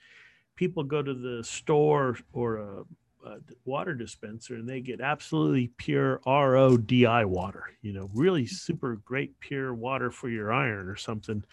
people 0.56 0.84
go 0.84 1.04
to 1.04 1.14
the 1.14 1.44
store 1.44 2.18
or 2.34 2.58
a, 2.58 2.84
a 3.26 3.38
water 3.66 3.94
dispenser 3.94 4.56
and 4.56 4.70
they 4.70 4.82
get 4.82 5.02
absolutely 5.02 5.72
pure 5.78 6.22
RODI 6.26 7.26
water 7.26 7.66
you 7.82 7.94
know 7.94 8.10
really 8.14 8.44
mm-hmm. 8.44 8.56
super 8.56 8.96
great 9.06 9.40
pure 9.40 9.74
water 9.74 10.12
for 10.12 10.30
your 10.30 10.54
iron 10.54 10.88
or 10.88 10.96
something 10.96 11.44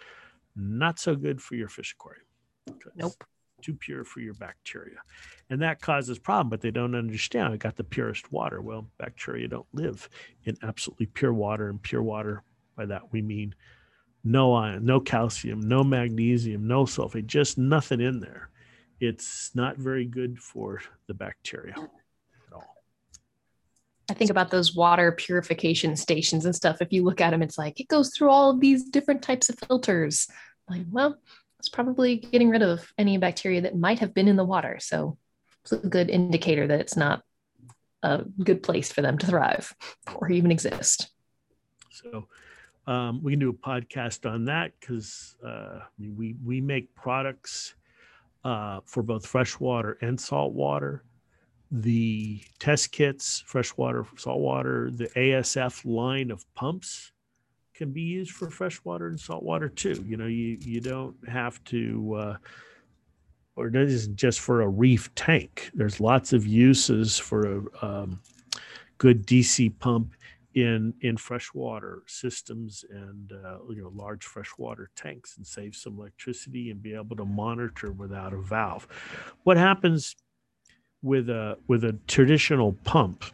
not 0.54 0.98
so 0.98 1.14
good 1.14 1.40
for 1.40 1.54
your 1.54 1.68
fish 1.68 1.94
aquarium 1.98 2.26
nope 2.94 3.24
too 3.62 3.74
pure 3.74 4.04
for 4.04 4.20
your 4.20 4.34
bacteria. 4.34 4.98
And 5.48 5.62
that 5.62 5.80
causes 5.80 6.18
problem, 6.18 6.50
but 6.50 6.60
they 6.60 6.70
don't 6.70 6.94
understand. 6.94 7.52
I 7.52 7.56
got 7.56 7.76
the 7.76 7.84
purest 7.84 8.30
water. 8.32 8.60
Well, 8.60 8.88
bacteria 8.98 9.48
don't 9.48 9.66
live 9.72 10.08
in 10.44 10.56
absolutely 10.62 11.06
pure 11.06 11.32
water, 11.32 11.68
and 11.68 11.80
pure 11.80 12.02
water, 12.02 12.42
by 12.76 12.86
that 12.86 13.12
we 13.12 13.22
mean 13.22 13.54
no 14.24 14.54
iron, 14.54 14.84
no 14.84 15.00
calcium, 15.00 15.60
no 15.60 15.82
magnesium, 15.82 16.66
no 16.66 16.84
sulfate, 16.84 17.26
just 17.26 17.58
nothing 17.58 18.00
in 18.00 18.20
there. 18.20 18.50
It's 19.02 19.50
not 19.56 19.78
very 19.78 20.04
good 20.04 20.38
for 20.38 20.80
the 21.08 21.14
bacteria 21.14 21.74
at 21.74 22.52
all. 22.52 22.76
I 24.08 24.14
think 24.14 24.30
about 24.30 24.52
those 24.52 24.76
water 24.76 25.10
purification 25.10 25.96
stations 25.96 26.44
and 26.44 26.54
stuff. 26.54 26.80
If 26.80 26.92
you 26.92 27.02
look 27.02 27.20
at 27.20 27.30
them, 27.30 27.42
it's 27.42 27.58
like 27.58 27.80
it 27.80 27.88
goes 27.88 28.14
through 28.14 28.30
all 28.30 28.50
of 28.50 28.60
these 28.60 28.84
different 28.84 29.20
types 29.20 29.48
of 29.48 29.58
filters. 29.58 30.28
Like, 30.70 30.82
well, 30.88 31.18
it's 31.58 31.68
probably 31.68 32.18
getting 32.18 32.48
rid 32.48 32.62
of 32.62 32.92
any 32.96 33.18
bacteria 33.18 33.62
that 33.62 33.76
might 33.76 33.98
have 33.98 34.14
been 34.14 34.28
in 34.28 34.36
the 34.36 34.44
water. 34.44 34.78
So 34.80 35.18
it's 35.64 35.72
a 35.72 35.78
good 35.78 36.08
indicator 36.08 36.68
that 36.68 36.78
it's 36.78 36.96
not 36.96 37.24
a 38.04 38.22
good 38.44 38.62
place 38.62 38.92
for 38.92 39.02
them 39.02 39.18
to 39.18 39.26
thrive 39.26 39.74
or 40.14 40.30
even 40.30 40.52
exist. 40.52 41.10
So 41.90 42.28
um, 42.86 43.20
we 43.20 43.32
can 43.32 43.40
do 43.40 43.50
a 43.50 43.52
podcast 43.52 44.30
on 44.30 44.44
that 44.44 44.70
because 44.78 45.34
uh, 45.44 45.80
we 45.98 46.36
we 46.44 46.60
make 46.60 46.94
products 46.94 47.74
uh, 48.44 48.80
for 48.84 49.02
both 49.02 49.26
freshwater 49.26 49.98
and 50.00 50.20
saltwater. 50.20 51.04
The 51.70 52.42
test 52.58 52.92
kits, 52.92 53.42
freshwater, 53.46 54.04
saltwater, 54.16 54.90
the 54.90 55.06
ASF 55.08 55.84
line 55.84 56.30
of 56.30 56.44
pumps 56.54 57.12
can 57.74 57.92
be 57.92 58.02
used 58.02 58.32
for 58.32 58.50
freshwater 58.50 59.08
and 59.08 59.18
saltwater 59.18 59.68
too. 59.68 60.04
You 60.06 60.18
know, 60.18 60.26
you 60.26 60.58
you 60.60 60.80
don't 60.80 61.16
have 61.26 61.62
to, 61.64 62.14
uh, 62.14 62.36
or 63.56 63.68
it 63.68 63.76
isn't 63.76 64.16
just 64.16 64.40
for 64.40 64.60
a 64.60 64.68
reef 64.68 65.14
tank. 65.14 65.70
There's 65.72 65.98
lots 65.98 66.34
of 66.34 66.46
uses 66.46 67.18
for 67.18 67.46
a 67.46 67.86
um, 67.86 68.20
good 68.98 69.26
DC 69.26 69.78
pump 69.78 70.14
in 70.54 70.94
in 71.00 71.16
freshwater 71.16 72.02
systems 72.06 72.84
and 72.90 73.32
uh, 73.32 73.58
you 73.70 73.82
know 73.82 73.92
large 73.94 74.24
freshwater 74.24 74.90
tanks 74.94 75.36
and 75.36 75.46
save 75.46 75.74
some 75.74 75.98
electricity 75.98 76.70
and 76.70 76.82
be 76.82 76.94
able 76.94 77.16
to 77.16 77.24
monitor 77.24 77.90
without 77.92 78.32
a 78.32 78.40
valve. 78.40 78.86
What 79.44 79.56
happens 79.56 80.14
with 81.02 81.28
a 81.28 81.58
with 81.68 81.84
a 81.84 81.98
traditional 82.06 82.74
pump? 82.84 83.24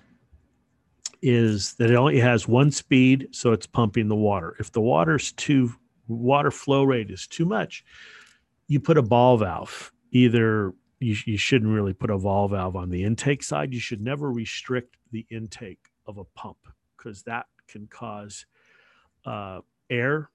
is 1.20 1.74
that 1.74 1.90
it 1.90 1.96
only 1.96 2.20
has 2.20 2.46
one 2.46 2.70
speed, 2.70 3.28
so 3.32 3.52
it's 3.52 3.66
pumping 3.66 4.06
the 4.06 4.14
water. 4.14 4.54
If 4.60 4.70
the 4.70 4.80
water's 4.80 5.32
too 5.32 5.72
water 6.06 6.52
flow 6.52 6.84
rate 6.84 7.10
is 7.10 7.26
too 7.26 7.44
much, 7.44 7.84
you 8.68 8.80
put 8.80 8.98
a 8.98 9.02
ball 9.02 9.36
valve. 9.36 9.92
Either 10.12 10.72
you, 11.00 11.16
you 11.26 11.36
shouldn't 11.36 11.72
really 11.72 11.92
put 11.92 12.10
a 12.10 12.18
ball 12.18 12.48
valve 12.48 12.76
on 12.76 12.90
the 12.90 13.02
intake 13.02 13.42
side. 13.42 13.74
You 13.74 13.80
should 13.80 14.00
never 14.00 14.30
restrict 14.30 14.96
the 15.10 15.26
intake 15.30 15.88
of 16.06 16.18
a 16.18 16.24
pump 16.24 16.58
because 16.98 17.22
that 17.22 17.46
can 17.68 17.86
cause 17.86 18.44
uh, 19.24 19.60
air. 19.88 20.30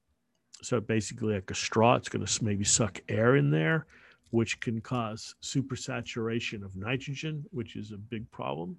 So 0.61 0.79
basically, 0.79 1.33
like 1.33 1.51
a 1.51 1.55
straw, 1.55 1.95
it's 1.95 2.09
going 2.09 2.25
to 2.25 2.43
maybe 2.43 2.63
suck 2.63 3.01
air 3.09 3.35
in 3.35 3.51
there, 3.51 3.85
which 4.31 4.59
can 4.61 4.79
cause 4.81 5.35
supersaturation 5.41 6.63
of 6.63 6.75
nitrogen, 6.75 7.43
which 7.51 7.75
is 7.75 7.91
a 7.91 7.97
big 7.97 8.29
problem. 8.31 8.77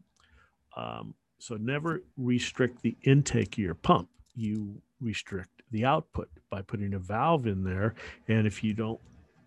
Um, 0.76 1.14
so 1.38 1.56
never 1.56 2.02
restrict 2.16 2.80
the 2.82 2.96
intake 3.02 3.54
of 3.54 3.58
your 3.58 3.74
pump. 3.74 4.08
You 4.34 4.80
restrict 5.00 5.62
the 5.70 5.84
output 5.84 6.30
by 6.48 6.62
putting 6.62 6.94
a 6.94 6.98
valve 6.98 7.46
in 7.46 7.62
there. 7.62 7.94
And 8.28 8.46
if 8.46 8.64
you 8.64 8.72
don't, 8.72 9.00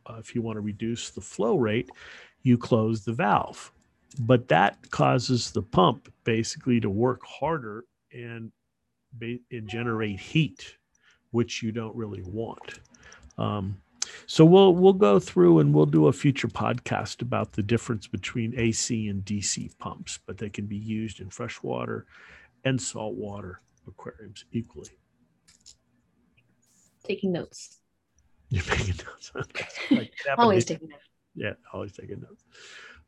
uh, 0.05 0.17
if 0.19 0.35
you 0.35 0.41
want 0.41 0.57
to 0.57 0.61
reduce 0.61 1.09
the 1.09 1.21
flow 1.21 1.57
rate, 1.57 1.89
you 2.43 2.57
close 2.57 3.03
the 3.03 3.13
valve. 3.13 3.71
But 4.19 4.47
that 4.49 4.89
causes 4.91 5.51
the 5.51 5.61
pump 5.61 6.13
basically 6.23 6.79
to 6.79 6.89
work 6.89 7.21
harder 7.25 7.85
and, 8.14 8.51
and 9.22 9.68
generate 9.68 10.20
heat, 10.20 10.78
which 11.32 11.62
you 11.64 11.72
don't 11.72 11.95
really 11.95 12.24
want. 12.24 12.80
Um, 13.38 13.82
so 14.26 14.45
we'll 14.45 14.74
we'll 14.74 14.93
go 14.93 15.20
through 15.20 15.60
and 15.60 15.74
we'll 15.74 15.86
do 15.86 16.08
a 16.08 16.14
future 16.14 16.47
podcast 16.47 17.22
about 17.22 17.53
the 17.53 17.64
difference 17.64 18.08
between 18.08 18.58
AC 18.58 19.08
and 19.08 19.24
DC 19.24 19.78
pumps, 19.78 20.20
but 20.26 20.38
they 20.38 20.49
can 20.49 20.66
be 20.66 20.78
used 20.78 21.20
in 21.20 21.30
freshwater 21.30 22.05
and 22.64 22.82
saltwater 22.82 23.62
aquariums 23.88 24.45
equally. 24.51 24.97
Taking 27.03 27.32
notes. 27.32 27.80
You're 28.49 28.64
taking 28.64 28.95
notes. 29.05 29.32
like 29.91 30.14
always 30.38 30.66
taking 30.66 30.89
notes. 30.89 31.03
Yeah, 31.36 31.53
always 31.74 31.91
taking 31.91 32.22
notes. 32.22 32.43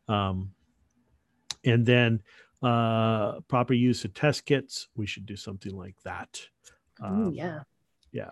Um, 0.07 0.51
and 1.65 1.85
then 1.85 2.21
uh, 2.61 3.39
proper 3.47 3.73
use 3.73 4.05
of 4.05 4.13
test 4.13 4.45
kits. 4.45 4.87
We 4.95 5.05
should 5.05 5.25
do 5.25 5.35
something 5.35 5.75
like 5.75 5.95
that. 6.03 6.41
Um, 7.01 7.27
Ooh, 7.27 7.31
yeah. 7.31 7.59
Yeah, 8.11 8.29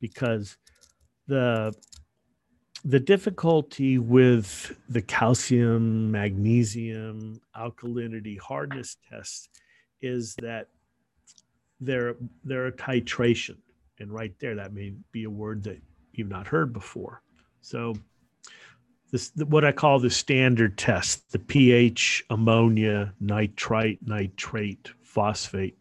because 0.00 0.56
the 1.26 1.74
the 2.84 3.00
difficulty 3.00 3.98
with 3.98 4.76
the 4.88 5.02
calcium, 5.02 6.10
magnesium, 6.12 7.40
alkalinity, 7.56 8.38
hardness 8.38 8.96
tests 9.10 9.48
is 10.00 10.36
that 10.36 10.68
they're 11.80 12.14
they're 12.44 12.66
a 12.66 12.72
titration, 12.72 13.56
and 13.98 14.12
right 14.12 14.32
there 14.38 14.54
that 14.54 14.72
may 14.72 14.94
be 15.10 15.24
a 15.24 15.30
word 15.30 15.64
that 15.64 15.80
you've 16.12 16.28
not 16.28 16.46
heard 16.46 16.72
before. 16.72 17.22
So 17.60 17.94
this 19.10 19.32
what 19.36 19.64
I 19.64 19.72
call 19.72 19.98
the 19.98 20.10
standard 20.10 20.76
test, 20.76 21.32
the 21.32 21.38
pH, 21.38 22.24
ammonia, 22.30 23.12
nitrite, 23.20 24.00
nitrate, 24.04 24.90
phosphate. 25.02 25.78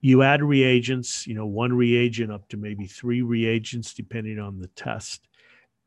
You 0.00 0.22
add 0.22 0.42
reagents, 0.42 1.26
you 1.26 1.34
know, 1.34 1.46
one 1.46 1.72
reagent 1.72 2.30
up 2.30 2.48
to 2.50 2.56
maybe 2.56 2.86
three 2.86 3.22
reagents, 3.22 3.94
depending 3.94 4.38
on 4.38 4.60
the 4.60 4.68
test 4.68 5.28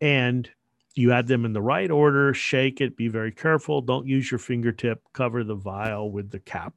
and 0.02 0.50
you 0.96 1.14
add 1.14 1.28
them 1.28 1.46
in 1.46 1.54
the 1.54 1.62
right 1.62 1.90
order, 1.90 2.34
shake 2.34 2.82
it, 2.82 2.98
be 2.98 3.08
very 3.08 3.32
careful. 3.32 3.82
Don't 3.82 4.08
use 4.08 4.30
your 4.30 4.40
fingertip, 4.40 5.02
cover 5.14 5.44
the 5.44 5.56
vial 5.56 6.12
with 6.12 6.30
the 6.30 6.40
cap. 6.40 6.74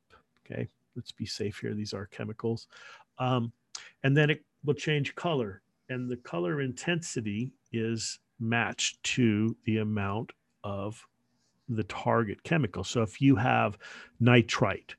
Okay, 0.46 0.68
let's 0.94 1.11
be 1.11 1.26
safe 1.26 1.59
here. 1.59 1.74
These 1.74 1.94
are 1.94 2.07
chemicals. 2.07 2.68
Um, 3.18 3.52
and 4.05 4.16
then 4.16 4.30
it 4.30 4.44
will 4.62 4.74
change 4.74 5.14
color, 5.14 5.62
and 5.88 6.09
the 6.09 6.18
color 6.18 6.61
intensity 6.61 7.50
is 7.72 8.20
matched 8.39 9.03
to 9.03 9.57
the 9.64 9.78
amount 9.78 10.32
of 10.62 11.07
the 11.68 11.85
target 11.85 12.43
chemical. 12.43 12.85
So 12.85 13.03
if 13.03 13.20
you 13.20 13.37
have 13.37 13.78
nitrite, 14.20 14.95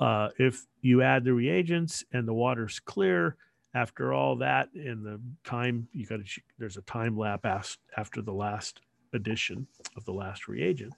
uh, 0.00 0.28
if 0.38 0.66
you 0.80 1.02
add 1.02 1.24
the 1.24 1.32
reagents 1.32 2.04
and 2.12 2.26
the 2.26 2.34
water's 2.34 2.80
clear, 2.80 3.36
after 3.74 4.12
all 4.12 4.36
that 4.36 4.68
in 4.74 5.02
the 5.02 5.20
time 5.42 5.88
you 5.92 6.06
got 6.06 6.24
to 6.24 6.40
there's 6.60 6.76
a 6.76 6.82
time 6.82 7.18
lapse 7.18 7.76
after 7.96 8.22
the 8.22 8.32
last 8.32 8.80
addition 9.14 9.66
of 9.96 10.04
the 10.04 10.12
last 10.12 10.46
reagent 10.46 10.92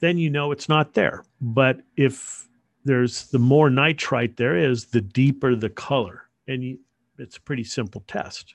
then 0.00 0.18
you 0.18 0.30
know 0.30 0.52
it's 0.52 0.68
not 0.68 0.94
there. 0.94 1.24
But 1.40 1.80
if 1.96 2.48
there's 2.84 3.26
the 3.28 3.38
more 3.38 3.70
nitrite 3.70 4.36
there 4.36 4.56
is 4.56 4.86
the 4.86 5.00
deeper 5.00 5.54
the 5.54 5.70
color. 5.70 6.28
And 6.46 6.62
you, 6.62 6.78
it's 7.18 7.36
a 7.36 7.40
pretty 7.40 7.64
simple 7.64 8.02
test 8.06 8.54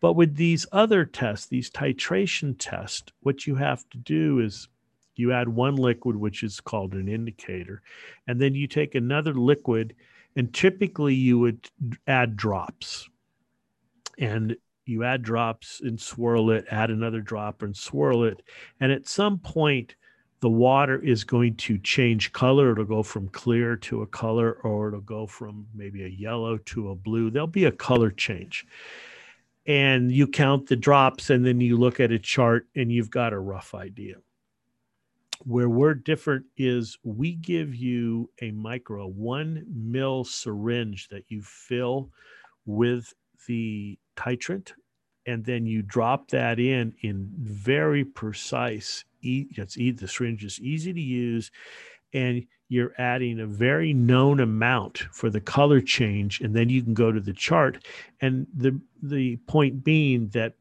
but 0.00 0.14
with 0.14 0.36
these 0.36 0.66
other 0.72 1.04
tests 1.04 1.46
these 1.46 1.70
titration 1.70 2.54
tests 2.58 3.12
what 3.20 3.46
you 3.46 3.54
have 3.54 3.88
to 3.90 3.98
do 3.98 4.40
is 4.40 4.68
you 5.14 5.32
add 5.32 5.48
one 5.48 5.76
liquid 5.76 6.16
which 6.16 6.42
is 6.42 6.60
called 6.60 6.92
an 6.92 7.08
indicator 7.08 7.82
and 8.26 8.40
then 8.40 8.54
you 8.54 8.66
take 8.66 8.94
another 8.94 9.34
liquid 9.34 9.94
and 10.36 10.52
typically 10.52 11.14
you 11.14 11.38
would 11.38 11.70
add 12.06 12.36
drops 12.36 13.08
and 14.18 14.56
you 14.86 15.02
add 15.02 15.22
drops 15.22 15.80
and 15.82 16.00
swirl 16.00 16.50
it, 16.50 16.64
add 16.70 16.90
another 16.90 17.20
drop 17.20 17.62
and 17.62 17.76
swirl 17.76 18.24
it. 18.24 18.42
And 18.80 18.92
at 18.92 19.08
some 19.08 19.38
point, 19.38 19.96
the 20.40 20.48
water 20.48 21.02
is 21.02 21.24
going 21.24 21.56
to 21.56 21.78
change 21.78 22.32
color. 22.32 22.72
It'll 22.72 22.84
go 22.84 23.02
from 23.02 23.28
clear 23.28 23.76
to 23.76 24.02
a 24.02 24.06
color, 24.06 24.52
or 24.62 24.88
it'll 24.88 25.00
go 25.00 25.26
from 25.26 25.66
maybe 25.74 26.04
a 26.04 26.08
yellow 26.08 26.58
to 26.58 26.90
a 26.90 26.94
blue. 26.94 27.30
There'll 27.30 27.48
be 27.48 27.64
a 27.64 27.72
color 27.72 28.10
change. 28.10 28.66
And 29.66 30.12
you 30.12 30.28
count 30.28 30.68
the 30.68 30.76
drops, 30.76 31.30
and 31.30 31.44
then 31.44 31.60
you 31.60 31.76
look 31.76 31.98
at 31.98 32.12
a 32.12 32.18
chart, 32.18 32.68
and 32.76 32.92
you've 32.92 33.10
got 33.10 33.32
a 33.32 33.38
rough 33.38 33.74
idea. 33.74 34.16
Where 35.44 35.68
we're 35.68 35.94
different 35.94 36.46
is 36.56 36.98
we 37.02 37.34
give 37.34 37.74
you 37.74 38.30
a 38.40 38.52
micro, 38.52 39.02
a 39.04 39.08
one 39.08 39.66
mil 39.68 40.24
syringe 40.24 41.08
that 41.08 41.24
you 41.28 41.42
fill 41.42 42.10
with 42.64 43.12
the 43.46 43.98
titrant, 44.16 44.72
and 45.26 45.44
then 45.44 45.66
you 45.66 45.82
drop 45.82 46.28
that 46.28 46.58
in 46.58 46.94
in 47.02 47.30
very 47.36 48.04
precise. 48.04 49.04
It's 49.20 49.74
the 49.74 50.08
syringe 50.08 50.44
is 50.44 50.60
easy 50.60 50.92
to 50.92 51.00
use, 51.00 51.50
and 52.12 52.46
you're 52.68 52.92
adding 52.98 53.40
a 53.40 53.46
very 53.46 53.92
known 53.92 54.40
amount 54.40 54.98
for 55.12 55.30
the 55.30 55.40
color 55.40 55.80
change, 55.80 56.40
and 56.40 56.54
then 56.54 56.68
you 56.68 56.82
can 56.82 56.94
go 56.94 57.12
to 57.12 57.20
the 57.20 57.32
chart. 57.32 57.84
And 58.20 58.46
the 58.54 58.80
the 59.02 59.36
point 59.46 59.84
being 59.84 60.28
that 60.28 60.54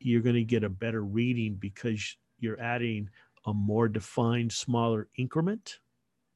you're 0.00 0.22
going 0.22 0.34
to 0.34 0.44
get 0.44 0.64
a 0.64 0.68
better 0.68 1.02
reading 1.02 1.54
because 1.54 2.16
you're 2.40 2.60
adding 2.60 3.08
a 3.46 3.54
more 3.54 3.88
defined, 3.88 4.52
smaller 4.52 5.08
increment. 5.16 5.78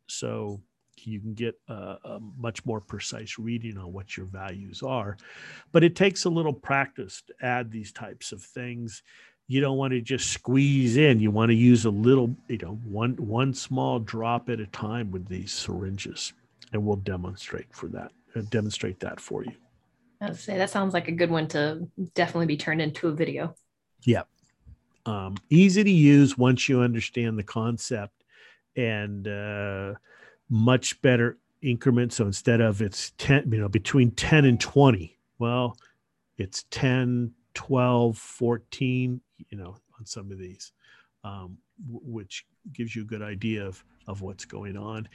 So 0.07 0.61
you 1.03 1.21
can 1.21 1.35
get 1.35 1.59
a, 1.69 1.97
a, 2.05 2.21
much 2.39 2.65
more 2.65 2.81
precise 2.81 3.39
reading 3.39 3.77
on 3.77 3.93
what 3.93 4.17
your 4.17 4.27
values 4.27 4.83
are. 4.83 5.17
But 5.73 5.85
it 5.85 5.97
takes 5.97 6.25
a 6.25 6.31
little 6.31 6.53
practice 6.53 7.23
to 7.27 7.35
add 7.45 7.71
these 7.71 7.93
types 7.93 8.33
of 8.33 8.43
things. 8.43 9.03
You 9.49 9.61
don't 9.61 9.77
want 9.77 9.93
to 9.93 10.01
just 10.01 10.31
squeeze 10.31 10.97
in. 10.97 11.21
You 11.21 11.31
want 11.31 11.51
to 11.51 11.55
use 11.55 11.85
a 11.85 11.91
little, 11.91 12.35
you 12.49 12.59
know, 12.59 12.79
one 12.85 13.13
one 13.17 13.55
small 13.55 14.01
drop 14.01 14.49
at 14.49 14.59
a 14.59 14.67
time 14.67 15.11
with 15.11 15.29
these 15.29 15.53
syringes, 15.53 16.33
and 16.73 16.85
we'll 16.85 16.97
demonstrate 16.97 17.73
for 17.73 17.87
that. 17.89 18.11
Uh, 18.35 18.43
demonstrate 18.51 18.99
that 19.01 19.21
for 19.21 19.45
you. 19.45 19.53
I 20.21 20.27
would 20.27 20.37
say 20.37 20.59
that 20.59 20.71
sounds 20.71 20.95
like 20.95 21.09
a 21.09 21.13
good 21.13 21.31
one 21.31 21.47
to 21.49 21.87
definitely 22.15 22.47
be 22.47 22.57
turned 22.57 22.83
into 22.83 23.09
a 23.09 23.13
video. 23.13 23.55
Yeah, 24.03 24.23
um, 25.07 25.37
easy 25.51 25.85
to 25.85 25.91
use 25.91 26.37
once 26.37 26.69
you 26.69 26.81
understand 26.81 27.39
the 27.39 27.45
concept, 27.45 28.25
and 28.77 29.29
uh, 29.29 29.95
much 30.49 31.01
better 31.03 31.39
increment. 31.63 32.13
So 32.13 32.27
instead 32.27 32.61
of 32.61 32.83
it's 32.83 33.13
10, 33.19 33.53
you 33.53 33.61
know, 33.61 33.69
between 33.69 34.11
10 34.11 34.45
and 34.45 34.61
20, 34.61 35.19
well, 35.39 35.77
it's 36.37 36.65
10, 36.71 37.33
12, 37.55 38.19
14, 38.19 39.21
you 39.51 39.59
know, 39.59 39.77
on 39.99 40.07
some 40.07 40.31
of 40.31 40.39
these, 40.39 40.73
um, 41.25 41.59
w- 41.87 42.01
which 42.05 42.47
gives 42.73 42.95
you 42.95 43.03
a 43.03 43.07
good 43.07 43.23
idea 43.23 43.65
of, 43.65 43.83
of 44.07 44.23
what's 44.23 44.45
going 44.45 44.77
on. 44.77 45.09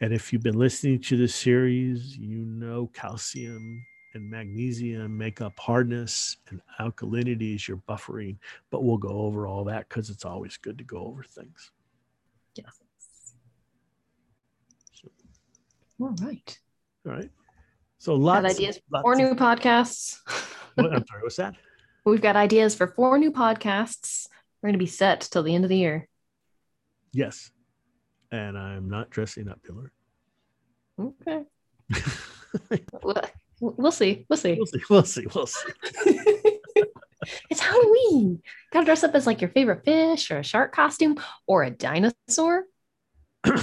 And 0.00 0.12
if 0.12 0.32
you've 0.32 0.42
been 0.42 0.58
listening 0.58 1.00
to 1.02 1.16
this 1.16 1.34
series, 1.34 2.16
you 2.16 2.44
know 2.44 2.90
calcium 2.94 3.84
and 4.14 4.30
magnesium 4.30 5.16
make 5.16 5.40
up 5.40 5.58
hardness 5.58 6.38
and 6.48 6.60
alkalinity 6.80 7.54
is 7.54 7.68
your 7.68 7.76
buffering, 7.88 8.36
but 8.70 8.82
we'll 8.82 8.96
go 8.96 9.10
over 9.10 9.46
all 9.46 9.64
that 9.64 9.88
because 9.88 10.10
it's 10.10 10.24
always 10.24 10.56
good 10.56 10.78
to 10.78 10.84
go 10.84 10.98
over 10.98 11.22
things. 11.22 11.70
Yes. 12.54 12.80
All 16.00 16.14
right. 16.22 16.58
All 17.06 17.12
right. 17.12 17.30
So 17.98 18.14
lots 18.14 18.42
got 18.42 18.50
ideas 18.52 18.80
for 19.02 19.16
new 19.16 19.34
podcasts. 19.34 20.18
what, 20.76 20.92
I'm 20.94 21.04
sorry, 21.06 21.22
what's 21.22 21.36
that? 21.36 21.56
We've 22.08 22.22
got 22.22 22.36
ideas 22.36 22.74
for 22.74 22.86
four 22.86 23.18
new 23.18 23.30
podcasts. 23.30 24.28
We're 24.62 24.68
going 24.68 24.78
to 24.78 24.84
be 24.84 24.86
set 24.86 25.20
till 25.20 25.42
the 25.42 25.54
end 25.54 25.64
of 25.64 25.68
the 25.68 25.76
year. 25.76 26.08
Yes. 27.12 27.50
And 28.32 28.56
I'm 28.56 28.88
not 28.88 29.10
dressing 29.10 29.48
up, 29.48 29.60
Hillary. 29.66 29.90
Okay. 30.98 31.44
we'll 33.60 33.92
see. 33.92 34.24
We'll 34.28 34.38
see. 34.38 34.56
We'll 34.58 34.66
see. 34.66 34.82
We'll 34.90 35.04
see. 35.04 35.26
We'll 35.34 35.46
see. 35.46 35.72
it's 37.50 37.60
Halloween. 37.60 38.42
Got 38.72 38.80
to 38.80 38.86
dress 38.86 39.04
up 39.04 39.14
as 39.14 39.26
like 39.26 39.40
your 39.40 39.50
favorite 39.50 39.84
fish 39.84 40.30
or 40.30 40.38
a 40.38 40.44
shark 40.44 40.72
costume 40.74 41.18
or 41.46 41.62
a 41.62 41.70
dinosaur 41.70 42.64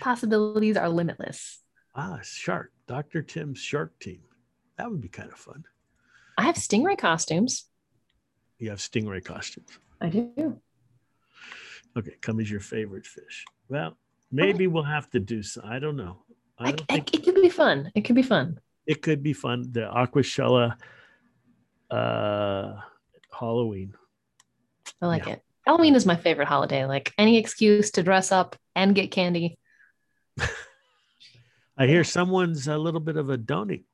possibilities 0.00 0.76
are 0.76 0.88
limitless. 0.88 1.60
Ah, 1.94 2.20
shark, 2.22 2.72
Dr. 2.86 3.22
Tim's 3.22 3.58
shark 3.58 3.98
team. 3.98 4.20
That 4.82 4.90
would 4.90 5.00
be 5.00 5.08
kind 5.08 5.30
of 5.30 5.38
fun. 5.38 5.62
I 6.36 6.42
have 6.42 6.56
stingray 6.56 6.98
costumes. 6.98 7.68
You 8.58 8.70
have 8.70 8.80
stingray 8.80 9.24
costumes. 9.24 9.78
I 10.00 10.08
do. 10.08 10.58
Okay, 11.96 12.16
come 12.20 12.40
as 12.40 12.50
your 12.50 12.58
favorite 12.58 13.06
fish. 13.06 13.44
Well, 13.68 13.96
maybe 14.32 14.66
we'll 14.66 14.82
have 14.82 15.08
to 15.10 15.20
do 15.20 15.44
some. 15.44 15.62
I 15.64 15.78
don't 15.78 15.94
know. 15.94 16.24
I 16.58 16.72
don't 16.72 16.82
I, 16.90 16.94
think 16.94 17.14
it 17.14 17.22
could 17.22 17.36
be 17.36 17.48
fun. 17.48 17.92
It 17.94 18.00
could 18.00 18.16
be 18.16 18.24
fun. 18.24 18.58
It 18.84 19.02
could 19.02 19.22
be 19.22 19.32
fun. 19.32 19.70
The 19.70 19.82
Aquashella 19.82 20.74
uh 21.88 22.74
Halloween. 23.38 23.94
I 25.00 25.06
like 25.06 25.26
yeah. 25.26 25.34
it. 25.34 25.42
Halloween 25.64 25.94
is 25.94 26.06
my 26.06 26.16
favorite 26.16 26.48
holiday. 26.48 26.86
Like 26.86 27.14
any 27.16 27.38
excuse 27.38 27.92
to 27.92 28.02
dress 28.02 28.32
up 28.32 28.56
and 28.74 28.96
get 28.96 29.12
candy. 29.12 29.60
I 31.78 31.86
hear 31.86 32.02
someone's 32.02 32.66
a 32.66 32.76
little 32.76 32.98
bit 32.98 33.16
of 33.16 33.30
a 33.30 33.38
donut 33.38 33.84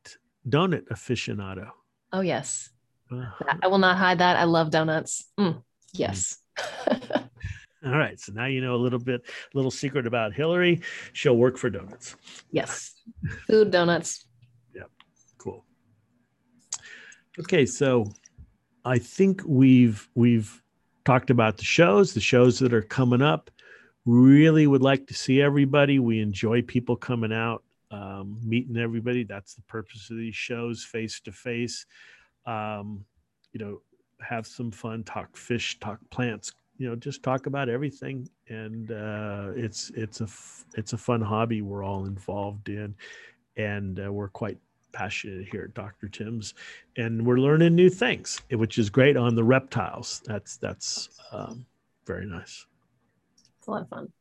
donut 0.48 0.88
aficionado. 0.88 1.70
Oh 2.12 2.20
yes, 2.20 2.70
uh, 3.10 3.26
I 3.62 3.66
will 3.68 3.78
not 3.78 3.96
hide 3.96 4.18
that. 4.18 4.36
I 4.36 4.44
love 4.44 4.70
donuts. 4.70 5.24
Mm, 5.38 5.62
yes. 5.92 6.38
All 7.84 7.92
right, 7.96 8.18
so 8.18 8.32
now 8.32 8.46
you 8.46 8.60
know 8.60 8.74
a 8.74 8.76
little 8.76 8.98
bit, 8.98 9.22
little 9.54 9.70
secret 9.70 10.06
about 10.06 10.32
Hillary. 10.34 10.80
She'll 11.12 11.36
work 11.36 11.56
for 11.56 11.70
donuts. 11.70 12.16
Yes, 12.50 12.94
food 13.46 13.70
donuts. 13.70 14.26
Yep, 14.74 14.90
cool. 15.38 15.64
Okay, 17.38 17.64
so 17.66 18.10
I 18.84 18.98
think 18.98 19.42
we've 19.46 20.08
we've 20.16 20.60
talked 21.04 21.30
about 21.30 21.56
the 21.56 21.64
shows, 21.64 22.14
the 22.14 22.20
shows 22.20 22.58
that 22.58 22.74
are 22.74 22.82
coming 22.82 23.22
up. 23.22 23.50
Really 24.04 24.66
would 24.66 24.82
like 24.82 25.06
to 25.08 25.14
see 25.14 25.40
everybody. 25.40 25.98
We 25.98 26.20
enjoy 26.20 26.62
people 26.62 26.96
coming 26.96 27.32
out, 27.32 27.62
um, 27.90 28.38
meeting 28.42 28.76
everybody. 28.76 29.24
That's 29.24 29.54
the 29.54 29.62
purpose 29.62 30.10
of 30.10 30.16
these 30.16 30.36
shows, 30.36 30.84
face 30.84 31.20
to 31.20 31.32
face. 31.32 31.86
You 33.52 33.60
know, 33.60 33.80
have 34.20 34.46
some 34.46 34.70
fun, 34.70 35.04
talk 35.04 35.36
fish, 35.36 35.78
talk 35.80 35.98
plants. 36.10 36.52
You 36.76 36.88
know, 36.88 36.96
just 36.96 37.22
talk 37.22 37.46
about 37.46 37.68
everything, 37.68 38.28
and 38.48 38.90
uh, 38.92 39.50
it's 39.56 39.90
it's 39.96 40.20
a 40.20 40.28
it's 40.78 40.92
a 40.92 40.98
fun 40.98 41.20
hobby 41.20 41.62
we're 41.62 41.84
all 41.84 42.06
involved 42.06 42.68
in, 42.68 42.94
and 43.56 44.00
uh, 44.04 44.12
we're 44.12 44.28
quite 44.28 44.58
passionate 44.92 45.48
here 45.50 45.64
at 45.64 45.74
Dr. 45.74 46.08
Tim's, 46.08 46.54
and 46.96 47.26
we're 47.26 47.38
learning 47.38 47.74
new 47.74 47.90
things, 47.90 48.40
which 48.50 48.78
is 48.78 48.90
great 48.90 49.16
on 49.16 49.34
the 49.34 49.44
reptiles. 49.44 50.22
That's 50.24 50.56
that's 50.56 51.08
um, 51.32 51.66
very 52.06 52.26
nice 52.26 52.66
It's 53.58 53.66
a 53.66 53.70
lot 53.70 53.82
of 53.82 53.88
fun. 53.88 54.12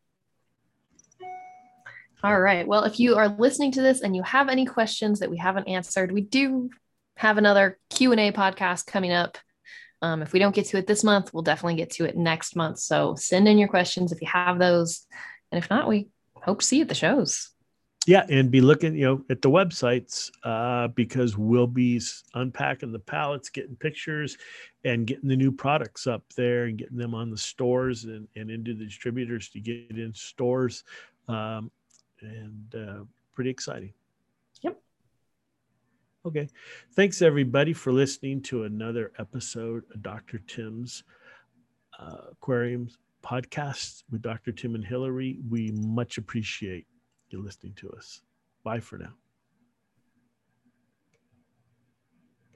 All 2.28 2.42
right. 2.42 2.68
Well, 2.68 2.84
if 2.84 3.00
you 3.00 3.16
are 3.16 3.30
listening 3.30 3.72
to 3.72 3.82
this 3.82 4.02
and 4.02 4.14
you 4.14 4.22
have 4.24 4.50
any 4.50 4.66
questions 4.66 5.22
that 5.22 5.30
we 5.30 5.38
haven't 5.38 5.70
answered, 5.70 6.12
we 6.12 6.20
do 6.20 6.70
have 7.16 7.38
another 7.38 7.80
Q&A 7.90 8.34
podcast 8.34 8.86
coming 8.86 9.14
up. 9.14 9.38
Um, 10.02 10.22
if 10.22 10.34
we 10.34 10.40
don't 10.40 10.54
get 10.54 10.66
to 10.66 10.78
it 10.78 10.88
this 10.88 11.06
month, 11.06 11.34
we'll 11.34 11.42
definitely 11.42 11.76
get 11.76 11.92
to 11.92 12.04
it 12.04 12.18
next 12.18 12.58
month. 12.58 12.80
So 12.80 13.16
send 13.16 13.48
in 13.48 13.58
your 13.58 13.70
questions 13.70 14.12
if 14.12 14.20
you 14.20 14.28
have 14.28 14.60
those. 14.60 15.08
And 15.54 15.64
if 15.64 15.70
not, 15.70 15.88
we 15.88 16.10
hope 16.36 16.60
to 16.60 16.66
see 16.66 16.76
you 16.76 16.82
at 16.82 16.90
the 16.90 16.96
shows 16.96 17.52
yeah 18.06 18.26
and 18.30 18.50
be 18.50 18.62
looking 18.62 18.96
you 18.96 19.06
know 19.06 19.22
at 19.30 19.42
the 19.42 19.50
websites 19.50 20.32
uh, 20.44 20.88
because 20.88 21.38
we'll 21.38 21.68
be 21.68 22.02
unpacking 22.36 22.94
the 22.94 23.00
pallets 23.00 23.50
getting 23.50 23.76
pictures 23.76 24.38
and 24.86 25.06
getting 25.06 25.28
the 25.28 25.36
new 25.36 25.52
products 25.52 26.08
up 26.08 26.24
there 26.36 26.66
and 26.66 26.78
getting 26.78 26.96
them 26.96 27.14
on 27.14 27.30
the 27.30 27.38
stores 27.38 28.06
and, 28.06 28.28
and 28.36 28.50
into 28.50 28.74
the 28.74 28.86
distributors 28.86 29.50
to 29.50 29.60
get 29.60 29.98
in 29.98 30.14
stores 30.14 30.86
um, 31.28 31.70
and 32.22 32.76
uh, 32.76 33.04
pretty 33.34 33.50
exciting 33.50 33.94
yep 34.62 34.80
okay 36.26 36.48
thanks 36.94 37.22
everybody 37.22 37.74
for 37.74 37.92
listening 37.92 38.42
to 38.42 38.64
another 38.64 39.12
episode 39.20 39.84
of 39.94 40.02
dr 40.02 40.40
tim's 40.48 41.04
uh, 42.00 42.32
aquariums 42.32 42.98
podcast 43.24 44.04
with 44.12 44.22
dr 44.22 44.52
tim 44.54 44.76
and 44.76 44.86
hillary 44.86 45.40
we 45.50 45.72
much 45.72 46.18
appreciate 46.18 46.88
you 47.30 47.42
listening 47.42 47.74
to 47.74 47.90
us. 47.92 48.22
Bye 48.64 48.80
for 48.80 48.98
now. 48.98 49.14